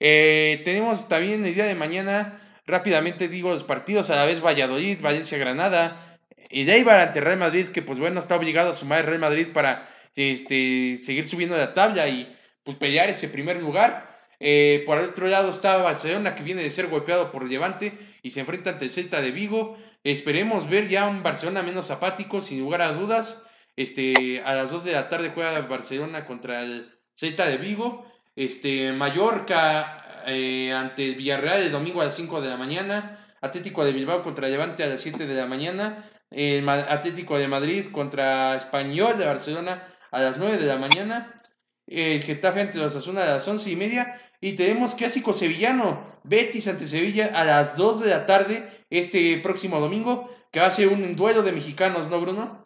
eh, 0.00 0.62
tenemos 0.64 1.08
también 1.08 1.44
el 1.44 1.54
día 1.54 1.66
de 1.66 1.74
mañana, 1.74 2.40
rápidamente 2.66 3.28
digo, 3.28 3.50
los 3.50 3.64
partidos 3.64 4.10
a 4.10 4.16
la 4.16 4.24
vez 4.24 4.44
Valladolid, 4.44 5.00
Valencia, 5.00 5.38
Granada, 5.38 6.05
y 6.50 6.68
Eibar 6.68 7.00
ante 7.00 7.20
Real 7.20 7.38
Madrid, 7.38 7.68
que 7.68 7.82
pues 7.82 7.98
bueno, 7.98 8.20
está 8.20 8.36
obligado 8.36 8.70
a 8.70 8.74
sumar 8.74 9.00
el 9.00 9.06
Real 9.06 9.20
Madrid 9.20 9.48
para 9.52 9.88
este, 10.14 10.98
seguir 11.02 11.26
subiendo 11.26 11.56
la 11.56 11.74
tabla 11.74 12.08
y 12.08 12.34
pues 12.64 12.76
pelear 12.76 13.08
ese 13.08 13.28
primer 13.28 13.60
lugar. 13.60 14.16
Eh, 14.38 14.82
por 14.84 14.98
el 14.98 15.10
otro 15.10 15.28
lado 15.28 15.50
está 15.50 15.78
Barcelona 15.78 16.34
que 16.34 16.42
viene 16.42 16.62
de 16.62 16.70
ser 16.70 16.88
golpeado 16.88 17.32
por 17.32 17.48
Levante 17.48 17.98
y 18.22 18.30
se 18.30 18.40
enfrenta 18.40 18.70
ante 18.70 18.84
el 18.86 18.90
Celta 18.90 19.20
de 19.20 19.30
Vigo. 19.30 19.78
Esperemos 20.04 20.68
ver 20.68 20.88
ya 20.88 21.06
un 21.06 21.22
Barcelona 21.22 21.62
menos 21.62 21.90
apático, 21.90 22.40
sin 22.40 22.60
lugar 22.60 22.82
a 22.82 22.92
dudas. 22.92 23.44
Este, 23.76 24.42
a 24.42 24.54
las 24.54 24.70
2 24.70 24.84
de 24.84 24.92
la 24.92 25.08
tarde 25.08 25.32
juega 25.34 25.58
Barcelona 25.60 26.26
contra 26.26 26.62
el 26.62 26.90
Celta 27.14 27.46
de 27.46 27.56
Vigo. 27.56 28.06
Este, 28.34 28.92
Mallorca 28.92 30.24
eh, 30.26 30.72
ante 30.72 31.12
Villarreal 31.12 31.62
el 31.62 31.72
domingo 31.72 32.02
a 32.02 32.06
las 32.06 32.16
5 32.16 32.40
de 32.40 32.48
la 32.48 32.56
mañana. 32.56 33.22
Atlético 33.40 33.84
de 33.84 33.92
Bilbao 33.92 34.22
contra 34.22 34.48
Levante 34.48 34.82
a 34.82 34.86
las 34.86 35.00
7 35.00 35.26
de 35.26 35.34
la 35.34 35.46
mañana. 35.46 36.04
El 36.30 36.68
Atlético 36.68 37.38
de 37.38 37.48
Madrid 37.48 37.86
contra 37.92 38.56
Español 38.56 39.18
de 39.18 39.26
Barcelona 39.26 39.96
a 40.10 40.20
las 40.20 40.38
9 40.38 40.58
de 40.58 40.66
la 40.66 40.76
mañana. 40.76 41.42
El 41.86 42.22
Getafe 42.22 42.60
ante 42.60 42.78
los 42.78 42.96
Asuna 42.96 43.22
a 43.22 43.26
las 43.26 43.46
11 43.46 43.70
y 43.70 43.76
media. 43.76 44.20
Y 44.40 44.54
tenemos 44.54 44.94
clásico 44.94 45.32
sevillano, 45.32 46.20
Betis 46.24 46.68
ante 46.68 46.86
Sevilla 46.86 47.30
a 47.34 47.44
las 47.44 47.76
2 47.76 48.00
de 48.00 48.10
la 48.10 48.26
tarde 48.26 48.84
este 48.90 49.38
próximo 49.38 49.80
domingo, 49.80 50.30
que 50.52 50.60
va 50.60 50.66
a 50.66 50.70
ser 50.70 50.88
un 50.88 51.16
duelo 51.16 51.42
de 51.42 51.52
mexicanos, 51.52 52.10
¿no, 52.10 52.20
Bruno? 52.20 52.64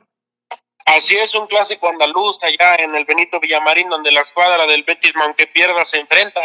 Así 0.85 1.17
es, 1.17 1.35
un 1.35 1.47
clásico 1.47 1.89
andaluz 1.89 2.43
allá 2.43 2.75
en 2.77 2.95
el 2.97 3.05
Benito 3.05 3.39
Villamarín, 3.39 3.89
donde 3.89 4.11
la 4.11 4.23
escuadra 4.23 4.67
del 4.67 4.83
Betis, 4.83 5.13
aunque 5.15 5.47
pierda, 5.47 5.85
se 5.85 6.01
enfrenta 6.01 6.41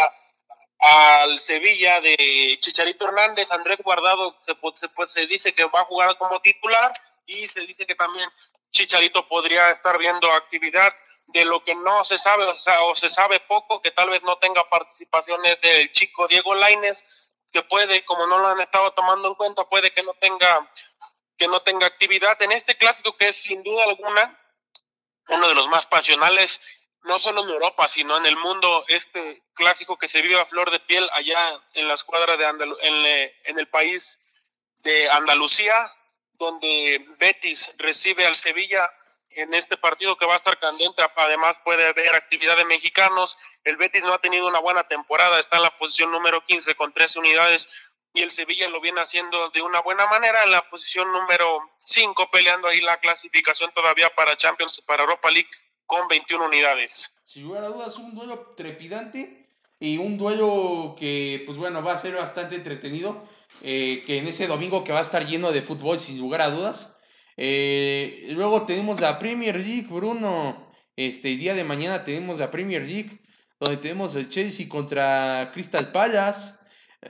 al 0.78 1.40
Sevilla 1.40 2.00
de 2.00 2.56
Chicharito 2.60 3.06
Hernández. 3.06 3.50
Andrés 3.50 3.78
Guardado 3.82 4.36
se, 4.38 4.52
se, 4.74 4.88
se 5.06 5.26
dice 5.26 5.52
que 5.52 5.64
va 5.64 5.80
a 5.80 5.84
jugar 5.86 6.16
como 6.18 6.40
titular 6.40 6.92
y 7.26 7.48
se 7.48 7.60
dice 7.60 7.86
que 7.86 7.94
también 7.94 8.30
Chicharito 8.70 9.26
podría 9.28 9.70
estar 9.70 9.98
viendo 9.98 10.30
actividad 10.30 10.92
de 11.26 11.44
lo 11.44 11.64
que 11.64 11.74
no 11.74 12.04
se 12.04 12.18
sabe 12.18 12.44
o, 12.44 12.56
sea, 12.56 12.82
o 12.84 12.94
se 12.94 13.08
sabe 13.08 13.40
poco, 13.40 13.82
que 13.82 13.90
tal 13.90 14.10
vez 14.10 14.22
no 14.22 14.38
tenga 14.38 14.68
participaciones 14.68 15.60
del 15.60 15.90
chico 15.92 16.28
Diego 16.28 16.54
Laines, 16.54 17.34
que 17.52 17.62
puede, 17.62 18.04
como 18.04 18.26
no 18.26 18.38
lo 18.38 18.48
han 18.48 18.60
estado 18.60 18.92
tomando 18.92 19.28
en 19.28 19.34
cuenta, 19.34 19.68
puede 19.68 19.90
que 19.90 20.02
no 20.02 20.14
tenga 20.14 20.70
que 21.38 21.48
no 21.48 21.60
tenga 21.60 21.86
actividad 21.86 22.40
en 22.42 22.52
este 22.52 22.78
clásico 22.78 23.14
que 23.16 23.28
es 23.28 23.36
sin 23.36 23.62
duda 23.62 23.84
alguna 23.84 24.40
uno 25.28 25.48
de 25.48 25.54
los 25.54 25.68
más 25.68 25.86
pasionales, 25.86 26.62
no 27.02 27.18
solo 27.18 27.42
en 27.42 27.50
Europa, 27.50 27.88
sino 27.88 28.16
en 28.16 28.26
el 28.26 28.36
mundo, 28.36 28.84
este 28.88 29.42
clásico 29.54 29.98
que 29.98 30.08
se 30.08 30.22
vive 30.22 30.40
a 30.40 30.46
flor 30.46 30.70
de 30.70 30.80
piel 30.80 31.08
allá 31.12 31.60
en 31.74 31.88
la 31.88 31.94
escuadra 31.94 32.36
de 32.36 32.44
en, 32.46 33.32
en 33.44 33.58
el 33.58 33.68
país 33.68 34.18
de 34.78 35.10
Andalucía, 35.10 35.92
donde 36.38 37.06
Betis 37.18 37.72
recibe 37.78 38.26
al 38.26 38.36
Sevilla 38.36 38.90
en 39.30 39.52
este 39.54 39.76
partido 39.76 40.16
que 40.16 40.26
va 40.26 40.34
a 40.34 40.36
estar 40.36 40.58
candente. 40.58 41.02
Además, 41.16 41.56
puede 41.64 41.86
haber 41.86 42.14
actividad 42.14 42.56
de 42.56 42.64
mexicanos. 42.64 43.36
El 43.64 43.76
Betis 43.76 44.04
no 44.04 44.14
ha 44.14 44.20
tenido 44.20 44.48
una 44.48 44.60
buena 44.60 44.84
temporada, 44.88 45.38
está 45.38 45.56
en 45.56 45.64
la 45.64 45.76
posición 45.76 46.10
número 46.10 46.44
15 46.44 46.74
con 46.74 46.92
tres 46.92 47.16
unidades 47.16 47.68
y 48.16 48.22
el 48.22 48.30
Sevilla 48.30 48.68
lo 48.68 48.80
viene 48.80 49.02
haciendo 49.02 49.50
de 49.50 49.60
una 49.60 49.80
buena 49.82 50.06
manera 50.06 50.42
en 50.44 50.50
la 50.50 50.68
posición 50.70 51.12
número 51.12 51.60
5, 51.84 52.30
peleando 52.32 52.66
ahí 52.66 52.80
la 52.80 52.98
clasificación 52.98 53.70
todavía 53.74 54.08
para 54.16 54.36
Champions, 54.36 54.82
para 54.86 55.02
Europa 55.02 55.30
League 55.30 55.50
con 55.84 56.08
21 56.08 56.46
unidades. 56.46 57.14
Sin 57.24 57.44
lugar 57.44 57.64
a 57.64 57.68
dudas, 57.68 57.96
un 57.96 58.14
duelo 58.14 58.54
trepidante. 58.56 59.44
y 59.78 59.98
un 59.98 60.16
duelo 60.16 60.96
que, 60.98 61.42
pues 61.44 61.58
bueno, 61.58 61.82
va 61.82 61.92
a 61.92 61.98
ser 61.98 62.14
bastante 62.14 62.54
entretenido, 62.54 63.28
eh, 63.62 64.02
que 64.06 64.18
en 64.18 64.28
ese 64.28 64.46
domingo 64.46 64.84
que 64.84 64.92
va 64.92 65.00
a 65.00 65.02
estar 65.02 65.26
lleno 65.26 65.52
de 65.52 65.62
fútbol, 65.62 65.98
sin 65.98 66.18
lugar 66.18 66.42
a 66.42 66.50
dudas. 66.50 66.98
Eh, 67.36 68.28
luego 68.30 68.64
tenemos 68.66 69.00
la 69.00 69.18
Premier 69.18 69.56
League, 69.56 69.88
Bruno. 69.90 70.72
Este 70.96 71.28
día 71.36 71.54
de 71.54 71.64
mañana 71.64 72.04
tenemos 72.04 72.38
la 72.38 72.50
Premier 72.50 72.82
League, 72.82 73.20
donde 73.60 73.76
tenemos 73.76 74.14
el 74.16 74.30
Chelsea 74.30 74.68
contra 74.68 75.50
Crystal 75.52 75.92
Palace, 75.92 76.54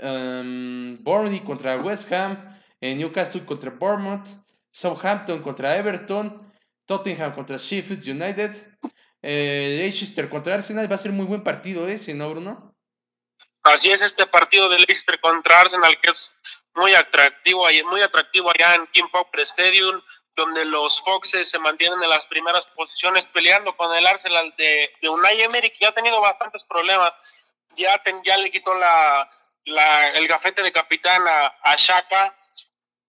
um, 0.03 0.99
Burnley 1.03 1.41
contra 1.41 1.77
West 1.77 2.11
Ham, 2.13 2.59
eh, 2.81 2.95
Newcastle 2.95 3.45
contra 3.45 3.71
Bournemouth, 3.71 4.29
Southampton 4.73 5.41
contra 5.41 5.77
Everton, 5.77 6.53
Tottenham 6.85 7.33
contra 7.33 7.57
Sheffield 7.59 8.07
United, 8.09 8.57
Leicester 9.23 10.29
contra 10.29 10.55
Arsenal. 10.55 10.91
Va 10.91 10.97
a 10.97 10.99
ser 10.99 11.13
muy 11.13 11.27
buen 11.27 11.43
partido 11.43 11.89
ese, 11.89 12.15
¿no, 12.15 12.31
Bruno? 12.31 12.76
Así 13.67 13.91
es 13.91 14.01
este 14.01 14.27
partido 14.27 14.69
de 14.69 14.79
Leicester 14.79 15.21
contra 15.21 15.61
Arsenal, 15.61 16.01
que 16.01 16.11
es 16.11 16.33
muy 16.75 16.95
atractivo, 16.95 17.67
muy 17.87 18.01
atractivo 18.01 18.51
allá 18.51 18.75
en 18.75 18.87
King 18.89 19.09
Power 19.11 19.41
Stadium, 19.41 20.01
donde 20.37 20.65
los 20.65 21.01
Foxes 21.03 21.51
se 21.51 21.59
mantienen 21.59 22.01
en 22.03 22.11
las 22.11 22.25
primeras 22.27 22.65
posiciones 22.77 23.25
peleando 23.27 23.77
con 23.77 23.93
el 23.97 24.07
Arsenal 24.07 24.55
de, 24.57 24.93
de 25.01 25.09
Unai 25.09 25.43
Emery, 25.43 25.71
que 25.71 25.79
ya 25.81 25.89
ha 25.89 25.95
tenido 25.95 26.21
bastantes 26.21 26.63
problemas. 26.65 27.13
Ya, 27.75 28.01
ya 28.23 28.37
le 28.37 28.51
quitó 28.51 28.75
la, 28.75 29.29
la, 29.65 30.09
el 30.11 30.29
gafete 30.29 30.63
de 30.63 30.71
capitán 30.71 31.27
a, 31.27 31.47
a 31.63 31.75
Shaka, 31.77 32.37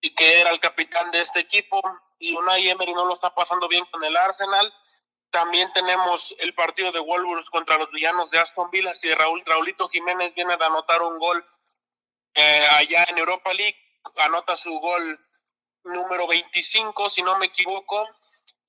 y 0.02 0.16
que 0.16 0.40
era 0.40 0.50
el 0.50 0.60
capitán 0.60 1.12
de 1.12 1.22
este 1.22 1.40
equipo, 1.40 1.82
y 2.18 2.36
Unai 2.36 2.68
Emery 2.70 2.94
no 2.94 3.06
lo 3.06 3.14
está 3.14 3.34
pasando 3.34 3.68
bien 3.68 3.86
con 3.92 4.04
el 4.04 4.16
Arsenal. 4.18 4.74
También 5.32 5.72
tenemos 5.74 6.36
el 6.40 6.54
partido 6.54 6.92
de 6.92 7.00
Wolves 7.00 7.50
contra 7.50 7.78
los 7.78 7.92
villanos 7.92 8.32
de 8.32 8.40
Aston 8.40 8.72
Villa, 8.72 8.94
y 9.02 9.14
Raúl, 9.14 9.44
Raulito 9.46 9.90
Jiménez 9.90 10.34
viene 10.34 10.56
de 10.56 10.66
anotar 10.66 11.02
un 11.02 11.20
gol 11.20 11.46
eh, 12.34 12.68
allá 12.72 13.06
en 13.10 13.18
Europa 13.18 13.54
League, 13.54 13.78
anota 14.18 14.56
su 14.56 14.72
gol 14.80 15.20
número 15.84 16.28
25, 16.28 17.10
si 17.10 17.22
no 17.24 17.38
me 17.38 17.48
equivoco. 17.48 18.08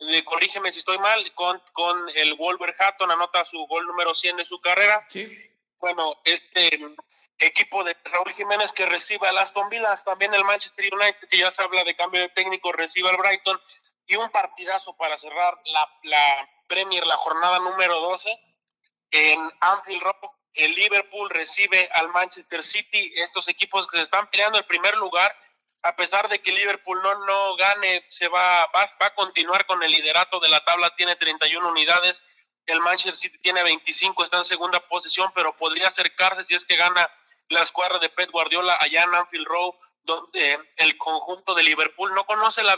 Le, 0.01 0.25
corrígeme 0.25 0.73
si 0.73 0.79
estoy 0.81 0.99
mal, 0.99 1.33
con, 1.35 1.61
con 1.73 2.09
el 2.15 2.35
Wolverhampton 2.35 3.11
anota 3.11 3.45
su 3.45 3.59
gol 3.67 3.87
número 3.87 4.15
100 4.15 4.37
de 4.37 4.45
su 4.45 4.61
carrera. 4.61 5.05
Sí. 5.09 5.29
Bueno, 5.79 6.21
este 6.25 6.71
equipo 7.39 7.85
de 7.85 7.97
Raúl 8.05 8.33
Jiménez 8.33 8.73
que 8.73 8.87
recibe 8.87 9.29
al 9.29 9.39
Aston 9.39 9.69
Villa, 9.69 9.97
también 10.05 10.35
el 10.35 10.45
Manchester 10.45 10.93
United, 10.93 11.29
que 11.29 11.39
ya 11.39 11.51
se 11.51 11.63
habla 11.63 11.85
de 11.85 11.97
cambio 11.97 12.21
de 12.21 12.29
técnico, 12.31 12.73
recibe 12.73 13.09
al 13.09 13.17
Brighton, 13.17 13.61
y 14.09 14.17
un 14.17 14.31
partidazo 14.31 14.97
para 14.97 15.17
cerrar 15.19 15.61
la, 16.03 16.49
Premier, 16.67 17.07
la 17.07 17.17
jornada 17.17 17.59
número 17.61 18.01
12, 18.01 18.29
en 19.11 19.53
Anfield 19.61 20.03
Rock, 20.03 20.33
el 20.55 20.75
Liverpool 20.75 21.31
recibe 21.31 21.89
al 21.93 22.09
Manchester 22.09 22.65
City, 22.65 23.13
estos 23.17 23.49
equipos 23.49 23.87
que 23.87 23.99
se 23.99 24.03
están 24.03 24.29
peleando 24.29 24.59
el 24.59 24.65
primer 24.65 24.97
lugar, 24.97 25.35
a 25.83 25.95
pesar 25.95 26.29
de 26.29 26.41
que 26.41 26.53
Liverpool 26.53 27.01
no, 27.03 27.27
no 27.27 27.57
gane, 27.57 28.05
se 28.09 28.29
va, 28.29 28.67
va, 28.75 28.91
a 28.99 29.15
continuar 29.15 29.67
con 29.67 29.83
el 29.83 29.93
liderato 29.93 30.41
de 30.41 30.49
la 30.49 30.65
tabla, 30.65 30.95
tiene 30.97 31.15
31 31.17 31.69
unidades, 31.69 32.23
el 32.67 32.81
Manchester 32.81 33.15
City 33.15 33.39
tiene 33.39 33.63
25, 33.63 34.25
está 34.25 34.39
en 34.39 34.45
segunda 34.45 34.81
posición, 34.89 35.31
pero 35.35 35.57
podría 35.57 35.89
acercarse 35.89 36.45
si 36.47 36.55
es 36.55 36.65
que 36.65 36.77
gana 36.77 37.11
la 37.49 37.63
escuadra 37.63 37.99
de 37.99 38.09
Pep 38.09 38.31
Guardiola 38.31 38.77
allá 38.81 39.05
en 39.05 39.15
Anfield 39.15 39.47
Road, 39.47 39.75
donde 40.09 40.59
el 40.77 40.97
conjunto 40.97 41.55
de 41.55 41.63
Liverpool 41.63 42.15
no 42.15 42.25
conoce 42.25 42.63
la 42.63 42.77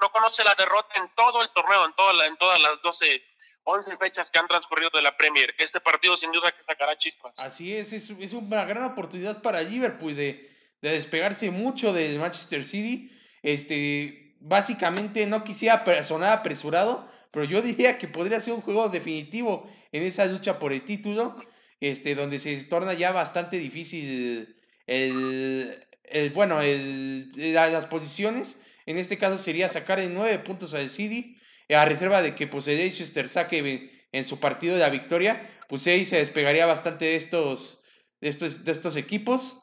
no 0.00 0.10
conoce 0.10 0.42
la 0.42 0.54
derrota 0.56 0.96
en 0.96 1.08
todo 1.14 1.40
el 1.40 1.48
torneo, 1.50 1.86
en, 1.86 1.92
toda 1.94 2.26
en 2.26 2.36
todas 2.36 2.60
las 2.60 2.82
12 2.82 3.22
11 3.66 3.96
fechas 3.96 4.30
que 4.30 4.38
han 4.38 4.48
transcurrido 4.48 4.90
de 4.92 5.00
la 5.00 5.16
Premier. 5.16 5.54
Este 5.56 5.80
partido 5.80 6.16
sin 6.16 6.32
duda 6.32 6.52
que 6.52 6.62
sacará 6.64 6.96
chispas. 6.96 7.38
Así 7.38 7.74
es, 7.74 7.92
es, 7.92 8.10
es 8.10 8.32
una 8.34 8.64
gran 8.64 8.84
oportunidad 8.84 9.40
para 9.40 9.62
Liverpool 9.62 10.14
de, 10.14 10.50
de, 10.82 10.90
despegarse 10.90 11.50
mucho 11.50 11.92
del 11.92 12.18
Manchester 12.18 12.64
City. 12.66 13.10
Este, 13.42 14.36
básicamente 14.40 15.24
no 15.26 15.44
quisiera 15.44 15.82
sonar 16.04 16.40
apresurado, 16.40 17.08
pero 17.30 17.46
yo 17.46 17.62
diría 17.62 17.98
que 17.98 18.08
podría 18.08 18.40
ser 18.40 18.52
un 18.52 18.60
juego 18.60 18.88
definitivo 18.88 19.70
en 19.92 20.02
esa 20.02 20.26
lucha 20.26 20.58
por 20.58 20.72
el 20.72 20.84
título, 20.84 21.36
este, 21.80 22.14
donde 22.14 22.38
se 22.40 22.64
torna 22.64 22.92
ya 22.92 23.12
bastante 23.12 23.56
difícil 23.56 24.56
el, 24.86 25.86
bueno, 26.34 26.60
el, 26.60 27.32
las 27.54 27.86
posiciones. 27.86 28.60
En 28.86 28.98
este 28.98 29.18
caso 29.18 29.38
sería 29.38 29.68
sacar 29.68 29.98
en 29.98 30.14
nueve 30.14 30.38
puntos 30.38 30.74
al 30.74 30.90
City 30.90 31.38
a 31.70 31.84
reserva 31.84 32.22
de 32.22 32.34
que 32.34 32.46
pues, 32.46 32.68
el 32.68 32.78
Leicester 32.78 33.28
saque 33.28 34.06
en 34.12 34.24
su 34.24 34.38
partido 34.38 34.74
de 34.74 34.80
la 34.80 34.90
victoria, 34.90 35.50
pues 35.68 35.86
ahí 35.86 36.04
se 36.04 36.18
despegaría 36.18 36.66
bastante 36.66 37.06
de 37.06 37.16
estos, 37.16 37.82
de 38.20 38.28
estos, 38.28 38.64
de 38.64 38.72
estos 38.72 38.96
equipos. 38.96 39.60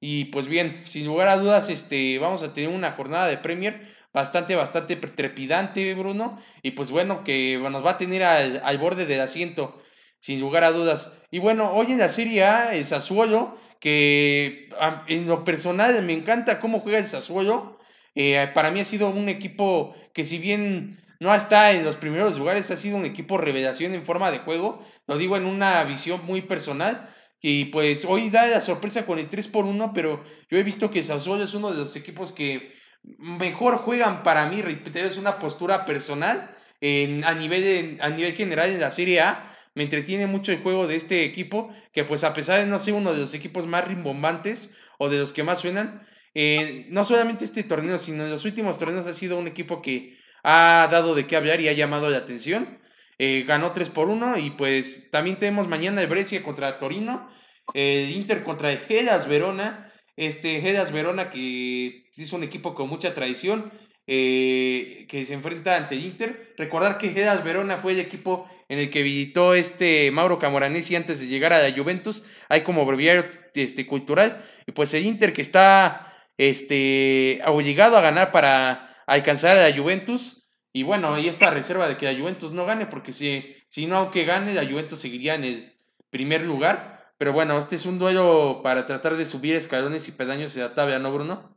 Y 0.00 0.26
pues 0.26 0.46
bien, 0.48 0.76
sin 0.86 1.06
lugar 1.06 1.28
a 1.28 1.38
dudas, 1.38 1.70
este, 1.70 2.18
vamos 2.18 2.42
a 2.42 2.52
tener 2.52 2.68
una 2.68 2.92
jornada 2.92 3.28
de 3.28 3.38
Premier 3.38 3.94
bastante, 4.12 4.54
bastante 4.54 4.96
trepidante, 4.96 5.94
Bruno. 5.94 6.42
Y 6.62 6.72
pues 6.72 6.90
bueno, 6.90 7.24
que 7.24 7.58
nos 7.58 7.84
va 7.84 7.92
a 7.92 7.98
tener 7.98 8.22
al, 8.22 8.60
al 8.62 8.78
borde 8.78 9.06
del 9.06 9.20
asiento, 9.20 9.82
sin 10.20 10.40
lugar 10.40 10.64
a 10.64 10.72
dudas. 10.72 11.18
Y 11.30 11.38
bueno, 11.38 11.72
hoy 11.72 11.92
en 11.92 11.98
la 11.98 12.08
Serie 12.08 12.44
A, 12.44 12.74
el 12.74 12.84
Sassuolo, 12.84 13.58
que 13.86 14.68
en 15.06 15.28
lo 15.28 15.44
personal 15.44 16.02
me 16.02 16.12
encanta 16.12 16.58
cómo 16.58 16.80
juega 16.80 16.98
el 16.98 17.06
Sassuolo. 17.06 17.78
Eh, 18.16 18.50
para 18.52 18.72
mí 18.72 18.80
ha 18.80 18.84
sido 18.84 19.10
un 19.10 19.28
equipo 19.28 19.94
que 20.12 20.24
si 20.24 20.38
bien 20.38 20.98
no 21.20 21.32
está 21.32 21.70
en 21.70 21.84
los 21.84 21.94
primeros 21.94 22.36
lugares, 22.36 22.68
ha 22.72 22.76
sido 22.76 22.96
un 22.96 23.04
equipo 23.04 23.38
revelación 23.38 23.94
en 23.94 24.04
forma 24.04 24.32
de 24.32 24.40
juego, 24.40 24.84
lo 25.06 25.18
digo 25.18 25.36
en 25.36 25.46
una 25.46 25.84
visión 25.84 26.26
muy 26.26 26.40
personal, 26.40 27.08
y 27.40 27.66
pues 27.66 28.04
hoy 28.04 28.28
da 28.28 28.48
la 28.48 28.60
sorpresa 28.60 29.06
con 29.06 29.20
el 29.20 29.28
3 29.28 29.46
por 29.46 29.66
1, 29.66 29.92
pero 29.94 30.24
yo 30.50 30.58
he 30.58 30.64
visto 30.64 30.90
que 30.90 31.04
Sassuolo 31.04 31.44
es 31.44 31.54
uno 31.54 31.70
de 31.70 31.78
los 31.78 31.94
equipos 31.94 32.32
que 32.32 32.72
mejor 33.04 33.76
juegan 33.76 34.24
para 34.24 34.48
mí, 34.48 34.64
es 34.94 35.16
una 35.16 35.38
postura 35.38 35.86
personal 35.86 36.56
en, 36.80 37.24
a, 37.24 37.34
nivel, 37.34 37.98
a 38.00 38.10
nivel 38.10 38.32
general 38.32 38.70
en 38.70 38.80
la 38.80 38.90
Serie 38.90 39.20
A. 39.20 39.55
Me 39.76 39.82
entretiene 39.82 40.26
mucho 40.26 40.52
el 40.52 40.62
juego 40.62 40.86
de 40.86 40.96
este 40.96 41.22
equipo, 41.22 41.70
que 41.92 42.02
pues 42.02 42.24
a 42.24 42.32
pesar 42.32 42.60
de 42.60 42.66
no 42.66 42.78
ser 42.78 42.94
uno 42.94 43.12
de 43.12 43.20
los 43.20 43.34
equipos 43.34 43.66
más 43.66 43.86
rimbombantes 43.86 44.74
o 44.96 45.10
de 45.10 45.18
los 45.18 45.34
que 45.34 45.42
más 45.42 45.60
suenan, 45.60 46.00
eh, 46.34 46.86
no 46.88 47.04
solamente 47.04 47.44
este 47.44 47.62
torneo, 47.62 47.98
sino 47.98 48.24
en 48.24 48.30
los 48.30 48.46
últimos 48.46 48.78
torneos 48.78 49.06
ha 49.06 49.12
sido 49.12 49.38
un 49.38 49.46
equipo 49.46 49.82
que 49.82 50.16
ha 50.42 50.88
dado 50.90 51.14
de 51.14 51.26
qué 51.26 51.36
hablar 51.36 51.60
y 51.60 51.68
ha 51.68 51.74
llamado 51.74 52.08
la 52.08 52.16
atención. 52.16 52.78
Eh, 53.18 53.44
ganó 53.46 53.72
3 53.72 53.90
por 53.90 54.08
1 54.08 54.38
y 54.38 54.50
pues 54.50 55.10
también 55.10 55.38
tenemos 55.38 55.68
mañana 55.68 56.00
el 56.00 56.08
Brescia 56.08 56.42
contra 56.42 56.78
Torino, 56.78 57.28
el 57.74 58.08
Inter 58.08 58.44
contra 58.44 58.72
el 58.72 58.80
Verona, 59.28 59.92
este 60.16 60.58
Verona 60.90 61.28
que 61.28 62.06
es 62.16 62.32
un 62.32 62.44
equipo 62.44 62.74
con 62.74 62.88
mucha 62.88 63.12
tradición, 63.12 63.70
eh, 64.06 65.04
que 65.06 65.26
se 65.26 65.34
enfrenta 65.34 65.76
ante 65.76 65.96
el 65.96 66.04
Inter. 66.06 66.54
Recordar 66.56 66.96
que 66.96 67.08
Hellas 67.08 67.44
Verona 67.44 67.76
fue 67.76 67.92
el 67.92 68.00
equipo 68.00 68.48
en 68.68 68.78
el 68.78 68.90
que 68.90 69.02
visitó 69.02 69.54
este 69.54 70.10
Mauro 70.10 70.38
Camoranesi 70.38 70.96
antes 70.96 71.20
de 71.20 71.26
llegar 71.26 71.52
a 71.52 71.68
la 71.68 71.76
Juventus, 71.76 72.24
hay 72.48 72.62
como 72.62 72.84
breviario 72.84 73.26
este, 73.54 73.86
cultural, 73.86 74.44
y 74.66 74.72
pues 74.72 74.92
el 74.94 75.06
Inter 75.06 75.32
que 75.32 75.42
está 75.42 76.14
este, 76.36 77.40
obligado 77.46 77.96
a 77.96 78.00
ganar 78.00 78.32
para 78.32 78.96
alcanzar 79.06 79.58
a 79.58 79.68
la 79.68 79.76
Juventus. 79.76 80.48
Y 80.72 80.82
bueno, 80.82 81.14
ahí 81.14 81.28
está 81.28 81.50
reserva 81.50 81.88
de 81.88 81.96
que 81.96 82.10
la 82.10 82.18
Juventus 82.18 82.52
no 82.52 82.66
gane, 82.66 82.86
porque 82.86 83.12
si, 83.12 83.56
si 83.68 83.86
no, 83.86 83.96
aunque 83.96 84.24
gane, 84.24 84.52
la 84.52 84.68
Juventus 84.68 84.98
seguiría 84.98 85.34
en 85.34 85.44
el 85.44 85.80
primer 86.10 86.42
lugar. 86.42 87.14
Pero 87.18 87.32
bueno, 87.32 87.56
este 87.56 87.76
es 87.76 87.86
un 87.86 87.98
duelo 87.98 88.60
para 88.62 88.84
tratar 88.84 89.16
de 89.16 89.24
subir 89.24 89.56
escalones 89.56 90.06
y 90.08 90.12
pedaños 90.12 90.52
de 90.52 90.60
la 90.60 90.74
tabla, 90.74 90.98
¿no, 90.98 91.12
Bruno? 91.12 91.56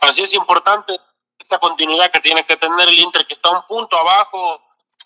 Así 0.00 0.22
es 0.22 0.34
importante 0.34 0.98
esta 1.38 1.58
continuidad 1.58 2.10
que 2.10 2.20
tiene 2.20 2.44
que 2.44 2.56
tener 2.56 2.88
el 2.88 2.98
Inter, 2.98 3.26
que 3.26 3.34
está 3.34 3.50
un 3.50 3.62
punto 3.68 3.96
abajo 3.96 4.60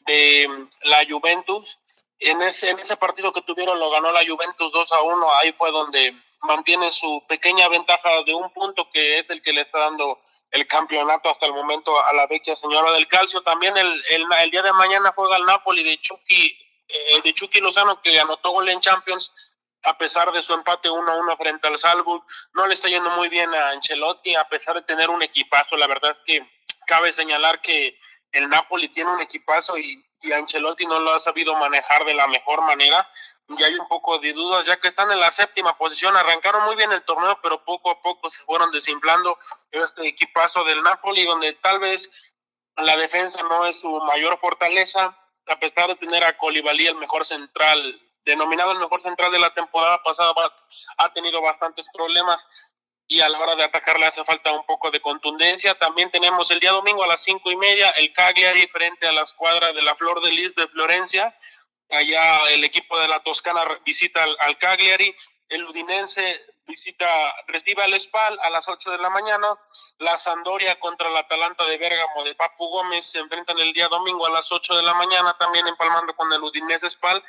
de 0.07 0.49
la 0.83 1.05
Juventus. 1.09 1.79
En 2.19 2.41
ese, 2.43 2.71
en 2.71 2.79
ese 2.79 2.97
partido 2.97 3.33
que 3.33 3.43
tuvieron 3.43 3.79
lo 3.79 3.91
ganó 3.91 4.13
la 4.13 4.25
Juventus 4.25 4.73
2 4.73 4.93
a 4.93 5.03
1, 5.03 5.33
ahí 5.41 5.53
fue 5.53 5.71
donde 5.71 6.15
mantiene 6.43 6.91
su 6.91 7.23
pequeña 7.29 7.69
ventaja 7.69 8.23
de 8.25 8.35
un 8.35 8.51
punto 8.53 8.89
que 8.91 9.19
es 9.19 9.31
el 9.31 9.43
que 9.43 9.53
le 9.53 9.63
está 9.63 9.81
dando 9.81 10.21
el 10.51 10.67
campeonato 10.69 11.29
hasta 11.29 11.47
el 11.47 11.53
momento 11.53 11.99
a 12.05 12.13
la 12.13 12.27
vecchia 12.27 12.55
señora 12.55 12.93
del 12.93 13.09
calcio. 13.09 13.43
También 13.43 13.77
el, 13.77 14.03
el, 14.09 14.51
día 14.51 14.63
de 14.63 14.73
mañana 14.73 15.13
juega 15.15 15.37
el 15.37 15.45
Napoli 15.45 15.83
de 15.83 16.01
Chucky, 16.01 16.57
eh, 16.87 17.21
de 17.25 17.33
Chucky 17.33 17.61
Lozano, 17.61 18.01
que 18.01 18.19
anotó 18.21 18.53
gol 18.53 18.69
en 18.69 18.81
Champions, 18.81 19.33
a 19.83 19.99
pesar 19.99 20.31
de 20.33 20.43
su 20.43 20.55
empate 20.55 20.89
1-1 20.89 21.37
frente 21.37 21.67
al 21.67 21.79
Salzburg. 21.79 22.23
No 22.53 22.67
le 22.69 22.75
está 22.75 22.89
yendo 22.89 23.11
muy 23.11 23.29
bien 23.29 23.53
a 23.53 23.71
Ancelotti, 23.71 24.37
a 24.37 24.45
pesar 24.49 24.77
de 24.77 24.83
tener 24.83 25.11
un 25.11 25.23
equipazo. 25.23 25.77
La 25.77 25.89
verdad 25.89 26.13
es 26.13 26.21
que 26.21 26.49
cabe 26.87 27.13
señalar 27.13 27.61
que 27.61 27.99
el 28.35 28.49
Napoli 28.49 28.89
tiene 28.89 29.13
un 29.13 29.21
equipazo 29.21 29.79
y, 29.79 30.05
y 30.21 30.33
Ancelotti 30.33 30.87
no 30.87 31.01
lo 31.01 31.15
ha 31.15 31.19
sabido 31.19 31.55
manejar 31.55 32.05
de 32.05 32.15
la 32.15 32.27
mejor 32.27 32.63
manera 32.63 33.09
y 33.49 33.63
hay 33.63 33.75
un 33.75 33.87
poco 33.89 34.19
de 34.19 34.33
dudas 34.33 34.67
ya 34.67 34.77
que 34.81 34.89
están 34.89 35.11
en 35.11 35.21
la 35.21 35.31
séptima 35.31 35.77
posición. 35.77 36.17
Arrancaron 36.17 36.65
muy 36.65 36.77
bien 36.77 36.93
el 36.93 37.03
torneo, 37.03 37.39
pero 37.43 37.65
poco 37.65 37.91
a 37.91 38.01
poco 38.01 38.31
se 38.31 38.43
fueron 38.45 38.71
desimplando 38.71 39.39
este 39.71 40.07
equipazo 40.07 40.65
del 40.65 40.83
Napoli, 40.83 41.25
donde 41.25 41.53
tal 41.55 41.79
vez 41.79 42.11
la 42.77 42.97
defensa 42.97 43.43
no 43.43 43.67
es 43.67 43.81
su 43.81 43.91
mayor 44.01 44.39
fortaleza, 44.39 45.17
a 45.47 45.59
pesar 45.59 45.89
de 45.89 45.97
tener 45.97 46.25
a 46.25 46.37
Colibali, 46.37 46.87
el 46.87 46.97
mejor 46.97 47.25
central 47.25 48.01
denominado 48.25 48.73
el 48.73 48.79
mejor 48.79 49.03
central 49.03 49.31
de 49.33 49.39
la 49.39 49.53
temporada 49.53 50.03
pasada, 50.03 50.33
ha 50.99 51.13
tenido 51.13 51.41
bastantes 51.43 51.87
problemas 51.93 52.49
y 53.07 53.21
a 53.21 53.29
la 53.29 53.39
hora 53.39 53.55
de 53.55 53.65
atacar 53.65 53.99
le 53.99 54.07
hace 54.07 54.25
falta 54.25 54.53
un 54.53 54.65
poco 54.65 54.91
de 54.91 55.01
contundencia. 55.01 55.75
También 55.79 56.11
tenemos 56.11 56.51
el 56.51 56.61
día 56.61 56.73
domingo 56.73 57.05
a 57.05 57.07
las 57.07 57.23
cinco 57.23 57.51
y 57.51 57.57
media 57.57 57.91
el 57.91 58.13
Cagliari 58.13 58.67
frente 58.69 59.07
a 59.07 59.13
la 59.13 59.23
escuadra 59.23 59.73
de 59.73 59.83
la 59.83 59.95
Flor 59.95 60.23
de 60.23 60.33
Lis 60.33 60.55
de 60.55 60.67
Florencia. 60.69 61.37
Allá 61.91 62.49
el 62.51 62.65
equipo 62.65 62.99
de 62.99 63.09
la 63.09 63.23
Toscana 63.23 63.63
visita 63.85 64.25
al, 64.25 64.59
Cagliari. 64.59 65.15
El 65.49 65.65
Udinense 65.65 66.41
visita, 66.67 67.07
recibe 67.47 67.83
al 67.83 67.99
Spal 68.01 68.39
a 68.43 68.49
las 68.49 68.67
8 68.69 68.91
de 68.91 68.99
la 68.99 69.11
mañana. 69.11 69.49
La 69.99 70.17
Sandoria 70.17 70.81
contra 70.81 71.11
la 71.11 71.21
Atalanta 71.21 71.65
de 71.67 71.77
Bérgamo 71.77 72.25
de 72.25 72.35
Papu 72.35 72.67
Gómez 72.69 73.05
se 73.05 73.19
enfrentan 73.19 73.59
el 73.59 73.75
día 73.75 73.89
domingo 73.89 74.27
a 74.27 74.31
las 74.31 74.51
8 74.51 74.77
de 74.77 74.83
la 74.83 74.95
mañana, 74.95 75.37
también 75.39 75.67
empalmando 75.67 76.17
con 76.17 76.33
el 76.33 76.43
Udinese 76.43 76.89
Spal. 76.89 77.23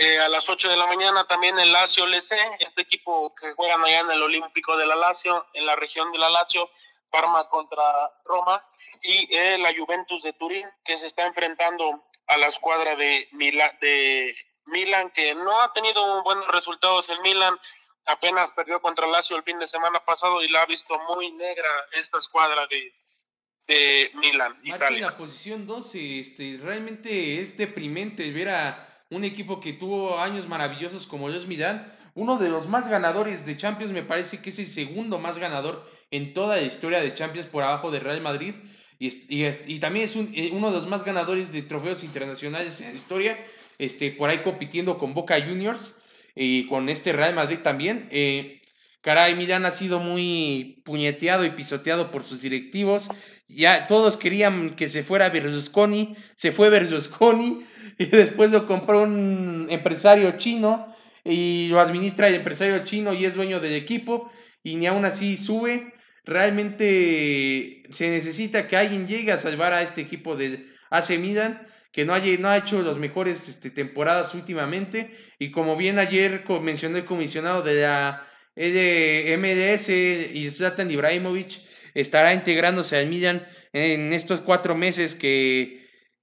Eh, 0.00 0.16
a 0.20 0.28
las 0.28 0.48
8 0.48 0.68
de 0.68 0.76
la 0.76 0.86
mañana 0.86 1.24
también 1.24 1.58
el 1.58 1.72
Lazio 1.72 2.04
LC, 2.04 2.36
este 2.60 2.82
equipo 2.82 3.34
que 3.34 3.52
juegan 3.54 3.84
allá 3.84 4.00
en 4.00 4.10
el 4.12 4.22
Olímpico 4.22 4.76
de 4.76 4.86
la 4.86 4.94
Lazio, 4.94 5.44
en 5.54 5.66
la 5.66 5.74
región 5.74 6.12
de 6.12 6.18
la 6.18 6.30
Lazio, 6.30 6.70
Parma 7.10 7.48
contra 7.48 7.82
Roma, 8.24 8.64
y 9.02 9.28
eh, 9.36 9.58
la 9.58 9.74
Juventus 9.76 10.22
de 10.22 10.34
Turín, 10.34 10.68
que 10.84 10.96
se 10.98 11.06
está 11.06 11.26
enfrentando 11.26 12.04
a 12.28 12.36
la 12.36 12.46
escuadra 12.46 12.94
de, 12.94 13.28
Mila, 13.32 13.76
de 13.80 14.36
Milan, 14.66 15.10
que 15.10 15.34
no 15.34 15.60
ha 15.60 15.72
tenido 15.72 16.22
buenos 16.22 16.46
resultados 16.46 17.08
en 17.08 17.20
Milan, 17.22 17.58
apenas 18.06 18.52
perdió 18.52 18.80
contra 18.80 19.08
Lazio 19.08 19.36
el 19.36 19.42
fin 19.42 19.58
de 19.58 19.66
semana 19.66 20.04
pasado 20.04 20.40
y 20.42 20.48
la 20.48 20.62
ha 20.62 20.66
visto 20.66 20.96
muy 21.08 21.32
negra 21.32 21.86
esta 21.90 22.18
escuadra 22.18 22.68
de, 22.68 22.94
de 23.66 24.12
Milan. 24.14 24.60
Italia. 24.62 25.06
la 25.06 25.16
posición 25.16 25.66
12, 25.66 26.20
este, 26.20 26.58
realmente 26.62 27.42
es 27.42 27.56
deprimente 27.56 28.30
ver 28.30 28.50
a 28.50 28.97
un 29.10 29.24
equipo 29.24 29.60
que 29.60 29.72
tuvo 29.72 30.18
años 30.18 30.48
maravillosos 30.48 31.06
como 31.06 31.28
los 31.28 31.46
Milan, 31.46 31.92
uno 32.14 32.36
de 32.36 32.48
los 32.48 32.68
más 32.68 32.88
ganadores 32.88 33.46
de 33.46 33.56
Champions, 33.56 33.92
me 33.92 34.02
parece 34.02 34.42
que 34.42 34.50
es 34.50 34.58
el 34.58 34.66
segundo 34.66 35.18
más 35.18 35.38
ganador 35.38 35.88
en 36.10 36.32
toda 36.34 36.56
la 36.56 36.62
historia 36.62 37.00
de 37.00 37.14
Champions 37.14 37.46
por 37.46 37.62
abajo 37.62 37.90
de 37.90 38.00
Real 38.00 38.20
Madrid. 38.20 38.54
Y, 38.98 39.12
y, 39.28 39.78
también 39.78 40.06
es 40.06 40.16
eh, 40.16 40.50
uno 40.52 40.70
de 40.70 40.76
los 40.76 40.88
más 40.88 41.04
ganadores 41.04 41.52
de 41.52 41.62
trofeos 41.62 42.02
internacionales 42.02 42.80
en 42.80 42.88
la 42.88 42.96
historia, 42.96 43.38
este, 43.78 44.10
por 44.10 44.28
ahí 44.28 44.38
compitiendo 44.38 44.98
con 44.98 45.14
Boca 45.14 45.40
Juniors 45.40 45.96
y 46.34 46.66
con 46.66 46.88
este 46.88 47.12
Real 47.12 47.34
Madrid 47.34 47.60
también. 47.62 48.08
Eh, 48.10 48.60
caray, 49.00 49.36
Milan 49.36 49.66
ha 49.66 49.70
sido 49.70 50.00
muy 50.00 50.82
puñeteado 50.84 51.44
y 51.44 51.50
pisoteado 51.50 52.10
por 52.10 52.24
sus 52.24 52.42
directivos. 52.42 53.08
Ya 53.48 53.86
todos 53.86 54.16
querían 54.16 54.76
que 54.76 54.88
se 54.88 55.02
fuera 55.02 55.30
Berlusconi, 55.30 56.16
se 56.36 56.52
fue 56.52 56.68
Berlusconi, 56.68 57.64
y 57.98 58.06
después 58.06 58.50
lo 58.50 58.66
compró 58.66 59.02
un 59.02 59.66
empresario 59.70 60.32
chino 60.38 60.94
y 61.24 61.68
lo 61.68 61.80
administra 61.80 62.28
el 62.28 62.36
empresario 62.36 62.84
chino 62.84 63.12
y 63.12 63.24
es 63.24 63.34
dueño 63.34 63.60
del 63.60 63.74
equipo 63.74 64.30
y 64.62 64.76
ni 64.76 64.86
aún 64.86 65.04
así 65.04 65.36
sube. 65.36 65.92
Realmente 66.24 67.82
se 67.90 68.10
necesita 68.10 68.66
que 68.66 68.76
alguien 68.76 69.06
llegue 69.06 69.32
a 69.32 69.38
salvar 69.38 69.72
a 69.72 69.82
este 69.82 70.02
equipo 70.02 70.36
de 70.36 70.66
AC 70.90 71.18
Milan 71.18 71.66
que 71.90 72.04
no, 72.04 72.14
haya, 72.14 72.38
no 72.38 72.48
ha 72.48 72.58
hecho 72.58 72.82
las 72.82 72.98
mejores 72.98 73.48
este, 73.48 73.70
temporadas 73.70 74.34
últimamente 74.34 75.10
y 75.38 75.50
como 75.50 75.76
bien 75.76 75.98
ayer 75.98 76.44
mencionó 76.60 76.98
el 76.98 77.06
comisionado 77.06 77.62
de 77.62 77.82
la 77.82 78.26
MLS 78.56 79.88
y 79.88 80.50
Zlatan 80.50 80.90
Ibrahimovic 80.90 81.60
estará 82.00 82.34
integrándose 82.34 82.96
al 82.96 83.06
Milan 83.06 83.46
en 83.72 84.12
estos 84.12 84.40
cuatro 84.40 84.74
meses 84.74 85.14
que 85.14 85.78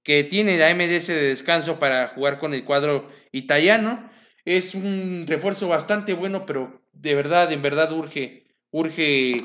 que 0.06 0.22
tiene 0.22 0.56
la 0.56 0.72
MDS 0.72 1.08
de 1.08 1.30
descanso 1.30 1.80
para 1.80 2.10
jugar 2.10 2.38
con 2.38 2.54
el 2.54 2.64
cuadro 2.64 3.10
italiano. 3.32 4.08
Es 4.44 4.76
un 4.76 5.24
refuerzo 5.26 5.66
bastante 5.66 6.14
bueno, 6.14 6.46
pero 6.46 6.80
de 6.92 7.16
verdad, 7.16 7.50
en 7.52 7.60
verdad 7.60 7.90
urge, 7.90 8.44
urge 8.70 9.38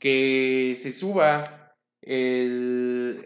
que 0.00 0.76
se 0.78 0.94
suba 0.94 1.74
el, 2.00 3.22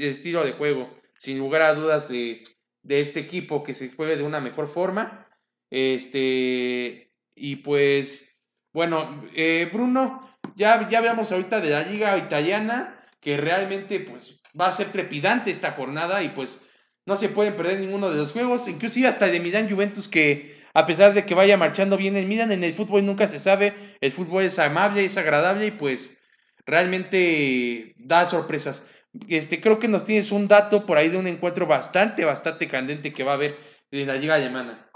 estilo 0.00 0.42
de 0.42 0.52
juego, 0.52 0.98
sin 1.18 1.38
lugar 1.38 1.60
a 1.60 1.74
dudas, 1.74 2.08
de, 2.08 2.44
este 2.88 3.20
equipo 3.20 3.62
que 3.62 3.74
se 3.74 3.90
juegue 3.90 4.16
de 4.16 4.22
una 4.22 4.40
mejor 4.40 4.68
forma. 4.68 5.28
Este, 5.68 7.12
y 7.34 7.56
pues, 7.56 8.38
bueno, 8.72 9.28
eh, 9.34 9.68
Bruno, 9.70 10.29
ya, 10.60 10.86
ya 10.90 11.00
veamos 11.00 11.32
ahorita 11.32 11.60
de 11.60 11.70
la 11.70 11.80
liga 11.80 12.18
italiana, 12.18 13.02
que 13.18 13.38
realmente, 13.38 13.98
pues, 13.98 14.42
va 14.58 14.66
a 14.66 14.72
ser 14.72 14.92
trepidante 14.92 15.50
esta 15.50 15.72
jornada 15.72 16.22
y 16.22 16.28
pues 16.28 16.62
no 17.06 17.16
se 17.16 17.30
pueden 17.30 17.56
perder 17.56 17.80
ninguno 17.80 18.10
de 18.10 18.18
los 18.18 18.32
juegos, 18.32 18.68
inclusive 18.68 19.08
hasta 19.08 19.26
de 19.26 19.40
Milan 19.40 19.70
Juventus 19.70 20.06
que 20.06 20.60
a 20.74 20.84
pesar 20.84 21.14
de 21.14 21.24
que 21.24 21.34
vaya 21.34 21.56
marchando 21.56 21.96
bien 21.96 22.16
el 22.16 22.26
Milan, 22.26 22.52
en 22.52 22.62
el 22.62 22.74
fútbol 22.74 23.06
nunca 23.06 23.26
se 23.26 23.40
sabe, 23.40 23.74
el 24.02 24.12
fútbol 24.12 24.44
es 24.44 24.58
amable, 24.58 25.06
es 25.06 25.16
agradable 25.16 25.66
y 25.66 25.70
pues 25.70 26.18
realmente 26.66 27.94
da 27.96 28.26
sorpresas. 28.26 28.86
Este, 29.28 29.60
creo 29.60 29.78
que 29.78 29.88
nos 29.88 30.04
tienes 30.04 30.30
un 30.30 30.46
dato 30.46 30.84
por 30.84 30.98
ahí 30.98 31.08
de 31.08 31.16
un 31.16 31.26
encuentro 31.26 31.66
bastante, 31.66 32.26
bastante 32.26 32.68
candente 32.68 33.14
que 33.14 33.24
va 33.24 33.32
a 33.32 33.36
haber 33.36 33.56
en 33.90 34.06
la 34.06 34.14
liga 34.14 34.34
alemana. 34.34 34.89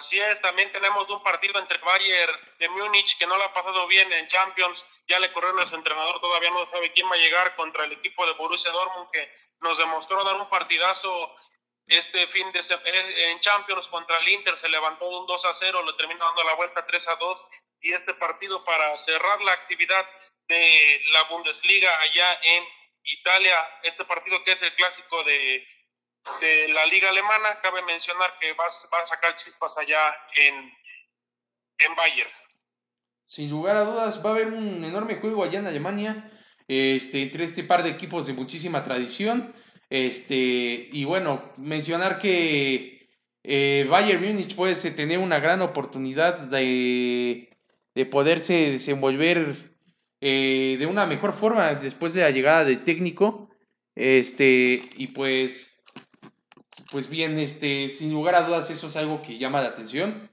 Así 0.00 0.18
es, 0.18 0.40
también 0.40 0.72
tenemos 0.72 1.10
un 1.10 1.22
partido 1.22 1.60
entre 1.60 1.76
Bayern 1.76 2.34
de 2.58 2.70
Múnich 2.70 3.18
que 3.18 3.26
no 3.26 3.36
lo 3.36 3.44
ha 3.44 3.52
pasado 3.52 3.86
bien 3.86 4.10
en 4.10 4.26
Champions, 4.28 4.86
ya 5.06 5.20
le 5.20 5.30
corrió 5.30 5.54
a 5.60 5.66
su 5.66 5.74
entrenador, 5.74 6.18
todavía 6.22 6.48
no 6.48 6.64
sabe 6.64 6.90
quién 6.90 7.06
va 7.10 7.16
a 7.16 7.18
llegar 7.18 7.54
contra 7.54 7.84
el 7.84 7.92
equipo 7.92 8.24
de 8.24 8.32
Borussia 8.32 8.70
Dortmund 8.70 9.10
que 9.10 9.30
nos 9.60 9.76
demostró 9.76 10.24
dar 10.24 10.36
un 10.36 10.48
partidazo 10.48 11.36
este 11.86 12.26
fin 12.28 12.50
de 12.50 12.60
eh, 12.60 13.30
en 13.30 13.40
Champions 13.40 13.88
contra 13.88 14.16
el 14.20 14.28
Inter, 14.30 14.56
se 14.56 14.70
levantó 14.70 15.06
un 15.06 15.26
2 15.26 15.44
a 15.44 15.52
0, 15.52 15.82
le 15.84 15.92
terminó 15.98 16.24
dando 16.24 16.44
la 16.44 16.54
vuelta 16.54 16.86
3 16.86 17.08
a 17.08 17.16
2 17.16 17.46
y 17.82 17.92
este 17.92 18.14
partido 18.14 18.64
para 18.64 18.96
cerrar 18.96 19.42
la 19.42 19.52
actividad 19.52 20.08
de 20.48 21.02
la 21.12 21.24
Bundesliga 21.24 22.00
allá 22.00 22.40
en 22.42 22.64
Italia, 23.02 23.80
este 23.82 24.06
partido 24.06 24.42
que 24.44 24.52
es 24.52 24.62
el 24.62 24.74
clásico 24.76 25.22
de 25.24 25.62
de 26.40 26.68
la 26.68 26.86
liga 26.86 27.08
alemana, 27.08 27.60
cabe 27.62 27.82
mencionar 27.82 28.30
que 28.40 28.52
va, 28.52 28.66
a 28.66 29.06
sacar 29.06 29.34
chispas 29.36 29.76
allá 29.78 30.14
en, 30.36 30.54
en 31.78 31.94
Bayern. 31.96 32.30
Sin 33.24 33.50
lugar 33.50 33.76
a 33.76 33.84
dudas, 33.84 34.24
va 34.24 34.30
a 34.30 34.32
haber 34.34 34.48
un 34.48 34.84
enorme 34.84 35.16
juego 35.16 35.44
allá 35.44 35.60
en 35.60 35.66
Alemania, 35.66 36.30
este, 36.68 37.22
entre 37.22 37.44
este 37.44 37.64
par 37.64 37.82
de 37.82 37.90
equipos 37.90 38.26
de 38.26 38.32
muchísima 38.32 38.82
tradición. 38.82 39.54
Este, 39.88 40.88
y 40.92 41.04
bueno, 41.04 41.52
mencionar 41.56 42.18
que 42.18 43.08
eh, 43.42 43.86
Bayern 43.88 44.24
Múnich 44.24 44.54
puede 44.54 44.74
tener 44.90 45.18
una 45.18 45.40
gran 45.40 45.62
oportunidad 45.62 46.38
de, 46.38 47.56
de 47.94 48.06
poderse 48.06 48.70
desenvolver 48.70 49.74
eh, 50.20 50.76
de 50.78 50.86
una 50.86 51.06
mejor 51.06 51.32
forma 51.32 51.74
después 51.74 52.12
de 52.14 52.22
la 52.22 52.30
llegada 52.30 52.64
del 52.64 52.84
técnico. 52.84 53.50
Este, 53.94 54.82
y 54.96 55.08
pues 55.08 55.79
pues 56.90 57.08
bien, 57.08 57.38
este, 57.38 57.88
sin 57.88 58.12
lugar 58.12 58.34
a 58.34 58.42
dudas 58.42 58.70
eso 58.70 58.86
es 58.86 58.96
algo 58.96 59.22
que 59.22 59.38
llama 59.38 59.60
la 59.60 59.68
atención. 59.68 60.30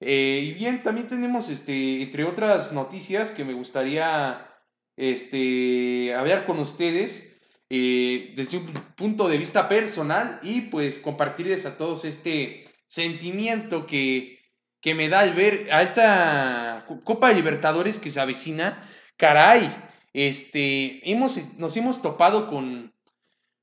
Eh, 0.00 0.40
y 0.44 0.52
bien, 0.52 0.82
también 0.82 1.08
tenemos, 1.08 1.48
este, 1.48 2.02
entre 2.02 2.24
otras 2.24 2.72
noticias 2.72 3.30
que 3.30 3.44
me 3.44 3.52
gustaría 3.52 4.48
este, 4.96 6.14
hablar 6.14 6.46
con 6.46 6.58
ustedes 6.58 7.38
eh, 7.70 8.32
desde 8.36 8.58
un 8.58 8.72
punto 8.96 9.28
de 9.28 9.38
vista 9.38 9.68
personal 9.68 10.40
y 10.42 10.62
pues 10.62 10.98
compartirles 10.98 11.66
a 11.66 11.76
todos 11.76 12.04
este 12.04 12.64
sentimiento 12.86 13.86
que, 13.86 14.38
que 14.80 14.94
me 14.94 15.08
da 15.08 15.20
al 15.20 15.34
ver 15.34 15.68
a 15.72 15.82
esta 15.82 16.86
Copa 17.04 17.28
de 17.28 17.34
Libertadores 17.34 17.98
que 17.98 18.10
se 18.10 18.20
avecina. 18.20 18.80
Caray, 19.16 19.70
este, 20.12 21.10
hemos, 21.10 21.58
nos 21.58 21.76
hemos 21.76 22.00
topado 22.00 22.48
con, 22.48 22.94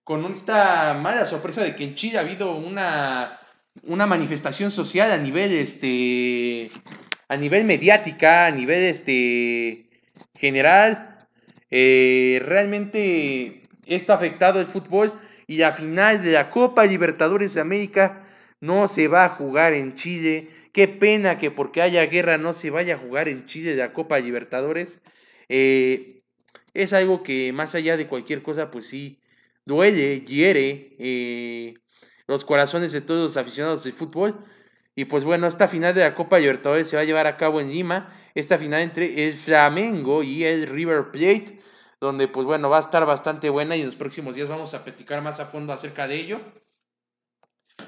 con 0.05 0.23
esta 0.31 0.93
mala 0.93 1.25
sorpresa 1.25 1.63
de 1.63 1.75
que 1.75 1.83
en 1.83 1.95
Chile 1.95 2.19
ha 2.19 2.21
habido 2.21 2.55
una, 2.55 3.39
una 3.83 4.05
manifestación 4.05 4.69
social 4.69 5.11
a 5.11 5.17
nivel, 5.17 5.51
este, 5.51 6.71
a 7.27 7.35
nivel 7.35 7.65
mediática, 7.65 8.45
a 8.45 8.51
nivel 8.51 8.83
este, 8.83 9.89
general. 10.35 11.27
Eh, 11.71 12.39
realmente 12.45 13.63
esto 13.87 14.13
ha 14.13 14.17
afectado 14.17 14.61
el 14.61 14.67
fútbol 14.67 15.19
y 15.47 15.57
la 15.57 15.71
final 15.71 16.23
de 16.23 16.33
la 16.33 16.51
Copa 16.51 16.85
Libertadores 16.85 17.55
de 17.55 17.61
América 17.61 18.27
no 18.61 18.87
se 18.87 19.07
va 19.07 19.25
a 19.25 19.29
jugar 19.29 19.73
en 19.73 19.95
Chile. 19.95 20.49
Qué 20.71 20.87
pena 20.87 21.39
que 21.39 21.49
porque 21.49 21.81
haya 21.81 22.05
guerra 22.05 22.37
no 22.37 22.53
se 22.53 22.69
vaya 22.69 22.93
a 22.93 22.99
jugar 22.99 23.27
en 23.27 23.47
Chile 23.47 23.75
la 23.75 23.91
Copa 23.91 24.19
Libertadores. 24.19 25.01
Eh, 25.49 26.21
es 26.75 26.93
algo 26.93 27.23
que 27.23 27.51
más 27.53 27.73
allá 27.73 27.97
de 27.97 28.07
cualquier 28.07 28.43
cosa, 28.43 28.69
pues 28.69 28.87
sí, 28.87 29.19
duele, 29.65 30.21
hiere 30.21 30.95
eh, 30.99 31.75
los 32.27 32.45
corazones 32.45 32.91
de 32.91 33.01
todos 33.01 33.23
los 33.23 33.37
aficionados 33.37 33.83
del 33.83 33.93
fútbol. 33.93 34.39
Y 34.95 35.05
pues 35.05 35.25
bueno, 35.25 35.47
esta 35.47 35.67
final 35.67 35.93
de 35.93 36.01
la 36.01 36.15
Copa 36.15 36.39
Libertadores 36.39 36.87
se 36.87 36.95
va 36.95 37.01
a 37.01 37.05
llevar 37.05 37.27
a 37.27 37.35
cabo 37.35 37.59
en 37.59 37.69
Lima. 37.69 38.13
Esta 38.33 38.57
final 38.57 38.81
entre 38.81 39.27
el 39.27 39.33
Flamengo 39.33 40.23
y 40.23 40.45
el 40.45 40.67
River 40.67 41.11
Plate, 41.11 41.59
donde 41.99 42.27
pues 42.29 42.45
bueno, 42.45 42.69
va 42.69 42.77
a 42.77 42.81
estar 42.81 43.05
bastante 43.05 43.49
buena 43.49 43.75
y 43.75 43.81
en 43.81 43.87
los 43.87 43.97
próximos 43.97 44.35
días 44.35 44.47
vamos 44.47 44.73
a 44.73 44.83
platicar 44.83 45.21
más 45.21 45.39
a 45.39 45.47
fondo 45.47 45.73
acerca 45.73 46.07
de 46.07 46.15
ello. 46.15 46.39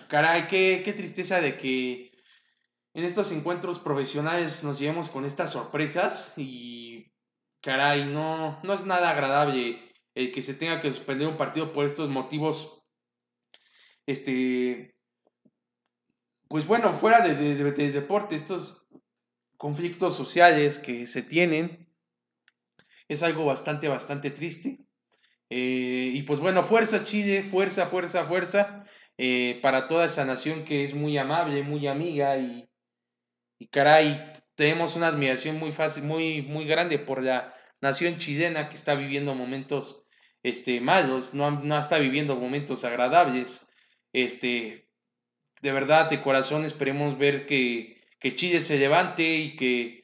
Caray, 0.09 0.47
qué, 0.47 0.81
qué 0.83 0.91
tristeza 0.91 1.39
de 1.39 1.55
que 1.55 2.11
en 2.93 3.03
estos 3.05 3.31
encuentros 3.31 3.79
profesionales 3.79 4.63
nos 4.63 4.79
llevemos 4.79 5.07
con 5.07 5.23
estas 5.23 5.51
sorpresas 5.51 6.33
y 6.35 7.13
caray, 7.61 8.05
no, 8.05 8.59
no 8.63 8.73
es 8.73 8.85
nada 8.85 9.11
agradable 9.11 9.86
que 10.33 10.41
se 10.41 10.53
tenga 10.53 10.81
que 10.81 10.91
suspender 10.91 11.27
un 11.27 11.37
partido 11.37 11.71
por 11.71 11.85
estos 11.85 12.09
motivos, 12.09 12.83
este, 14.05 14.95
pues 16.47 16.65
bueno, 16.65 16.93
fuera 16.93 17.21
de, 17.21 17.35
de 17.35 17.91
deporte, 17.91 18.35
estos 18.35 18.87
conflictos 19.57 20.15
sociales 20.15 20.79
que 20.79 21.05
se 21.07 21.21
tienen, 21.21 21.87
es 23.07 23.23
algo 23.23 23.45
bastante, 23.45 23.87
bastante 23.87 24.31
triste. 24.31 24.79
Eh, 25.49 26.11
y 26.13 26.23
pues 26.23 26.39
bueno, 26.39 26.63
fuerza 26.63 27.05
Chile, 27.05 27.41
fuerza, 27.41 27.87
fuerza, 27.87 28.25
fuerza 28.25 28.85
eh, 29.17 29.59
para 29.61 29.87
toda 29.87 30.05
esa 30.05 30.25
nación 30.25 30.65
que 30.65 30.83
es 30.83 30.93
muy 30.93 31.17
amable, 31.17 31.63
muy 31.63 31.87
amiga 31.87 32.37
y, 32.37 32.69
y 33.57 33.67
caray, 33.67 34.17
tenemos 34.55 34.95
una 34.95 35.07
admiración 35.07 35.57
muy 35.57 35.71
fácil, 35.71 36.03
muy, 36.03 36.41
muy 36.41 36.65
grande 36.65 36.99
por 36.99 37.23
la 37.23 37.53
nación 37.79 38.17
chilena 38.17 38.67
que 38.67 38.75
está 38.75 38.95
viviendo 38.95 39.35
momentos 39.35 40.06
este, 40.43 40.81
malos, 40.81 41.33
no, 41.33 41.51
no 41.51 41.79
está 41.79 41.97
viviendo 41.97 42.35
momentos 42.35 42.83
agradables. 42.83 43.67
Este, 44.13 44.89
de 45.61 45.71
verdad, 45.71 46.09
de 46.09 46.21
corazón, 46.21 46.65
esperemos 46.65 47.17
ver 47.17 47.45
que, 47.45 48.01
que 48.19 48.35
Chile 48.35 48.61
se 48.61 48.77
levante 48.77 49.23
y 49.23 49.55
que 49.55 49.97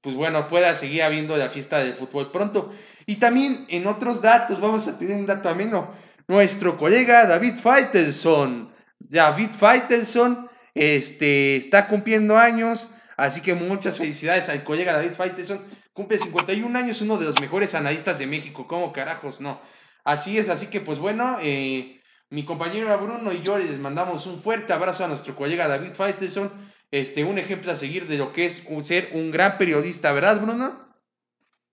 pues 0.00 0.16
bueno, 0.16 0.48
pueda 0.48 0.74
seguir 0.74 1.02
habiendo 1.02 1.36
la 1.36 1.48
fiesta 1.48 1.78
del 1.78 1.94
fútbol 1.94 2.30
pronto. 2.30 2.72
Y 3.06 3.16
también 3.16 3.66
en 3.68 3.86
otros 3.86 4.22
datos, 4.22 4.60
vamos 4.60 4.88
a 4.88 4.98
tener 4.98 5.16
un 5.16 5.26
dato 5.26 5.48
ameno. 5.48 5.94
Nuestro 6.26 6.78
colega 6.78 7.26
David 7.26 7.56
Faitelson, 7.56 8.72
David 8.98 9.50
Faitelson, 9.50 10.48
este, 10.74 11.56
está 11.56 11.88
cumpliendo 11.88 12.38
años, 12.38 12.90
así 13.16 13.40
que 13.40 13.54
muchas 13.54 13.98
felicidades 13.98 14.48
al 14.48 14.64
colega 14.64 14.92
David 14.92 15.12
Faitelson. 15.12 15.60
Cumple 16.00 16.18
51 16.18 16.78
años, 16.78 17.02
uno 17.02 17.18
de 17.18 17.26
los 17.26 17.38
mejores 17.42 17.74
analistas 17.74 18.18
de 18.18 18.26
México, 18.26 18.66
¿cómo 18.66 18.90
carajos 18.90 19.42
no? 19.42 19.60
Así 20.02 20.38
es, 20.38 20.48
así 20.48 20.70
que 20.70 20.80
pues 20.80 20.98
bueno, 20.98 21.36
eh, 21.42 22.00
mi 22.30 22.46
compañero 22.46 22.96
Bruno 22.96 23.30
y 23.34 23.42
yo 23.42 23.58
les 23.58 23.78
mandamos 23.78 24.24
un 24.24 24.42
fuerte 24.42 24.72
abrazo 24.72 25.04
a 25.04 25.08
nuestro 25.08 25.36
colega 25.36 25.68
David 25.68 25.92
Faitelson 25.92 26.72
este, 26.90 27.22
un 27.22 27.36
ejemplo 27.36 27.70
a 27.70 27.74
seguir 27.74 28.06
de 28.06 28.16
lo 28.16 28.32
que 28.32 28.46
es 28.46 28.64
ser 28.80 29.10
un 29.12 29.30
gran 29.30 29.58
periodista, 29.58 30.10
¿verdad, 30.12 30.40
Bruno? 30.40 30.90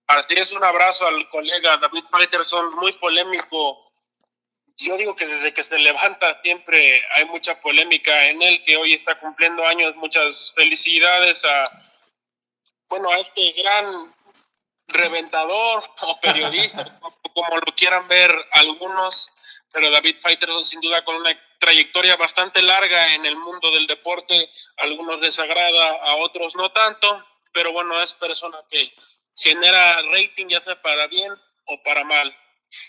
Así 0.06 0.34
es, 0.36 0.52
un 0.52 0.62
abrazo 0.62 1.06
al 1.06 1.26
colega 1.30 1.78
David 1.78 2.04
Faitelson, 2.04 2.74
muy 2.74 2.92
polémico. 2.92 3.90
Yo 4.76 4.98
digo 4.98 5.16
que 5.16 5.26
desde 5.26 5.54
que 5.54 5.62
se 5.62 5.78
levanta 5.78 6.38
siempre 6.42 7.02
hay 7.16 7.24
mucha 7.24 7.58
polémica 7.62 8.28
en 8.28 8.42
él, 8.42 8.62
que 8.66 8.76
hoy 8.76 8.92
está 8.92 9.18
cumpliendo 9.18 9.64
años. 9.64 9.96
Muchas 9.96 10.52
felicidades 10.54 11.46
a, 11.46 11.82
bueno, 12.90 13.08
a 13.10 13.20
este 13.20 13.52
gran 13.52 14.17
reventador 14.88 15.84
o 16.02 16.20
periodista, 16.20 16.98
como 17.34 17.56
lo 17.56 17.74
quieran 17.74 18.08
ver 18.08 18.34
algunos, 18.52 19.30
pero 19.72 19.90
David 19.90 20.16
Faitelson 20.18 20.64
sin 20.64 20.80
duda 20.80 21.04
con 21.04 21.16
una 21.16 21.38
trayectoria 21.58 22.16
bastante 22.16 22.62
larga 22.62 23.14
en 23.14 23.26
el 23.26 23.36
mundo 23.36 23.70
del 23.70 23.86
deporte, 23.86 24.50
algunos 24.78 25.20
les 25.20 25.38
agrada, 25.38 25.86
a 26.02 26.16
otros 26.16 26.56
no 26.56 26.70
tanto, 26.72 27.24
pero 27.52 27.72
bueno, 27.72 28.00
es 28.02 28.12
persona 28.14 28.58
que 28.70 28.92
genera 29.36 30.02
rating 30.12 30.48
ya 30.48 30.60
sea 30.60 30.80
para 30.80 31.06
bien 31.06 31.32
o 31.66 31.82
para 31.82 32.04
mal. 32.04 32.34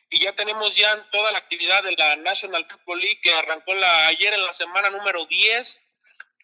Y 0.10 0.20
ya 0.20 0.36
tenemos 0.36 0.76
ya 0.76 1.10
toda 1.10 1.32
la 1.32 1.38
actividad 1.38 1.84
de 1.84 1.94
la 1.94 2.16
National 2.18 2.66
Football 2.70 3.00
League 3.00 3.22
que 3.22 3.34
arrancó 3.34 3.74
la, 3.74 4.08
ayer 4.08 4.34
en 4.34 4.46
la 4.46 4.54
semana 4.54 4.90
número 4.90 5.26
10 5.26 5.82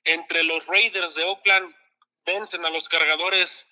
entre 0.06 0.44
los 0.44 0.66
Raiders 0.68 1.16
de 1.16 1.24
Oakland 1.24 1.76
vencen 2.26 2.66
a 2.66 2.70
los 2.70 2.88
cargadores 2.88 3.68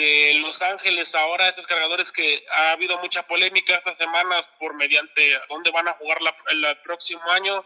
de 0.00 0.34
Los 0.40 0.62
Ángeles 0.62 1.14
ahora, 1.14 1.48
esos 1.48 1.66
cargadores 1.66 2.10
que 2.10 2.44
ha 2.52 2.72
habido 2.72 2.96
mucha 2.98 3.26
polémica 3.26 3.76
esta 3.76 3.94
semana 3.96 4.46
por 4.58 4.74
mediante 4.74 5.38
dónde 5.48 5.70
van 5.70 5.88
a 5.88 5.92
jugar 5.92 6.18
el 6.48 6.78
próximo 6.82 7.22
año. 7.30 7.64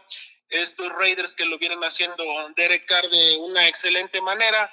Estos 0.49 0.91
Raiders 0.93 1.33
que 1.33 1.45
lo 1.45 1.57
vienen 1.57 1.83
haciendo 1.83 2.23
Derek 2.55 2.85
Carr 2.85 3.09
de 3.09 3.37
una 3.39 3.67
excelente 3.67 4.21
manera, 4.21 4.69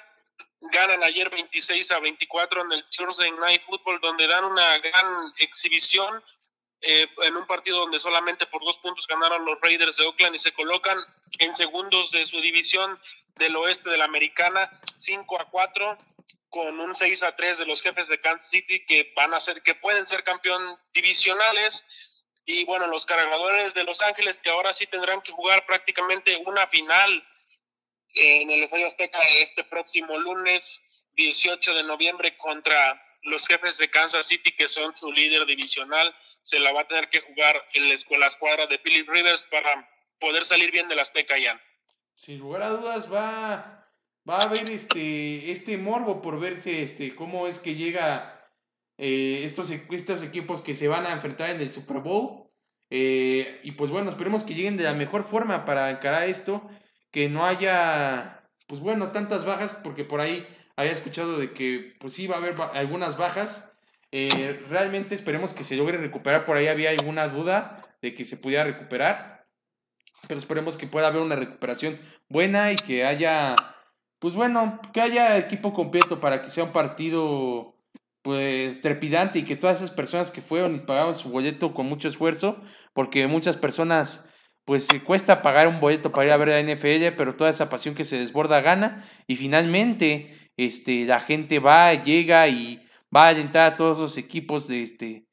ganan 0.71 1.03
ayer 1.03 1.29
26 1.29 1.91
a 1.91 1.99
24 1.99 2.61
en 2.61 2.71
el 2.73 2.85
Thursday 2.89 3.31
Night 3.31 3.61
Football, 3.63 3.99
donde 4.01 4.27
dan 4.27 4.45
una 4.45 4.77
gran 4.79 5.33
exhibición 5.37 6.23
eh, 6.81 7.07
en 7.23 7.35
un 7.35 7.45
partido 7.47 7.79
donde 7.79 7.97
solamente 7.97 8.45
por 8.45 8.63
dos 8.63 8.77
puntos 8.79 9.07
ganaron 9.07 9.45
los 9.45 9.59
Raiders 9.61 9.97
de 9.97 10.05
Oakland 10.05 10.35
y 10.35 10.39
se 10.39 10.53
colocan 10.53 10.97
en 11.39 11.55
segundos 11.55 12.11
de 12.11 12.25
su 12.25 12.39
división 12.41 12.99
del 13.35 13.55
oeste 13.55 13.89
de 13.89 13.97
la 13.97 14.05
americana, 14.05 14.69
5 14.97 15.39
a 15.39 15.45
4 15.49 15.97
con 16.53 16.79
un 16.79 16.93
6 16.93 17.23
a 17.23 17.35
3 17.35 17.57
de 17.57 17.65
los 17.65 17.81
jefes 17.81 18.07
de 18.07 18.21
Kansas 18.21 18.51
City 18.51 18.85
que 18.85 19.11
van 19.15 19.33
a 19.33 19.39
ser, 19.39 19.63
que 19.63 19.73
pueden 19.73 20.05
ser 20.05 20.23
campeón 20.23 20.77
divisionales. 20.93 21.83
Y 22.45 22.63
bueno, 22.65 22.85
los 22.85 23.07
cargadores 23.07 23.73
de 23.73 23.83
Los 23.83 24.03
Ángeles 24.03 24.39
que 24.39 24.51
ahora 24.51 24.71
sí 24.71 24.85
tendrán 24.85 25.21
que 25.21 25.31
jugar 25.31 25.65
prácticamente 25.65 26.37
una 26.45 26.67
final 26.67 27.27
en 28.13 28.51
el 28.51 28.61
Estadio 28.61 28.85
Azteca 28.85 29.19
este 29.39 29.63
próximo 29.63 30.15
lunes 30.19 30.83
18 31.13 31.73
de 31.73 31.83
noviembre 31.83 32.37
contra 32.37 33.01
los 33.23 33.47
jefes 33.47 33.79
de 33.79 33.89
Kansas 33.89 34.27
City 34.27 34.51
que 34.51 34.67
son 34.67 34.95
su 34.95 35.11
líder 35.11 35.47
divisional. 35.47 36.15
Se 36.43 36.59
la 36.59 36.71
va 36.71 36.81
a 36.81 36.87
tener 36.87 37.09
que 37.09 37.21
jugar 37.21 37.67
en 37.73 37.89
la 37.89 38.27
escuadra 38.27 38.67
de 38.67 38.77
Philip 38.77 39.09
Rivers 39.09 39.47
para 39.47 39.89
poder 40.19 40.45
salir 40.45 40.69
bien 40.69 40.87
del 40.87 40.99
Azteca 40.99 41.35
ya. 41.35 41.59
Sin 42.15 42.37
lugar 42.37 42.61
a 42.61 42.69
dudas 42.69 43.11
va 43.11 43.82
va 44.29 44.39
a 44.39 44.43
haber 44.43 44.69
este, 44.71 45.51
este 45.51 45.77
morbo 45.77 46.21
por 46.21 46.39
verse 46.39 46.83
este, 46.83 47.15
cómo 47.15 47.47
es 47.47 47.59
que 47.59 47.75
llega 47.75 48.49
eh, 48.97 49.41
estos, 49.43 49.69
estos 49.69 50.21
equipos 50.21 50.61
que 50.61 50.75
se 50.75 50.87
van 50.87 51.05
a 51.05 51.11
enfrentar 51.11 51.49
en 51.49 51.61
el 51.61 51.71
Super 51.71 51.99
Bowl. 51.99 52.49
Eh, 52.89 53.59
y 53.63 53.71
pues 53.71 53.89
bueno, 53.89 54.09
esperemos 54.09 54.43
que 54.43 54.53
lleguen 54.53 54.77
de 54.77 54.83
la 54.83 54.93
mejor 54.93 55.23
forma 55.23 55.65
para 55.65 55.89
encarar 55.89 56.29
esto, 56.29 56.69
que 57.11 57.27
no 57.27 57.45
haya, 57.45 58.47
pues 58.67 58.81
bueno, 58.81 59.11
tantas 59.11 59.45
bajas, 59.45 59.73
porque 59.83 60.03
por 60.03 60.21
ahí 60.21 60.45
había 60.75 60.91
escuchado 60.91 61.37
de 61.37 61.53
que 61.53 61.95
pues 61.99 62.13
sí 62.13 62.27
va 62.27 62.35
a 62.35 62.39
haber 62.39 62.55
algunas 62.73 63.17
bajas. 63.17 63.69
Eh, 64.11 64.61
realmente 64.69 65.15
esperemos 65.15 65.53
que 65.53 65.63
se 65.63 65.75
logre 65.75 65.97
recuperar, 65.97 66.45
por 66.45 66.55
ahí 66.55 66.67
había 66.67 66.91
alguna 66.91 67.27
duda 67.27 67.81
de 68.01 68.13
que 68.13 68.25
se 68.25 68.37
pudiera 68.37 68.63
recuperar, 68.63 69.47
pero 70.27 70.39
esperemos 70.39 70.77
que 70.77 70.85
pueda 70.85 71.07
haber 71.07 71.23
una 71.23 71.35
recuperación 71.35 71.99
buena 72.29 72.71
y 72.71 72.75
que 72.75 73.05
haya 73.05 73.55
pues 74.23 74.35
bueno, 74.35 74.79
que 74.93 75.01
haya 75.01 75.37
equipo 75.37 75.73
completo 75.73 76.21
para 76.21 76.41
que 76.41 76.49
sea 76.49 76.63
un 76.63 76.71
partido 76.71 77.75
pues 78.21 78.79
trepidante 78.79 79.39
y 79.39 79.43
que 79.43 79.57
todas 79.57 79.79
esas 79.81 79.91
personas 79.91 80.31
que 80.31 80.39
fueron 80.39 80.75
y 80.77 80.79
pagaron 80.79 81.13
su 81.13 81.29
boleto 81.29 81.73
con 81.73 81.87
mucho 81.87 82.07
esfuerzo, 82.07 82.61
porque 82.93 83.27
muchas 83.27 83.57
personas 83.57 84.25
pues 84.63 84.85
se 84.85 85.03
cuesta 85.03 85.41
pagar 85.41 85.67
un 85.67 85.81
boleto 85.81 86.13
para 86.13 86.27
ir 86.27 86.31
a 86.31 86.37
ver 86.37 86.47
la 86.47 86.61
NFL, 86.61 87.17
pero 87.17 87.35
toda 87.35 87.49
esa 87.49 87.69
pasión 87.69 87.95
que 87.95 88.05
se 88.05 88.17
desborda 88.17 88.61
gana 88.61 89.05
y 89.27 89.35
finalmente 89.35 90.49
este 90.55 91.03
la 91.03 91.19
gente 91.19 91.59
va, 91.59 91.93
llega 91.93 92.47
y 92.47 92.81
va 93.13 93.25
a 93.25 93.27
alentar 93.27 93.73
a 93.73 93.75
todos 93.75 93.99
los 93.99 94.17
equipos 94.17 94.69
de 94.69 94.83
este 94.83 95.25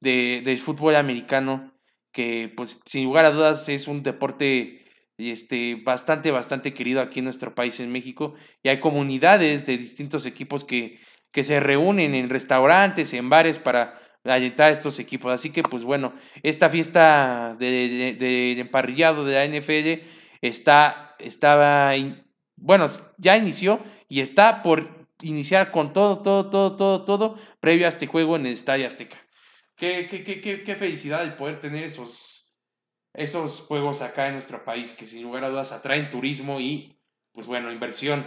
de, 0.00 0.42
del 0.44 0.58
fútbol 0.58 0.96
americano 0.96 1.72
que 2.10 2.52
pues 2.56 2.80
sin 2.86 3.04
lugar 3.04 3.24
a 3.24 3.30
dudas 3.30 3.68
es 3.68 3.86
un 3.86 4.02
deporte 4.02 4.81
este, 5.30 5.76
bastante, 5.76 6.30
bastante 6.30 6.74
querido 6.74 7.00
aquí 7.00 7.20
en 7.20 7.26
nuestro 7.26 7.54
país, 7.54 7.78
en 7.80 7.92
México, 7.92 8.34
y 8.62 8.68
hay 8.68 8.80
comunidades 8.80 9.66
de 9.66 9.76
distintos 9.76 10.26
equipos 10.26 10.64
que, 10.64 11.00
que 11.30 11.44
se 11.44 11.60
reúnen 11.60 12.14
en 12.14 12.28
restaurantes, 12.28 13.12
en 13.14 13.28
bares 13.28 13.58
para 13.58 14.00
alentar 14.24 14.68
a 14.68 14.72
estos 14.72 14.98
equipos. 14.98 15.32
Así 15.32 15.50
que, 15.50 15.62
pues 15.62 15.84
bueno, 15.84 16.14
esta 16.42 16.70
fiesta 16.70 17.56
de, 17.58 18.16
de, 18.18 18.60
emparrillado 18.60 19.24
de 19.24 19.34
la 19.34 19.46
NFL 19.46 20.06
está, 20.40 21.16
estaba, 21.18 21.92
bueno, 22.56 22.86
ya 23.18 23.36
inició 23.36 23.80
y 24.08 24.20
está 24.20 24.62
por 24.62 25.08
iniciar 25.22 25.70
con 25.70 25.92
todo, 25.92 26.22
todo, 26.22 26.50
todo, 26.50 26.76
todo, 26.76 27.04
todo, 27.04 27.38
previo 27.60 27.86
a 27.86 27.88
este 27.88 28.06
juego 28.06 28.36
en 28.36 28.46
el 28.46 28.52
Estadio 28.54 28.86
Azteca. 28.86 29.18
Qué, 29.76 30.06
qué, 30.08 30.22
qué, 30.22 30.62
qué 30.62 30.74
felicidad 30.74 31.22
el 31.22 31.34
poder 31.34 31.60
tener 31.60 31.84
esos 31.84 32.41
esos 33.14 33.60
juegos 33.60 34.02
acá 34.02 34.28
en 34.28 34.34
nuestro 34.34 34.64
país 34.64 34.94
que 34.94 35.06
sin 35.06 35.22
lugar 35.22 35.44
a 35.44 35.50
dudas 35.50 35.72
atraen 35.72 36.10
turismo 36.10 36.60
y, 36.60 36.98
pues 37.32 37.46
bueno, 37.46 37.72
inversión 37.72 38.26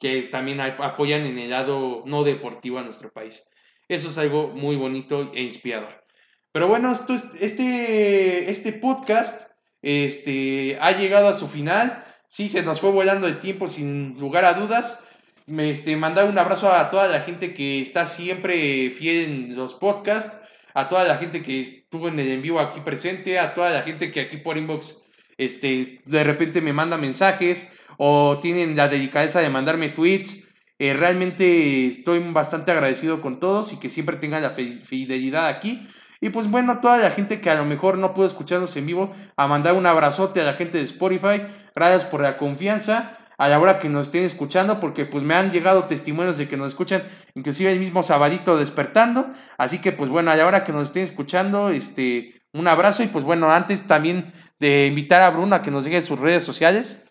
que 0.00 0.22
también 0.24 0.60
apoyan 0.60 1.22
en 1.22 1.38
el 1.38 1.50
lado 1.50 2.02
no 2.06 2.24
deportivo 2.24 2.78
a 2.78 2.82
nuestro 2.82 3.10
país. 3.12 3.48
Eso 3.88 4.08
es 4.08 4.18
algo 4.18 4.48
muy 4.48 4.76
bonito 4.76 5.32
e 5.34 5.42
inspirador. 5.42 6.04
Pero 6.52 6.68
bueno, 6.68 6.92
esto, 6.92 7.14
este, 7.14 8.50
este 8.50 8.72
podcast 8.72 9.50
este, 9.82 10.78
ha 10.80 10.92
llegado 10.92 11.28
a 11.28 11.34
su 11.34 11.48
final. 11.48 12.04
Sí, 12.28 12.48
se 12.48 12.62
nos 12.62 12.80
fue 12.80 12.90
volando 12.90 13.26
el 13.26 13.38
tiempo 13.38 13.68
sin 13.68 14.18
lugar 14.18 14.44
a 14.44 14.54
dudas. 14.54 15.02
Este, 15.46 15.96
mandar 15.96 16.26
un 16.26 16.38
abrazo 16.38 16.72
a 16.72 16.90
toda 16.90 17.08
la 17.08 17.20
gente 17.20 17.54
que 17.54 17.80
está 17.80 18.04
siempre 18.04 18.90
fiel 18.90 19.24
en 19.24 19.56
los 19.56 19.74
podcasts 19.74 20.38
a 20.78 20.86
toda 20.86 21.02
la 21.02 21.16
gente 21.16 21.42
que 21.42 21.60
estuvo 21.60 22.06
en 22.06 22.20
el 22.20 22.30
en 22.30 22.40
vivo 22.40 22.60
aquí 22.60 22.78
presente, 22.78 23.40
a 23.40 23.52
toda 23.52 23.70
la 23.70 23.82
gente 23.82 24.12
que 24.12 24.20
aquí 24.20 24.36
por 24.36 24.56
inbox 24.56 25.02
este, 25.36 26.00
de 26.04 26.22
repente 26.22 26.60
me 26.60 26.72
mandan 26.72 27.00
mensajes 27.00 27.68
o 27.96 28.38
tienen 28.40 28.76
la 28.76 28.86
delicadeza 28.86 29.40
de 29.40 29.48
mandarme 29.48 29.88
tweets. 29.88 30.46
Eh, 30.78 30.94
realmente 30.94 31.88
estoy 31.88 32.20
bastante 32.30 32.70
agradecido 32.70 33.20
con 33.20 33.40
todos 33.40 33.72
y 33.72 33.80
que 33.80 33.90
siempre 33.90 34.18
tengan 34.18 34.40
la 34.40 34.50
fidelidad 34.50 35.48
aquí. 35.48 35.84
Y 36.20 36.30
pues 36.30 36.48
bueno, 36.48 36.78
toda 36.78 36.98
la 36.98 37.10
gente 37.10 37.40
que 37.40 37.50
a 37.50 37.56
lo 37.56 37.64
mejor 37.64 37.98
no 37.98 38.14
pudo 38.14 38.26
escucharnos 38.26 38.76
en 38.76 38.86
vivo, 38.86 39.12
a 39.36 39.48
mandar 39.48 39.74
un 39.74 39.86
abrazote 39.86 40.40
a 40.40 40.44
la 40.44 40.54
gente 40.54 40.78
de 40.78 40.84
Spotify. 40.84 41.42
Gracias 41.74 42.04
por 42.04 42.20
la 42.20 42.38
confianza 42.38 43.17
a 43.38 43.48
la 43.48 43.60
hora 43.60 43.78
que 43.78 43.88
nos 43.88 44.08
estén 44.08 44.24
escuchando, 44.24 44.80
porque 44.80 45.06
pues 45.06 45.22
me 45.22 45.34
han 45.34 45.52
llegado 45.52 45.84
testimonios 45.84 46.36
de 46.36 46.48
que 46.48 46.56
nos 46.56 46.72
escuchan, 46.72 47.08
inclusive 47.34 47.72
el 47.72 47.78
mismo 47.78 48.02
sabadito 48.02 48.56
despertando. 48.56 49.32
Así 49.56 49.80
que 49.80 49.92
pues 49.92 50.10
bueno, 50.10 50.32
a 50.32 50.36
la 50.36 50.64
que 50.64 50.72
nos 50.72 50.88
estén 50.88 51.04
escuchando, 51.04 51.70
este, 51.70 52.42
un 52.52 52.66
abrazo 52.66 53.04
y 53.04 53.06
pues 53.06 53.24
bueno, 53.24 53.50
antes 53.50 53.86
también 53.86 54.34
de 54.58 54.86
invitar 54.86 55.22
a 55.22 55.30
Bruno 55.30 55.54
a 55.54 55.62
que 55.62 55.70
nos 55.70 55.84
diga 55.84 56.00
sus 56.00 56.18
redes 56.18 56.44
sociales. 56.44 57.04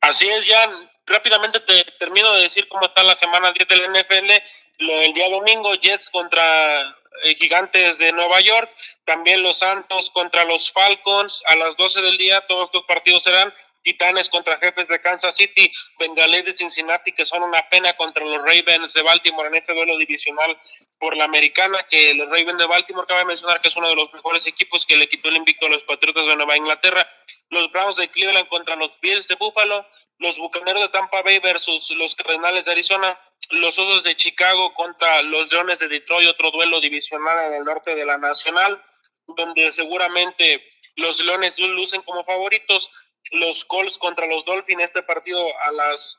Así 0.00 0.28
es, 0.28 0.46
ya 0.46 0.68
rápidamente 1.06 1.60
te 1.60 1.84
termino 2.00 2.32
de 2.34 2.42
decir 2.42 2.68
cómo 2.68 2.86
está 2.86 3.04
la 3.04 3.14
semana 3.14 3.52
10 3.52 3.68
del 3.68 3.92
NFL. 3.92 4.30
El 4.78 5.12
día 5.12 5.30
domingo, 5.30 5.74
Jets 5.74 6.10
contra 6.10 6.80
eh, 7.24 7.34
Gigantes 7.36 7.98
de 7.98 8.12
Nueva 8.12 8.40
York, 8.40 8.70
también 9.04 9.42
los 9.42 9.58
Santos 9.58 10.10
contra 10.10 10.44
los 10.44 10.72
Falcons 10.72 11.42
a 11.46 11.56
las 11.56 11.76
12 11.76 12.00
del 12.00 12.16
día, 12.16 12.44
todos 12.46 12.66
estos 12.66 12.84
partidos 12.84 13.24
serán 13.24 13.52
Titanes 13.88 14.28
contra 14.28 14.58
Jefes 14.58 14.86
de 14.86 15.00
Kansas 15.00 15.34
City, 15.34 15.72
Bengalés 15.98 16.44
de 16.44 16.54
Cincinnati, 16.54 17.10
que 17.12 17.24
son 17.24 17.42
una 17.42 17.66
pena 17.70 17.96
contra 17.96 18.22
los 18.22 18.36
Ravens 18.42 18.92
de 18.92 19.00
Baltimore 19.00 19.48
en 19.48 19.54
este 19.54 19.72
duelo 19.72 19.96
divisional 19.96 20.60
por 20.98 21.16
la 21.16 21.24
americana, 21.24 21.86
que 21.88 22.12
los 22.12 22.28
Ravens 22.28 22.58
de 22.58 22.66
Baltimore, 22.66 23.06
cabe 23.06 23.24
mencionar 23.24 23.62
que 23.62 23.68
es 23.68 23.76
uno 23.76 23.88
de 23.88 23.96
los 23.96 24.12
mejores 24.12 24.46
equipos 24.46 24.84
que 24.84 24.94
le 24.94 25.08
quitó 25.08 25.30
el 25.30 25.38
invicto 25.38 25.64
a 25.64 25.70
los 25.70 25.84
Patriotas 25.84 26.26
de 26.26 26.36
Nueva 26.36 26.58
Inglaterra, 26.58 27.08
los 27.48 27.72
Browns 27.72 27.96
de 27.96 28.10
Cleveland 28.10 28.48
contra 28.48 28.76
los 28.76 29.00
Bills 29.00 29.26
de 29.26 29.36
Buffalo, 29.36 29.86
los 30.18 30.36
Bucaneros 30.36 30.82
de 30.82 30.88
Tampa 30.90 31.22
Bay 31.22 31.38
versus 31.38 31.88
los 31.92 32.14
Cardenales 32.14 32.66
de 32.66 32.72
Arizona, 32.72 33.18
los 33.52 33.78
Osos 33.78 34.04
de 34.04 34.14
Chicago 34.16 34.74
contra 34.74 35.22
los 35.22 35.50
Leones 35.50 35.78
de 35.78 35.88
Detroit, 35.88 36.28
otro 36.28 36.50
duelo 36.50 36.78
divisional 36.82 37.46
en 37.46 37.54
el 37.54 37.64
norte 37.64 37.94
de 37.94 38.04
la 38.04 38.18
Nacional, 38.18 38.84
donde 39.28 39.72
seguramente 39.72 40.62
los 40.96 41.20
Leones 41.24 41.58
lucen 41.58 42.02
como 42.02 42.24
favoritos, 42.24 42.90
los 43.32 43.64
Colts 43.64 43.98
contra 43.98 44.26
los 44.26 44.44
Dolphins, 44.44 44.84
este 44.84 45.02
partido 45.02 45.46
a 45.64 45.72
las 45.72 46.18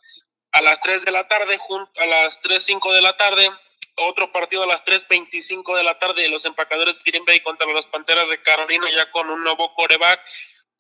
a 0.52 0.62
las 0.62 0.80
3 0.82 1.06
de 1.06 1.12
la 1.12 1.28
tarde, 1.28 1.60
a 1.98 2.06
las 2.06 2.42
3.05 2.42 2.94
de 2.94 3.02
la 3.02 3.16
tarde, 3.18 3.50
otro 3.98 4.32
partido 4.32 4.64
a 4.64 4.68
las 4.68 4.84
3.25 4.86 5.76
de 5.76 5.84
la 5.84 6.00
tarde, 6.00 6.28
los 6.30 6.46
empacadores 6.46 6.98
de 6.98 7.04
Green 7.06 7.26
Bay 7.26 7.40
contra 7.42 7.68
las 7.68 7.88
Panteras 7.88 8.30
de 8.30 8.42
Carolina, 8.42 8.90
ya 8.90 9.12
con 9.12 9.30
un 9.30 9.44
nuevo 9.44 9.74
coreback. 9.76 10.20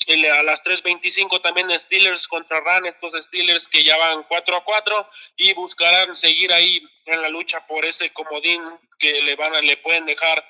A 0.08 0.44
las 0.44 0.64
3.25 0.64 1.42
también 1.42 1.78
Steelers 1.78 2.28
contra 2.28 2.62
Ran, 2.62 2.86
estos 2.86 3.14
Steelers 3.14 3.68
que 3.68 3.84
ya 3.84 3.98
van 3.98 4.24
4 4.24 4.56
a 4.56 4.64
4 4.64 5.10
y 5.36 5.54
buscarán 5.54 6.16
seguir 6.16 6.54
ahí 6.54 6.82
en 7.06 7.22
la 7.22 7.28
lucha 7.28 7.68
por 7.68 7.86
ese 7.86 8.12
comodín 8.14 8.62
que 8.98 9.22
le 9.22 9.36
van 9.36 9.56
a, 9.56 9.62
le 9.62 9.76
pueden 9.78 10.06
dejar 10.06 10.44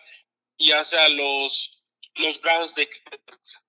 ya 0.60 0.84
sea 0.84 1.10
los, 1.10 1.82
los 2.16 2.40
Browns 2.40 2.76
de 2.76 2.90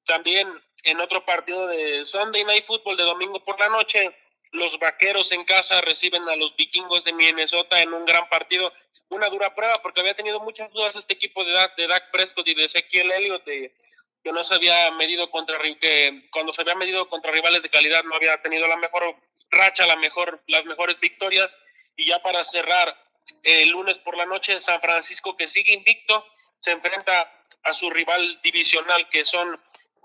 también 0.05 0.48
en 0.85 1.01
otro 1.01 1.24
partido 1.24 1.66
de 1.66 2.05
Sunday 2.05 2.45
Night 2.45 2.64
Football 2.64 2.97
de 2.97 3.05
domingo 3.05 3.45
por 3.45 3.59
la 3.59 3.68
noche, 3.68 4.14
los 4.53 4.78
vaqueros 4.78 5.31
en 5.33 5.45
casa 5.45 5.81
reciben 5.81 6.28
a 6.28 6.37
los 6.37 6.57
vikingos 6.57 7.05
de 7.05 7.12
Minnesota 7.12 7.81
en 7.81 7.93
un 7.93 8.05
gran 8.05 8.28
partido. 8.28 8.72
Una 9.09 9.28
dura 9.28 9.55
prueba 9.55 9.81
porque 9.83 10.01
había 10.01 10.14
tenido 10.14 10.41
muchas 10.41 10.70
dudas 10.72 10.97
este 10.97 11.14
equipo 11.14 11.45
de 11.45 11.53
Dak, 11.53 12.11
Prescott 12.11 12.49
y 12.49 12.55
de 12.55 12.64
Ezequiel 12.64 13.11
Elliott 13.12 13.45
de, 13.45 13.74
que 14.22 14.33
no 14.33 14.43
se 14.43 14.55
había 14.55 14.91
medido 14.93 15.31
contra 15.31 15.59
que 15.81 16.28
cuando 16.33 16.53
se 16.53 16.62
había 16.62 16.74
medido 16.74 17.09
contra 17.09 17.31
rivales 17.31 17.62
de 17.62 17.70
calidad 17.70 18.03
no 18.05 18.16
había 18.16 18.41
tenido 18.43 18.66
la 18.66 18.76
mejor 18.76 19.16
racha, 19.51 19.87
la 19.87 19.97
mejor, 19.97 20.43
las 20.47 20.64
mejores 20.64 20.99
victorias. 21.01 21.57
Y 21.97 22.07
ya 22.07 22.20
para 22.22 22.43
cerrar, 22.43 22.97
el 23.43 23.70
lunes 23.70 23.99
por 23.99 24.16
la 24.16 24.26
noche, 24.26 24.61
San 24.61 24.81
Francisco, 24.81 25.37
que 25.37 25.47
sigue 25.47 25.72
invicto, 25.72 26.24
se 26.61 26.72
enfrenta 26.72 27.33
a 27.62 27.72
su 27.72 27.91
rival 27.91 28.41
divisional, 28.43 29.09
que 29.09 29.24
son 29.24 29.61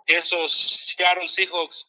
esos 0.06 0.52
Seattle 0.52 1.28
Seahawks 1.28 1.88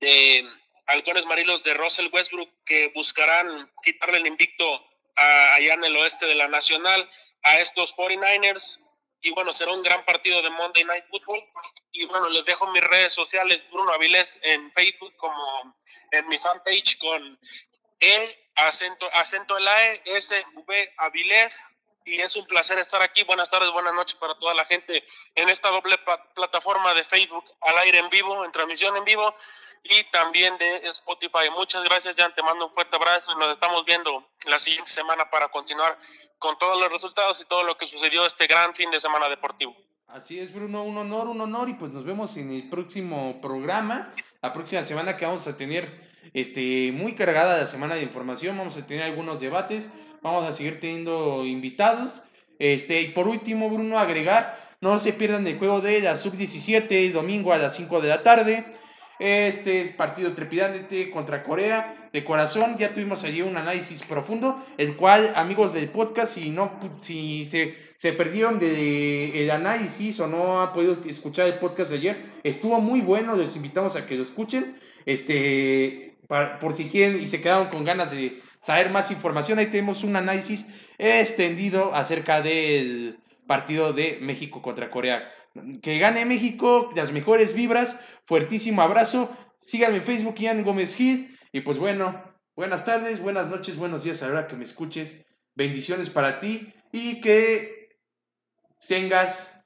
de 0.00 0.48
Halcones 0.86 1.26
Marilos 1.26 1.62
de 1.62 1.74
Russell 1.74 2.10
Westbrook, 2.12 2.50
que 2.64 2.88
buscarán 2.94 3.70
quitarle 3.82 4.18
el 4.18 4.26
invicto 4.26 4.84
allá 5.16 5.74
en 5.74 5.84
el 5.84 5.96
oeste 5.96 6.26
de 6.26 6.34
la 6.34 6.48
Nacional 6.48 7.08
a 7.42 7.60
estos 7.60 7.94
49ers 7.96 8.80
y 9.26 9.30
bueno, 9.32 9.52
será 9.52 9.72
un 9.72 9.82
gran 9.82 10.04
partido 10.04 10.40
de 10.40 10.50
Monday 10.50 10.84
Night 10.84 11.04
Football. 11.10 11.42
Y 11.90 12.04
bueno, 12.04 12.28
les 12.28 12.44
dejo 12.44 12.70
mis 12.70 12.82
redes 12.82 13.12
sociales, 13.12 13.64
Bruno 13.72 13.92
Avilés 13.92 14.38
en 14.42 14.70
Facebook 14.72 15.16
como 15.16 15.76
en 16.12 16.28
mi 16.28 16.38
fanpage 16.38 16.98
con 16.98 17.38
E, 17.98 18.48
acento, 18.54 19.08
acento 19.14 19.58
la 19.58 19.92
E, 19.92 20.02
S, 20.04 20.44
V, 20.54 20.94
Avilés. 20.98 21.60
Y 22.06 22.20
es 22.20 22.36
un 22.36 22.44
placer 22.44 22.78
estar 22.78 23.02
aquí. 23.02 23.24
Buenas 23.24 23.50
tardes, 23.50 23.72
buenas 23.72 23.92
noches 23.92 24.14
para 24.14 24.36
toda 24.36 24.54
la 24.54 24.64
gente 24.64 25.04
en 25.34 25.48
esta 25.48 25.70
doble 25.70 25.98
plataforma 26.36 26.94
de 26.94 27.02
Facebook 27.02 27.44
al 27.60 27.76
aire 27.78 27.98
en 27.98 28.08
vivo, 28.10 28.44
en 28.44 28.52
transmisión 28.52 28.96
en 28.96 29.04
vivo 29.04 29.34
y 29.82 30.04
también 30.12 30.56
de 30.56 30.76
Spotify. 30.88 31.50
Muchas 31.56 31.82
gracias, 31.82 32.14
Jan. 32.16 32.32
Te 32.32 32.44
mando 32.44 32.68
un 32.68 32.72
fuerte 32.72 32.94
abrazo 32.94 33.32
y 33.32 33.38
nos 33.40 33.52
estamos 33.52 33.84
viendo 33.84 34.24
la 34.46 34.56
siguiente 34.60 34.88
semana 34.88 35.28
para 35.30 35.48
continuar 35.48 35.98
con 36.38 36.56
todos 36.60 36.78
los 36.78 36.92
resultados 36.92 37.40
y 37.40 37.44
todo 37.46 37.64
lo 37.64 37.76
que 37.76 37.86
sucedió 37.86 38.24
este 38.24 38.46
gran 38.46 38.72
fin 38.72 38.88
de 38.92 39.00
semana 39.00 39.28
deportivo. 39.28 39.76
Así 40.06 40.38
es, 40.38 40.54
Bruno, 40.54 40.84
un 40.84 40.96
honor, 40.98 41.26
un 41.26 41.40
honor 41.40 41.68
y 41.68 41.74
pues 41.74 41.90
nos 41.90 42.04
vemos 42.04 42.36
en 42.36 42.52
el 42.52 42.70
próximo 42.70 43.40
programa, 43.40 44.14
la 44.40 44.52
próxima 44.52 44.84
semana 44.84 45.16
que 45.16 45.26
vamos 45.26 45.48
a 45.48 45.56
tener 45.56 46.08
este, 46.32 46.92
muy 46.92 47.16
cargada 47.16 47.58
la 47.58 47.66
semana 47.66 47.96
de 47.96 48.02
información, 48.02 48.56
vamos 48.56 48.76
a 48.76 48.86
tener 48.86 49.02
algunos 49.02 49.40
debates, 49.40 49.90
vamos 50.26 50.48
a 50.48 50.52
seguir 50.52 50.80
teniendo 50.80 51.44
invitados. 51.44 52.24
Este, 52.58 53.00
y 53.00 53.08
por 53.08 53.28
último, 53.28 53.70
Bruno, 53.70 53.98
agregar, 53.98 54.58
no 54.80 54.98
se 54.98 55.12
pierdan 55.12 55.46
el 55.46 55.58
juego 55.58 55.80
de 55.80 56.00
la 56.00 56.16
sub-17 56.16 56.90
el 56.90 57.12
domingo 57.12 57.52
a 57.52 57.58
las 57.58 57.76
5 57.76 58.00
de 58.00 58.08
la 58.08 58.22
tarde. 58.22 58.64
Este 59.18 59.80
es 59.80 59.92
partido 59.92 60.34
trepidante 60.34 61.10
contra 61.10 61.42
Corea. 61.42 62.10
De 62.12 62.24
corazón, 62.24 62.76
ya 62.78 62.92
tuvimos 62.92 63.24
allí 63.24 63.42
un 63.42 63.56
análisis 63.56 64.02
profundo, 64.04 64.64
el 64.78 64.96
cual, 64.96 65.32
amigos 65.36 65.74
del 65.74 65.88
podcast, 65.88 66.34
si 66.34 66.50
no, 66.50 66.78
si 66.98 67.44
se, 67.44 67.76
se 67.96 68.12
perdieron 68.12 68.58
de 68.58 69.42
el 69.42 69.50
análisis 69.50 70.18
o 70.20 70.26
no 70.26 70.62
han 70.62 70.72
podido 70.72 70.98
escuchar 71.06 71.46
el 71.46 71.58
podcast 71.58 71.90
de 71.90 71.96
ayer, 71.98 72.16
estuvo 72.42 72.80
muy 72.80 73.00
bueno, 73.00 73.36
les 73.36 73.56
invitamos 73.56 73.96
a 73.96 74.06
que 74.06 74.14
lo 74.14 74.22
escuchen. 74.22 74.78
Este, 75.04 76.16
por 76.60 76.72
si 76.72 76.88
quieren 76.88 77.22
y 77.22 77.28
se 77.28 77.40
quedaron 77.40 77.68
con 77.68 77.84
ganas 77.84 78.10
de 78.10 78.40
saber 78.66 78.90
más 78.90 79.12
información, 79.12 79.60
ahí 79.60 79.66
tenemos 79.66 80.02
un 80.02 80.16
análisis 80.16 80.66
extendido 80.98 81.94
acerca 81.94 82.42
del 82.42 83.20
partido 83.46 83.92
de 83.92 84.18
México 84.20 84.60
contra 84.60 84.90
Corea. 84.90 85.32
Que 85.82 85.98
gane 85.98 86.24
México, 86.24 86.90
las 86.96 87.12
mejores 87.12 87.54
vibras, 87.54 87.96
fuertísimo 88.26 88.82
abrazo. 88.82 89.30
Síganme 89.60 89.98
en 89.98 90.02
Facebook, 90.02 90.34
Ian 90.40 90.64
Gómez 90.64 90.96
Gil. 90.96 91.38
Y 91.52 91.60
pues 91.60 91.78
bueno, 91.78 92.20
buenas 92.56 92.84
tardes, 92.84 93.20
buenas 93.22 93.50
noches, 93.50 93.76
buenos 93.76 94.02
días 94.02 94.20
a 94.24 94.26
la 94.26 94.32
hora 94.32 94.46
que 94.48 94.56
me 94.56 94.64
escuches. 94.64 95.24
Bendiciones 95.54 96.10
para 96.10 96.40
ti 96.40 96.74
y 96.90 97.20
que 97.20 97.90
tengas 98.88 99.62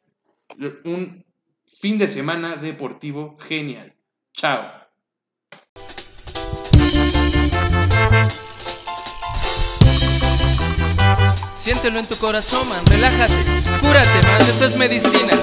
un 0.84 1.24
fin 1.64 1.96
de 1.96 2.07
semana 2.07 2.57
deportivo 2.57 3.38
genial. 3.38 3.96
Chao. 4.34 4.80
Siéntelo 11.71 12.01
en 12.01 12.07
tu 12.07 12.16
corazón, 12.16 12.68
man, 12.68 12.85
relájate, 12.87 13.33
cúrate, 13.81 14.27
man, 14.27 14.41
esto 14.41 14.64
es 14.64 14.77
medicina. 14.77 15.35